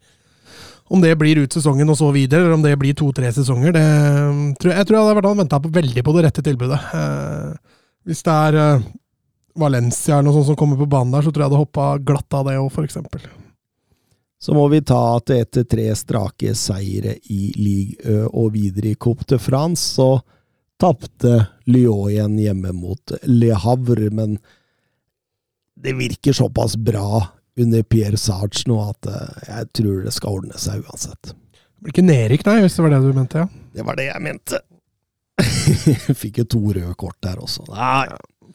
[0.90, 3.84] Om det blir ut sesongen og så videre, eller om det blir to-tre sesonger, det
[3.84, 6.80] mm, tror jeg, jeg tror jeg han venta veldig på det rette tilbudet.
[6.98, 7.76] Eh,
[8.10, 8.88] hvis det er eh,
[9.60, 12.40] Valencia eller noe sånt som kommer på banen der, så tror jeg hadde hoppa glatt
[12.40, 13.30] av det òg, eksempel.
[14.40, 19.28] Så må vi ta at etter tre strake seire i Ligue og videre i Coupe
[19.28, 20.22] de France, så
[20.80, 24.38] tapte Lyon igjen hjemme mot Le Havre, men
[25.80, 27.28] det virker såpass bra
[27.60, 31.34] under Pierre Sarge nå at eh, jeg tror det skal ordne seg uansett.
[31.34, 33.64] Det blir ikke nedrykk, nei, hvis det var det du mente, ja.
[33.76, 34.60] Det var det jeg mente.
[36.22, 37.68] Fikk jo to røde kort der også.
[37.72, 38.08] Nei,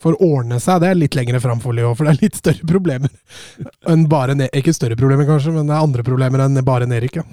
[0.03, 2.39] For å ordne seg, det er litt lengre fram for Lyon, for det er litt
[2.41, 3.13] større problemer
[3.91, 7.21] enn bare ne Ikke større problemer, kanskje, men det er andre problemer enn bare nedrykk,
[7.21, 7.27] ja.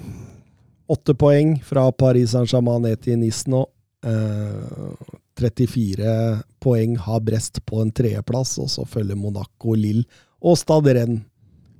[0.92, 3.62] Åtte poeng fra Paris Saint-Germain ned til Nice nå.
[4.04, 6.14] Eh, 34
[6.60, 10.04] poeng har Brest på en tredjeplass, og så følger Monaco, Lille
[10.42, 11.24] og Stade Rennes.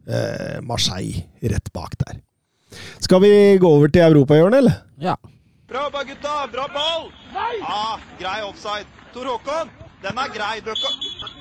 [0.02, 2.16] Eh, Marseille rett bak der.
[2.98, 4.80] Skal vi gå over til europahjørnet, eller?
[4.98, 5.14] Ja.
[5.68, 6.32] Bra jobba, gutta!
[6.52, 7.06] Bra ball!
[7.34, 7.60] Nei!
[7.62, 8.88] Ah, grei offside.
[9.14, 9.70] Tor Håkon,
[10.02, 10.60] den er grei.
[10.64, 10.90] Bøkka.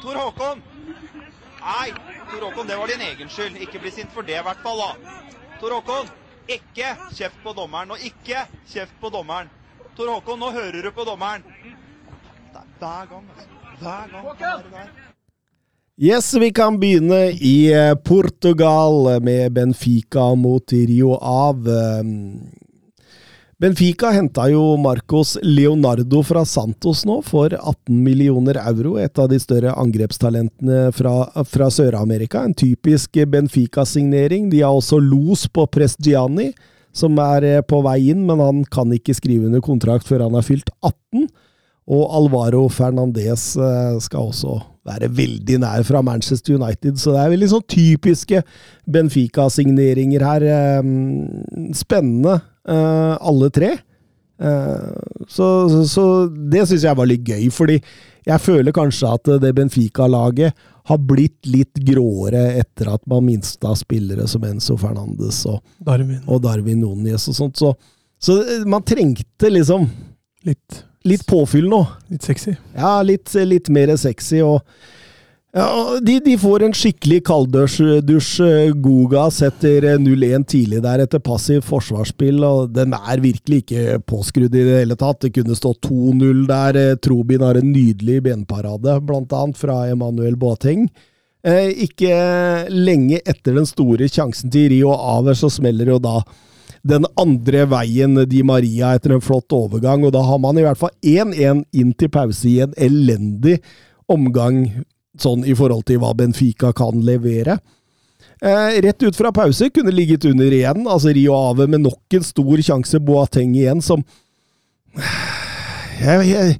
[0.01, 0.63] Tor Håkon!
[1.61, 1.89] Nei,
[2.31, 3.59] Tor Håkon, det var din egen skyld.
[3.61, 4.81] Ikke bli sint for det, i hvert fall.
[4.81, 5.19] da.
[5.61, 6.09] Tor Håkon,
[6.49, 7.93] ikke kjeft på dommeren.
[7.93, 9.51] Og ikke kjeft på dommeren.
[9.97, 11.45] Tor Håkon, nå hører du på dommeren.
[12.51, 13.49] Det er hver gang, altså.
[13.81, 14.27] Hver gang.
[14.41, 14.91] han er.
[16.01, 21.67] Yes, vi kan begynne i eh, Portugal med Benfica mot Rio av.
[23.61, 28.95] Benfica henta jo Marcos Leonardo fra Santos nå for 18 millioner euro.
[28.97, 31.11] Et av de større angrepstalentene fra,
[31.45, 32.41] fra Sør-Amerika.
[32.41, 34.49] En typisk Benfica-signering.
[34.49, 36.47] De har også los på Prestiani,
[36.89, 40.41] som er eh, på vei inn, men han kan ikke skrive under kontrakt før han
[40.41, 41.29] er fylt 18.
[41.93, 44.57] Og Alvaro Fernandez eh, skal også
[44.89, 48.41] være veldig nær fra Manchester United, så det er veldig sånn typiske
[48.89, 50.49] Benfica-signeringer her.
[50.49, 52.39] Eh, Spennende,
[52.69, 53.71] alle tre.
[54.41, 54.91] Eh,
[55.27, 57.79] Så, så, så det syns jeg var litt gøy, fordi
[58.27, 60.53] jeg føler kanskje at det Benfica-laget
[60.89, 66.19] har blitt litt gråere etter at man minsta spillere som Enzo Fernandes og, Darwin.
[66.27, 67.57] og Darwin Nunes og sånt.
[67.61, 67.73] Så,
[68.21, 68.39] så
[68.69, 69.87] man trengte liksom
[70.45, 71.83] Litt, litt påfyll nå.
[72.09, 72.55] litt sexy.
[72.73, 74.39] Ja, litt, litt mer sexy.
[74.41, 74.61] og
[75.51, 77.81] ja, de, de får en skikkelig kalddusj.
[78.79, 84.63] Goga setter 0-1 tidlig der etter passivt forsvarsspill, og den er virkelig ikke påskrudd i
[84.63, 85.19] det hele tatt.
[85.25, 86.79] Det kunne stått 2-0 der.
[87.03, 90.87] Trobin har en nydelig benparade, blant annet fra Emanuel Boateng.
[91.41, 92.13] Eh, ikke
[92.69, 96.19] lenge etter den store sjansen til Rio Aver, så smeller jo da
[96.87, 100.79] den andre veien Di Maria etter en flott overgang, og da har man i hvert
[100.79, 103.59] fall 1-1 inn til pause i en elendig
[104.11, 104.63] omgang
[105.19, 107.57] sånn i forhold til hva Benfica kan levere.
[108.41, 112.25] Eh, rett ut fra pause kunne ligget under igjen, altså Rio Ave med nok en
[112.25, 113.01] stor sjanse.
[113.05, 114.01] Boateng igjen, som
[116.01, 116.55] jeg, jeg,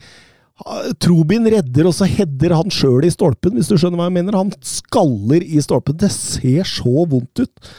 [1.02, 4.38] Trobin redder, og så header han sjøl i stolpen, hvis du skjønner hva jeg mener.
[4.38, 5.98] Han skaller i stolpen.
[5.98, 7.72] Det ser så vondt ut.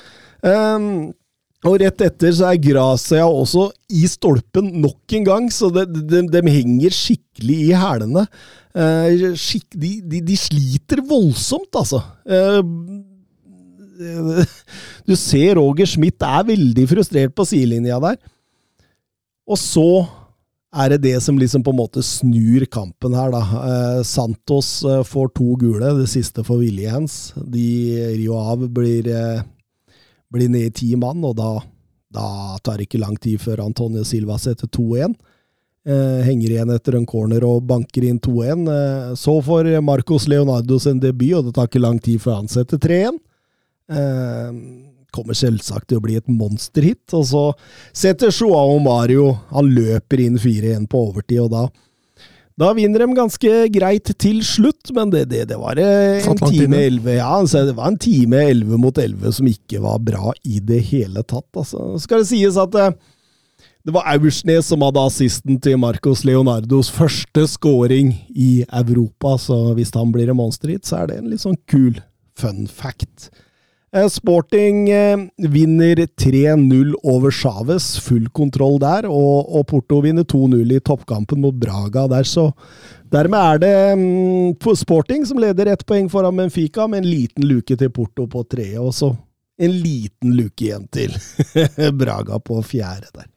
[0.43, 1.13] Um,
[1.63, 6.25] og rett etter så er Gracia også i stolpen nok en gang, så de, de,
[6.27, 8.25] de henger skikkelig i hælene.
[8.73, 12.01] Eh, skikk, de, de, sliter voldsomt, altså.
[12.27, 12.59] Eh,
[15.09, 18.19] du ser Roger Schmidt er veldig frustrert på sidelinja der.
[19.47, 19.87] Og så
[20.73, 23.45] er det det som liksom på en måte snur kampen her, da.
[23.63, 27.37] Eh, Santos får to gule, det siste for viljen hans.
[27.39, 27.69] De
[28.17, 29.13] Rio Av blir,
[30.33, 31.51] blir ned i ti mann, og da,
[32.13, 32.27] da
[32.65, 35.17] tar det ikke lang tid før Antonio Silva setter 2-1.
[35.83, 38.69] Eh, henger igjen etter en corner og banker inn 2-1.
[38.71, 42.51] Eh, så får Marcos Leonardo sin debut, og det tar ikke lang tid før han
[42.51, 43.19] setter 3-1.
[43.93, 44.51] Eh,
[45.13, 47.05] kommer selvsagt til å bli et monsterhit.
[47.19, 47.45] Og så
[47.93, 51.67] setter Joao Mario Han løper inn 4-1 på overtid, og da
[52.61, 56.83] da vinner de ganske greit til slutt, men det, det, det var eh, en time
[56.85, 60.35] elleve 11 ja, altså, det var en time 11 mot 11 som ikke var bra
[60.45, 61.49] i det hele tatt.
[61.57, 61.95] Altså.
[62.03, 62.93] Skal det sies at eh,
[63.83, 69.91] det var Aursnes som hadde assisten til Marcos Leonardos første scoring i Europa, så hvis
[69.97, 71.97] han blir en monster hit, så er det en litt sånn kul
[72.39, 73.31] fun fact.
[73.97, 80.73] Eh, Sporting eh, vinner 3-0 over Chávez, full kontroll der, og, og Porto vinner 2-0
[80.73, 82.47] i toppkampen mot Braga der, så
[83.13, 87.77] dermed er det mm, Sporting som leder ett poeng foran Benfica, med en liten luke
[87.77, 89.13] til Porto på treet, og så
[89.61, 91.13] en liten luke igjen til
[92.01, 93.29] Braga på fjerde der.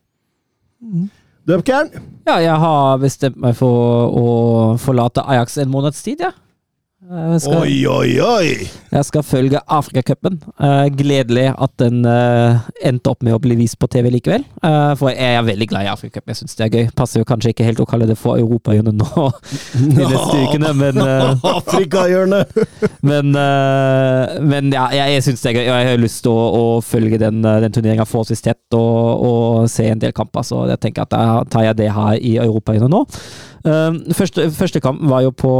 [1.45, 1.91] Dupkern?
[2.25, 4.25] Ja, jeg har bestemt meg for å
[4.79, 6.31] forlate Ajax en måneds tid, ja.
[7.05, 8.67] Jeg skal, Oi, oi, oi!
[8.89, 10.39] jeg skal følge Afrikacupen.
[10.57, 14.41] Uh, gledelig at den uh, endte opp med å bli vist på TV likevel.
[14.63, 16.33] Uh, for jeg er veldig glad i Afrikacupen.
[16.33, 16.87] Jeg syns det er gøy.
[16.97, 19.27] Passer jo kanskje ikke helt å kalle det for Europahjørnet nå
[19.99, 22.57] de neste ukene, men uh, Afrikahjørnet!
[23.05, 25.67] Men, eh, men ja, jeg, jeg syns det er gøy.
[25.67, 29.25] og Jeg har lyst til å, å følge den, eh, den turneringa forholdsvis tett og,
[29.29, 30.45] og se en del kamper.
[30.47, 33.03] Så jeg tenker at da tar jeg det her i Europahjørnet nå.
[33.65, 35.51] Um, første, første kamp var jo på,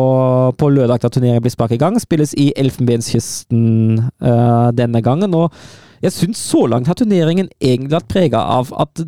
[0.59, 1.97] på lørdag da turneringen ble sparket i gang.
[2.01, 5.33] Spilles i Elfenbenskysten uh, denne gangen.
[5.33, 5.53] Og
[6.05, 9.01] jeg syns så langt har turneringen egentlig vært prega av at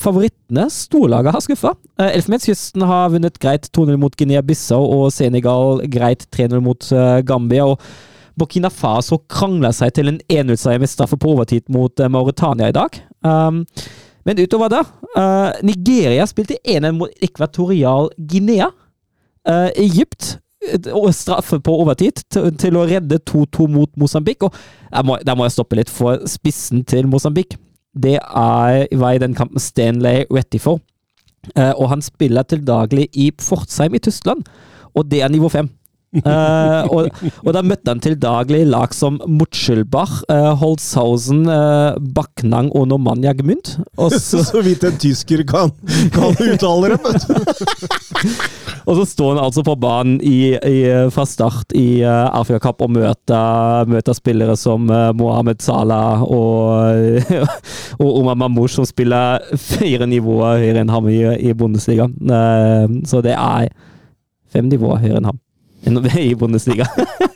[0.00, 1.76] favorittene, storlaget, har skuffa.
[2.00, 7.70] Uh, Elfenbenskysten har vunnet greit 2-0 mot Guinea-Bissau og Senegal greit 3-0 mot uh, Gambia.
[7.70, 12.74] og Burkina Faso krangla seg til en 1-0-seier med straffe på overtid mot Mauritania i
[12.74, 12.98] dag.
[13.22, 13.62] Um,
[14.24, 14.80] men utover det
[15.16, 18.70] uh, Nigeria spilte 1-1 mot Ekvatorial Guinea.
[19.44, 24.46] Uh, Egypt eh, og straffe på overtid til, til å redde 2-2 mot Mosambik.
[24.46, 24.56] Og
[24.88, 27.58] der må, der må jeg stoppe litt, for spissen til Mosambik
[27.94, 30.82] det er, var i den kampen Stanley Rettiford.
[31.52, 34.46] Uh, og han spiller til daglig i Pforzheim i Tyskland,
[34.96, 35.68] og det er nivå 5.
[36.24, 37.10] Eh, og,
[37.44, 43.34] og da møtte han til daglig lag som Mutschelbach, uh, Holzhausen, uh, Backnang og Normannia
[43.36, 43.74] Gmynt.
[44.14, 45.72] Så, Så vidt en tysker kan,
[46.14, 47.08] kan uttale du.
[48.88, 50.78] og så står han altså på banen i, i,
[51.14, 54.86] fra start i uh, Afrika Cup og møter, møter spillere som
[55.18, 57.32] Mohammed Salah og,
[57.98, 61.20] og Omar Mamouche, som spiller fire nivåer høyere enn ham i,
[61.50, 62.08] i Bundesliga.
[63.08, 63.72] Så det er
[64.54, 65.43] fem nivåer høyere enn ham
[66.20, 66.88] i Bundesliga.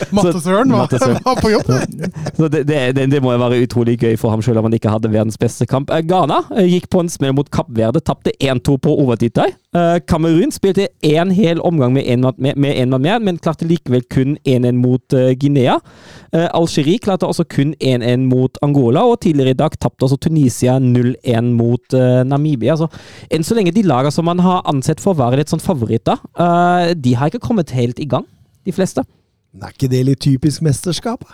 [0.16, 0.88] Mattesøren var,
[1.26, 1.70] var på jobb.
[2.36, 5.10] Så det, det, det, må være utrolig gøy for ham, selv om han ikke hadde
[5.12, 5.90] verdens beste kamp.
[5.92, 9.38] Eh, Ghana eh, gikk på en smell mot Kapp Verde, tapte 1-2 på overtid.
[9.40, 14.80] Eh, Kamerun spilte én hel omgang med én mann mer, men klarte likevel kun 1-1
[14.80, 15.78] mot Guinea.
[16.32, 21.52] Algerie klarte også kun 1-1 mot Angola, og tidligere i dag tapte også Tunisia 0-1
[21.58, 21.96] mot
[22.26, 22.76] Namibia.
[22.78, 22.90] Så
[23.30, 26.20] enn så lenge de lagene som man har ansett for å være litt sånn favoritter,
[26.94, 28.26] de har ikke kommet helt i gang,
[28.66, 29.06] de fleste.
[29.52, 31.24] Men Er ikke det litt typisk mesterskap?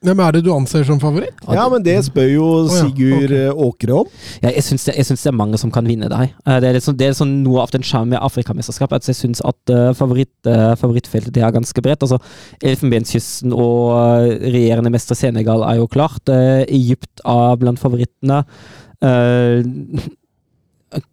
[0.00, 1.42] Hvem er det du anser som favoritt?
[1.52, 3.34] Ja, men det spør jo ja, Sigurd ok.
[3.36, 4.06] eh, Åkre om.
[4.40, 6.30] Ja, jeg syns det, det er mange som kan vinne der.
[6.48, 8.96] Eh, Det er, sånn, det er liksom noe av den sjarmen med Afrikamesterskapet.
[8.96, 10.32] Altså, Jeg syns at eh, favoritt,
[10.80, 12.00] favorittfeltet det er ganske bredt.
[12.06, 12.16] Altså,
[12.64, 13.92] Elfenbenskysten og
[14.40, 16.32] regjerende mester Senegal er jo klart.
[16.32, 18.40] Egypt er blant favorittene.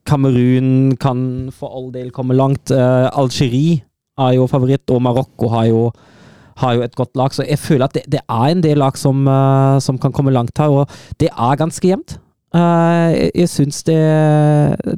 [0.08, 2.72] Kamerun kan for all del komme langt.
[2.72, 3.82] Algerie
[4.18, 5.92] er jo favoritt, og Marokko har jo
[6.58, 8.98] har jo et godt lag, så jeg føler at det, det er en del lag
[8.98, 10.90] som, eh, som kan komme langt her, og
[11.22, 12.18] det er ganske jevnt.
[12.56, 14.00] Eh, jeg jeg syns det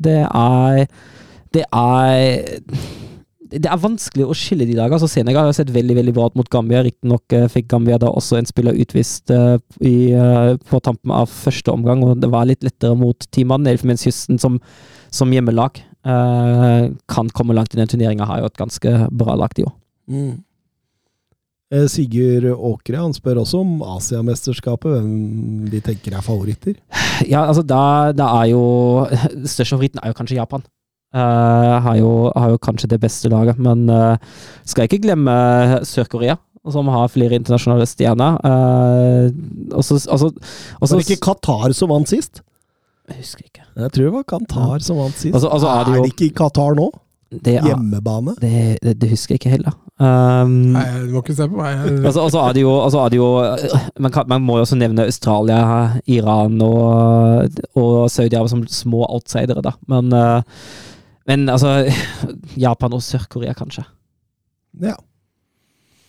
[0.04, 0.86] Det er
[1.54, 2.68] Det er
[3.50, 4.94] det er vanskelig å skille de dager.
[4.94, 6.84] Altså Senegal har sett veldig veldig bra ut mot Gambia.
[6.86, 11.32] Riktignok uh, fikk Gambia da også en spiller utvist uh, i, uh, på tampen av
[11.34, 13.74] første omgang, og det var litt lettere mot teamene.
[13.74, 14.60] Elfenbenskysten som,
[15.10, 19.66] som hjemmelag kan komme langt i den turneringa, har jo et ganske bra lag, de
[19.68, 19.74] òg.
[20.10, 20.38] Mm.
[21.92, 26.80] Sigurd Åkre han spør også om Asiamesterskapet, hvem de tenker er favoritter.
[27.28, 28.64] Ja, altså da, da er jo
[29.52, 30.64] Største favoritten er jo kanskje Japan.
[31.10, 34.18] Uh, har, jo, har jo kanskje det beste laget, men uh,
[34.62, 35.34] skal ikke glemme
[35.90, 36.36] Sør-Korea,
[36.70, 38.38] som har flere internasjonale stjerner.
[38.46, 40.30] Uh, også, altså,
[40.78, 42.44] også, Var det ikke Qatar som vant sist?
[43.10, 43.64] Jeg husker ikke.
[43.76, 45.34] Jeg tror det var Qatar som vant sist.
[45.36, 46.90] Altså- altså er de jo- er det ikke i Qatar nå?
[47.30, 48.34] Det, er, Hjemmebane?
[48.42, 49.74] det, det, det husker jeg ikke heller.
[50.02, 51.84] Um, Nei, du må ikke se på meg.
[52.08, 53.28] Altså, altså, er det jo, altså er det jo
[54.02, 55.60] man, kan, man må jo også nevne Australia,
[56.08, 59.76] Iran og, og Saudi-Arabia som små outsidere, da.
[59.92, 60.42] Men, eh,
[61.30, 61.76] men altså
[62.66, 63.86] Japan og Sør-Korea, kanskje.
[64.82, 64.96] Ja.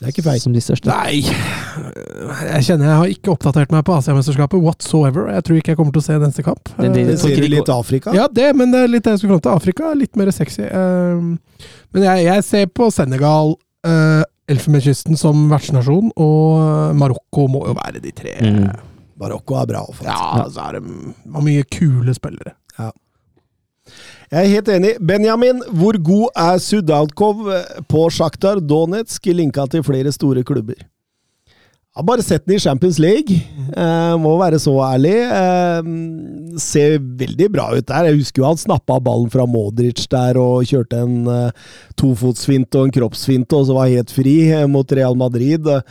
[0.01, 0.41] Det er ikke feil.
[0.41, 0.89] Som de største.
[0.89, 5.29] Nei Jeg kjenner jeg har ikke oppdatert meg på Asiamesterskapet whatsoever.
[5.35, 6.71] Jeg tror ikke jeg kommer til å se neste kamp.
[6.79, 8.15] Det- det- det Ser du litt Afrika?
[8.17, 9.53] Ja, det, men det er litt det jeg skulle fram til.
[9.61, 10.63] Afrika er litt mer sexy.
[10.73, 11.39] Um,
[11.93, 13.55] men jeg, jeg ser på Senegal,
[13.87, 18.33] uh, Elfenbenskysten som vertsnasjon, og Marokko må jo være de tre.
[18.41, 18.73] Mm.
[19.21, 19.85] Marokko er bra.
[19.85, 20.09] faktisk.
[20.09, 20.83] Ja, så er det
[21.35, 22.55] har mye kule spillere.
[24.31, 24.95] Jeg er helt enig.
[25.03, 27.45] Benjamin, hvor god er Sudalkov
[27.91, 30.79] på Sjaktar Donetsk, linka til flere store klubber?
[31.91, 33.35] Jeg har bare sett den i Champions League.
[33.75, 35.17] Eh, må være så ærlig.
[35.27, 35.89] Eh,
[36.63, 38.07] ser veldig bra ut der.
[38.07, 41.67] Jeg husker jo han snappa ballen fra Modric der og kjørte en eh,
[41.99, 45.67] tofotsfinte og en kroppsfinte, og så var helt fri eh, mot Real Madrid.
[45.67, 45.83] Eh,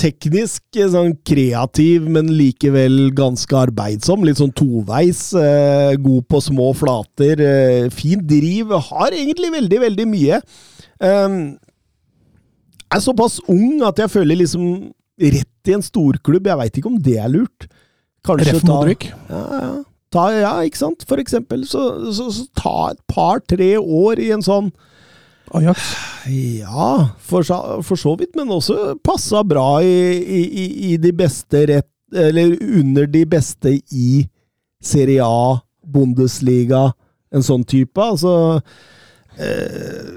[0.00, 4.24] teknisk eh, sånn kreativ, men likevel ganske arbeidsom.
[4.24, 5.26] Litt sånn toveis.
[5.36, 7.42] Eh, god på små flater.
[7.44, 8.72] Eh, fin driv.
[8.90, 10.40] Har egentlig veldig, veldig mye.
[11.04, 11.38] Eh,
[12.94, 16.48] er såpass ung at jeg føler liksom rett i en storklubb.
[16.48, 17.68] Jeg veit ikke om det er lurt.
[18.24, 19.10] Kanskje Ref Modric.
[19.28, 19.74] Ja, ja.
[20.14, 21.04] Ta, ja, ikke sant?
[21.08, 21.66] For eksempel.
[21.66, 21.80] Så,
[22.14, 24.70] så, så ta et par-tre år i en sånn
[25.52, 25.78] Ajax.
[26.60, 31.12] ja, for, så- for så vidt, men også passa bra i, i, i, i de
[31.12, 34.28] beste rett Eller under de beste i
[34.84, 36.92] Serie A, Bundesliga,
[37.34, 37.98] en sånn type.
[37.98, 38.60] Altså
[39.38, 40.12] eh,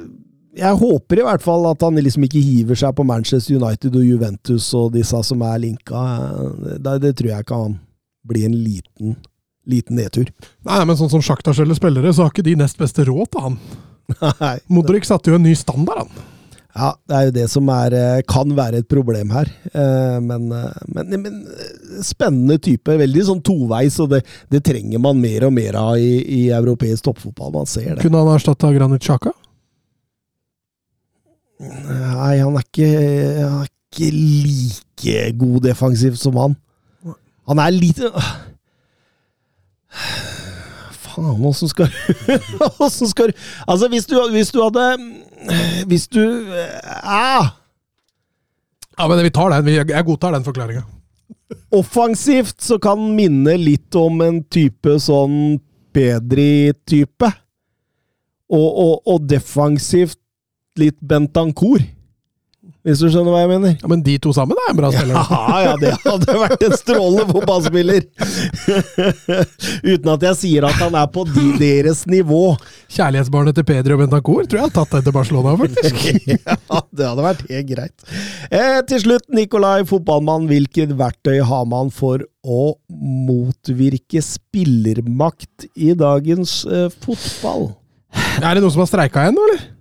[0.58, 4.06] Jeg håper i hvert fall at han liksom ikke hiver seg på Manchester United og
[4.06, 6.04] Juventus og disse som er linka.
[6.78, 7.76] Det, det tror jeg kan
[8.28, 9.16] bli en liten,
[9.70, 10.30] liten nedtur.
[10.68, 13.46] Nei, men sånn som Sjaktar selger spillere, så har ikke de nest beste råd til
[13.48, 13.60] han.
[14.16, 14.58] Nei.
[14.74, 16.26] Modric satte jo en ny standard, han.
[16.78, 19.48] Ja, det er jo det som er, eh, kan være et problem her.
[19.72, 22.94] Eh, Men, eh, men, men eh, spennende type.
[23.02, 24.20] Veldig sånn toveis, og det,
[24.54, 27.50] det trenger man mer og mer av i, i europeisk toppfotball.
[27.56, 28.04] Man ser det.
[28.06, 29.34] Kunne han erstatta Granit Xhaka?
[31.58, 32.92] Nei, han er ikke,
[33.42, 36.54] han er ikke like god defensiv som han.
[37.50, 38.12] Han er lite
[41.18, 41.90] Faen, åssen skal
[42.86, 44.86] Åssen skal du Altså, hvis du, hvis du hadde
[45.90, 46.22] Hvis du
[47.02, 47.56] ah,
[48.98, 49.72] Ja, men vi tar den.
[49.74, 50.82] Jeg godtar den forklaringa.
[51.78, 55.60] Offensivt så kan minne litt om en type sånn
[55.94, 57.30] Pedri-type.
[58.50, 60.18] Og, og, og defensivt
[60.82, 61.84] litt Bentancour.
[62.88, 63.74] Hvis du skjønner hva jeg mener?
[63.82, 65.18] Ja, Men de to sammen er en bra spiller.
[65.20, 68.06] Ja, ja, det hadde vært en strålende fotballspiller!
[69.92, 72.56] Uten at jeg sier at han er på de, deres nivå.
[72.96, 76.02] Kjærlighetsbarnet til Pedri og Bentancour tror jeg har tatt det til Barcelona, faktisk.
[76.48, 78.10] Ja, det hadde vært helt greit.
[78.48, 80.48] Eh, til slutt, Nikolai, fotballmann.
[80.48, 82.62] Hvilket verktøy har man for å
[83.28, 87.74] motvirke spillermakt i dagens eh, fotball?
[88.40, 89.74] Er det noen som har streika igjen, nå, eller?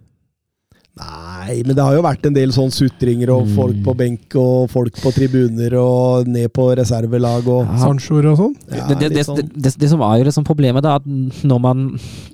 [0.97, 4.70] Nei, men det har jo vært en del sånn sutringer og folk på benk og
[4.73, 8.55] folk på tribuner og ned på reservelag og Sanchoer og sånn?
[8.73, 9.43] ja, det, det, sånn.
[9.52, 11.82] det, det som er jo liksom problemet, da, at når man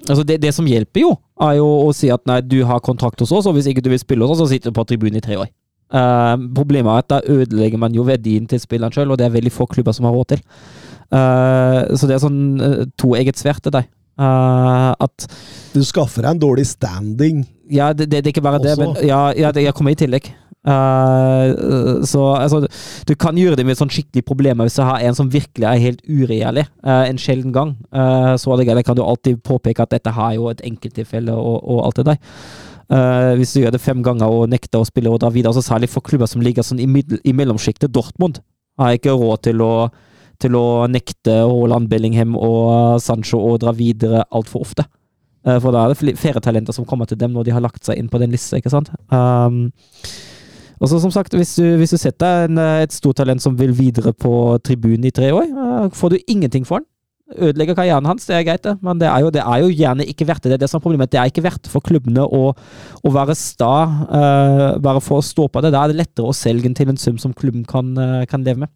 [0.06, 1.10] Altså, det, det som hjelper jo,
[1.42, 3.90] er jo å si at nei, du har kontrakt hos oss, og hvis ikke du
[3.90, 5.50] vil spille hos oss, så sitter du på tribunen i tre år.
[5.92, 9.34] Uh, problemet er at da ødelegger man jo verdien til spilleren sjøl, og det er
[9.34, 10.42] veldig få klubber som har råd til.
[11.12, 13.90] Uh, så det er sånn uh, toegget sverd til deg.
[14.20, 15.26] Eh, at
[15.72, 17.44] Du skaffer deg en dårlig standing.
[17.72, 19.98] Ja, det, det, det er ikke bare det, men ja, ja, det jeg kommer i
[19.98, 20.28] tillegg.
[20.62, 22.60] Uh, så altså,
[23.08, 25.80] du kan gjøre det med sånn skikkelig problemer hvis du har en som virkelig er
[25.82, 27.76] helt uregjerlig Uh, en sjelden gang.
[27.94, 31.34] Uh, så er det greit, kan du alltid påpeke at dette har jo et enkelttilfelle
[31.34, 32.38] og, og alt det der.
[32.92, 35.62] Uh, hvis du gjør det fem ganger og nekter å spille og dra videre, så
[35.62, 38.42] særlig for klubber som ligger sånn i, middel, i mellomsjiktet, Dortmund
[38.80, 39.72] har ikke råd til å,
[40.42, 44.86] til å nekte Haaland, Bellingham og Sancho å dra videre altfor ofte.
[45.42, 47.84] Eh, For da er det flere talenter som kommer til dem når de har lagt
[47.86, 48.92] seg inn på den lista, ikke sant.
[49.10, 49.66] Um,
[50.82, 53.58] og så som sagt, hvis du, hvis du setter en, eh, et stort talent som
[53.58, 56.88] vil videre på tribunen i tre år, uh, får du ingenting for han.
[57.32, 60.04] Ødelegger karrieren hans, det er greit, det, men det er jo, det er jo gjerne
[60.04, 60.50] ikke verdt det.
[60.50, 61.10] Det er det som er problemet.
[61.12, 62.50] Det er ikke verdt for klubbene å,
[63.00, 65.72] å være sta uh, bare for å stå på det.
[65.72, 68.44] Da er det lettere å selge den til en sum som klubben kan, uh, kan
[68.44, 68.74] leve med.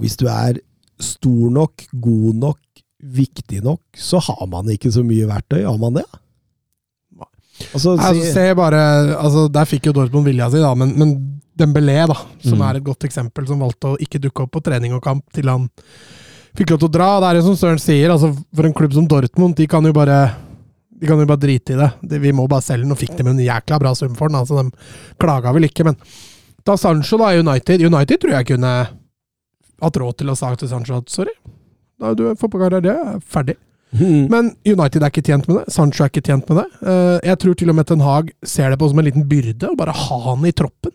[0.00, 0.62] Hvis du er
[1.02, 2.60] stor nok, god nok,
[3.02, 5.62] viktig nok, så har man ikke så mye verktøy.
[5.66, 6.04] Har man det?
[7.74, 8.80] Altså, Altså, se bare,
[9.18, 11.12] altså, der fikk jo Dortmund vilja si, da, men, men
[11.58, 12.62] Dembélé, da, som Mm.
[12.68, 15.46] er et godt eksempel, som valgte å ikke dukke opp på trening og kamp til
[15.50, 15.68] han
[16.56, 17.08] fikk lov til å dra.
[17.20, 19.92] Det er jo som Søren sier, altså, for en klubb som Dortmund, de kan jo
[19.92, 20.34] bare
[21.02, 21.90] de kan jo bare drite i det.
[22.08, 24.38] De, vi må bare selge den, og fikk dem en jækla bra sum for den.
[24.38, 24.70] altså De
[25.18, 25.96] klaga vel ikke, men
[26.64, 28.72] da Sancho da i United United tror jeg kunne
[29.82, 31.34] hatt råd til å si til Sancho at sorry,
[32.02, 33.54] da er du fotballkarriere er ferdig.
[33.92, 34.26] Mm.
[34.32, 35.72] Men United er ikke tjent med det.
[35.74, 36.68] Sancho er ikke tjent med det.
[36.88, 39.68] Eh, Jeg tror til og med Ten Hag ser det på som en liten byrde,
[39.68, 40.94] å bare ha han i troppen.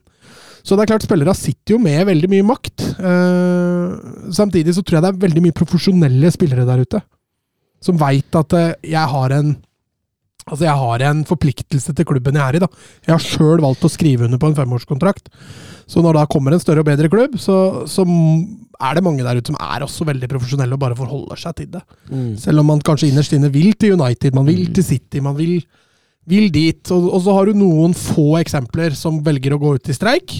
[0.66, 2.88] Så det er klart, spillere sitter jo med veldig mye makt.
[3.00, 7.02] Eh, Samtidig så tror jeg det er veldig mye profesjonelle spillere der ute.
[7.86, 9.56] Som veit at eh, jeg har en
[10.48, 12.68] Altså, jeg har en forpliktelse til klubben jeg er i, da.
[13.04, 15.28] Jeg har sjøl valgt å skrive under på en femårskontrakt.
[15.92, 18.06] Så når da kommer en større og bedre klubb, så, så
[18.78, 21.70] er det mange der ute som er også veldig profesjonelle og bare forholder seg til
[21.74, 21.84] det.
[22.12, 22.36] Mm.
[22.42, 25.58] Selv om man kanskje innerst inne vil til United, man vil til City, man vil,
[26.30, 26.84] vil dit.
[26.94, 30.38] Og, og så har du noen få eksempler som velger å gå ut i streik,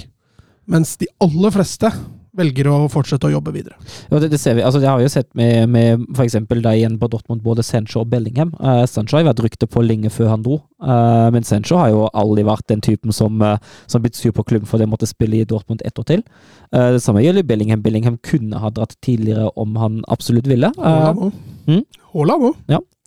[0.68, 1.92] mens de aller fleste
[2.38, 3.78] velger å fortsette å jobbe videre.
[4.12, 4.64] Ja, det, det ser vi.
[4.66, 7.66] Altså, det har vi jo sett med, med for eksempel da igjen på Dortmund, både
[7.66, 8.54] Sancho og Bellingham.
[8.62, 12.08] Uh, Sancho har vært rykte på lenge før han dro, uh, men Sancho har jo
[12.18, 13.58] aldri vært den typen som, uh,
[13.90, 16.26] som blitt sur på klubben for å måtte spille i Dortmund ett år til.
[16.72, 17.86] Uh, det samme gjelder Bellingham.
[17.86, 20.74] Bellingham kunne ha dratt tidligere om han absolutt ville.
[20.78, 21.40] Haaland òg.
[21.70, 21.82] mm.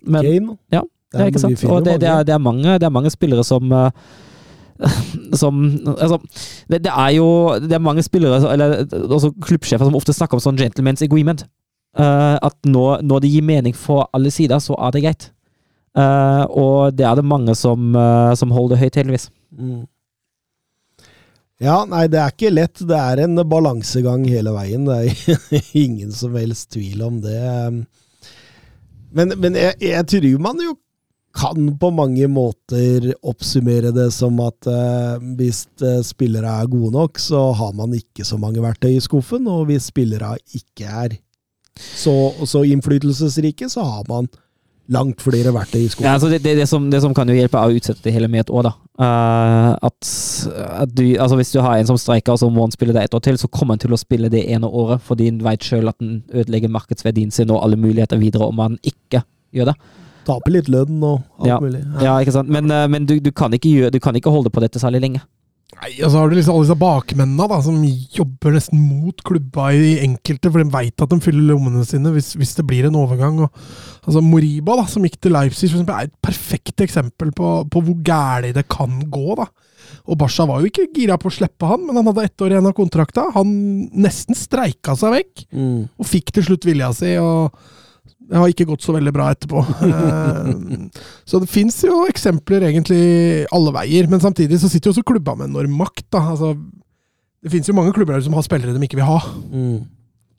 [0.01, 0.57] Men, Kane.
[0.73, 0.81] ja,
[1.12, 1.65] det er ikke sant.
[1.69, 3.69] Og det, det, er, det, er mange, det er mange spillere som
[5.40, 5.61] som
[5.97, 6.19] altså,
[6.70, 7.28] det, det er jo
[7.61, 11.47] det er mange spillere, eller også klubbsjefer, som ofte snakker om sånn gentleman's agreement.
[11.98, 15.31] Uh, at når, når det gir mening for alle sider, så er det greit.
[15.98, 19.27] Uh, og det er det mange som, uh, som holder høyt, heldigvis.
[19.51, 19.89] Mm.
[21.61, 22.81] Ja, nei, det er ikke lett.
[22.89, 24.86] Det er en balansegang hele veien.
[24.86, 27.40] Det er ingen som helst tvil om det.
[29.11, 30.78] Men, men jeg, jeg tror man jo
[31.36, 37.20] kan på mange måter oppsummere det som at eh, hvis eh, spillere er gode nok,
[37.23, 39.47] så har man ikke så mange verktøy i skuffen.
[39.50, 41.18] Og hvis spillere ikke er
[41.78, 44.26] så, så innflytelsesrike, så har man
[44.91, 46.09] langt flere verktøy i skuffen.
[46.09, 48.15] Ja, altså det, det, det, som, det som kan jo hjelpe, er å utsette det
[48.17, 48.75] hele med et år, da.
[49.00, 50.10] Uh, at,
[50.83, 53.07] at du, altså hvis du har en som streiker, og så må han spille det
[53.07, 55.70] et år til, så kommer han til å spille det ene året, fordi han vet
[55.70, 59.23] sjøl at han ødelegger markedsverdien sin og alle muligheter videre om han ikke
[59.55, 59.78] gjør det.
[60.31, 61.59] Taper litt lønn og alt Ja.
[61.60, 61.83] mulig.
[62.02, 62.49] Ja, ikke sant?
[62.49, 65.02] Men, eh, men du, du, kan ikke gjøre, du kan ikke holde på dette særlig
[65.02, 65.23] lenge.
[65.81, 67.76] Nei, og så har du liksom alle disse bakmennene da, som
[68.12, 72.33] jobber nesten mot klubba i enkelte, for de veit at de fyller lommene sine hvis,
[72.36, 73.39] hvis det blir en overgang.
[73.47, 73.62] Og,
[74.05, 77.84] altså Moriba, da, som gikk til Leipzig, for eksempel, er et perfekt eksempel på, på
[77.86, 79.36] hvor gæli det kan gå.
[79.41, 79.47] da.
[80.10, 82.52] Og Basha var jo ikke gira på å slippe han, men han hadde ett år
[82.52, 83.28] igjen av kontrakta.
[83.39, 83.55] Han
[83.94, 85.89] nesten streika seg vekk, Mm.
[85.99, 87.15] og fikk til slutt vilja si.
[87.17, 87.55] og
[88.31, 89.65] Det har ikke gått så veldig bra etterpå.
[89.91, 93.00] Eh, så det fins jo eksempler egentlig
[93.55, 96.07] alle veier, men samtidig så sitter jo også klubba med enorm makt.
[96.12, 96.55] da, altså
[97.41, 99.18] det finnes jo mange klubber der som har spillere de ikke vil ha.
[99.50, 99.81] Mm.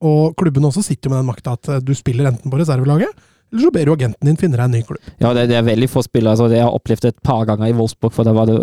[0.05, 3.27] Og klubbene også sitter jo med den makta at eh, du spiller enten på reservelaget,
[3.51, 5.09] eller så ber du agenten din finne deg en ny klubb.
[5.19, 6.37] Ja, det, det er veldig få spillere.
[6.37, 8.55] Altså, jeg har opplevd et par ganger i Wolfsburg, for da var det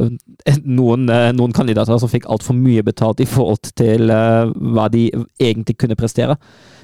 [0.65, 5.10] noen, eh, noen kandidater som fikk altfor mye betalt i forhold til uh, hva de
[5.36, 6.39] egentlig kunne prestere.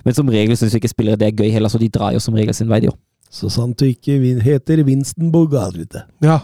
[0.05, 2.36] Men som regel syns ikke spillere det er gøy heller, så de drar jo som
[2.36, 3.00] regel sin vei, de òg.
[3.34, 4.14] Så sant du ikke
[4.44, 6.04] heter Winston Bogarde.
[6.22, 6.36] Ja,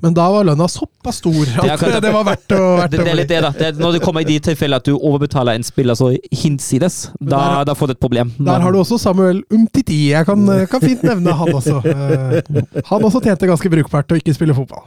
[0.00, 3.00] Men da var lønna såpass stor Det at det, det var verdt å, verdt Det,
[3.02, 3.50] det er litt det, da.
[3.56, 7.00] Det er når det kommer i de tilfellene at du overbetaler en spiller så hinsides,
[7.18, 8.30] da, der- da får du et problem.
[8.38, 9.98] Der har du også Samuel Umtiti.
[10.12, 11.80] Jeg kan, kan fint nevne han også.
[11.82, 14.86] Eh, Han også tjente ganske brukbart å ikke spille fotball.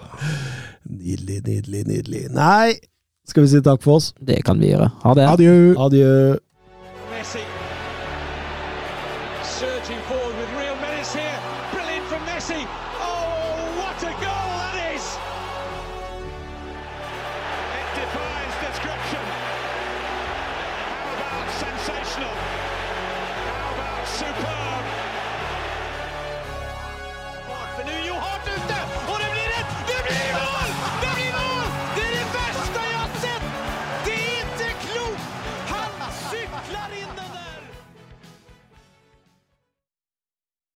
[0.87, 2.23] Nydelig, nydelig, nydelig.
[2.33, 2.77] Nei,
[3.27, 4.13] skal vi si takk for oss?
[4.23, 4.87] Det kan vi gjøre.
[5.03, 5.27] Ha det.
[5.35, 5.57] Adjø.
[5.89, 6.13] Adjø.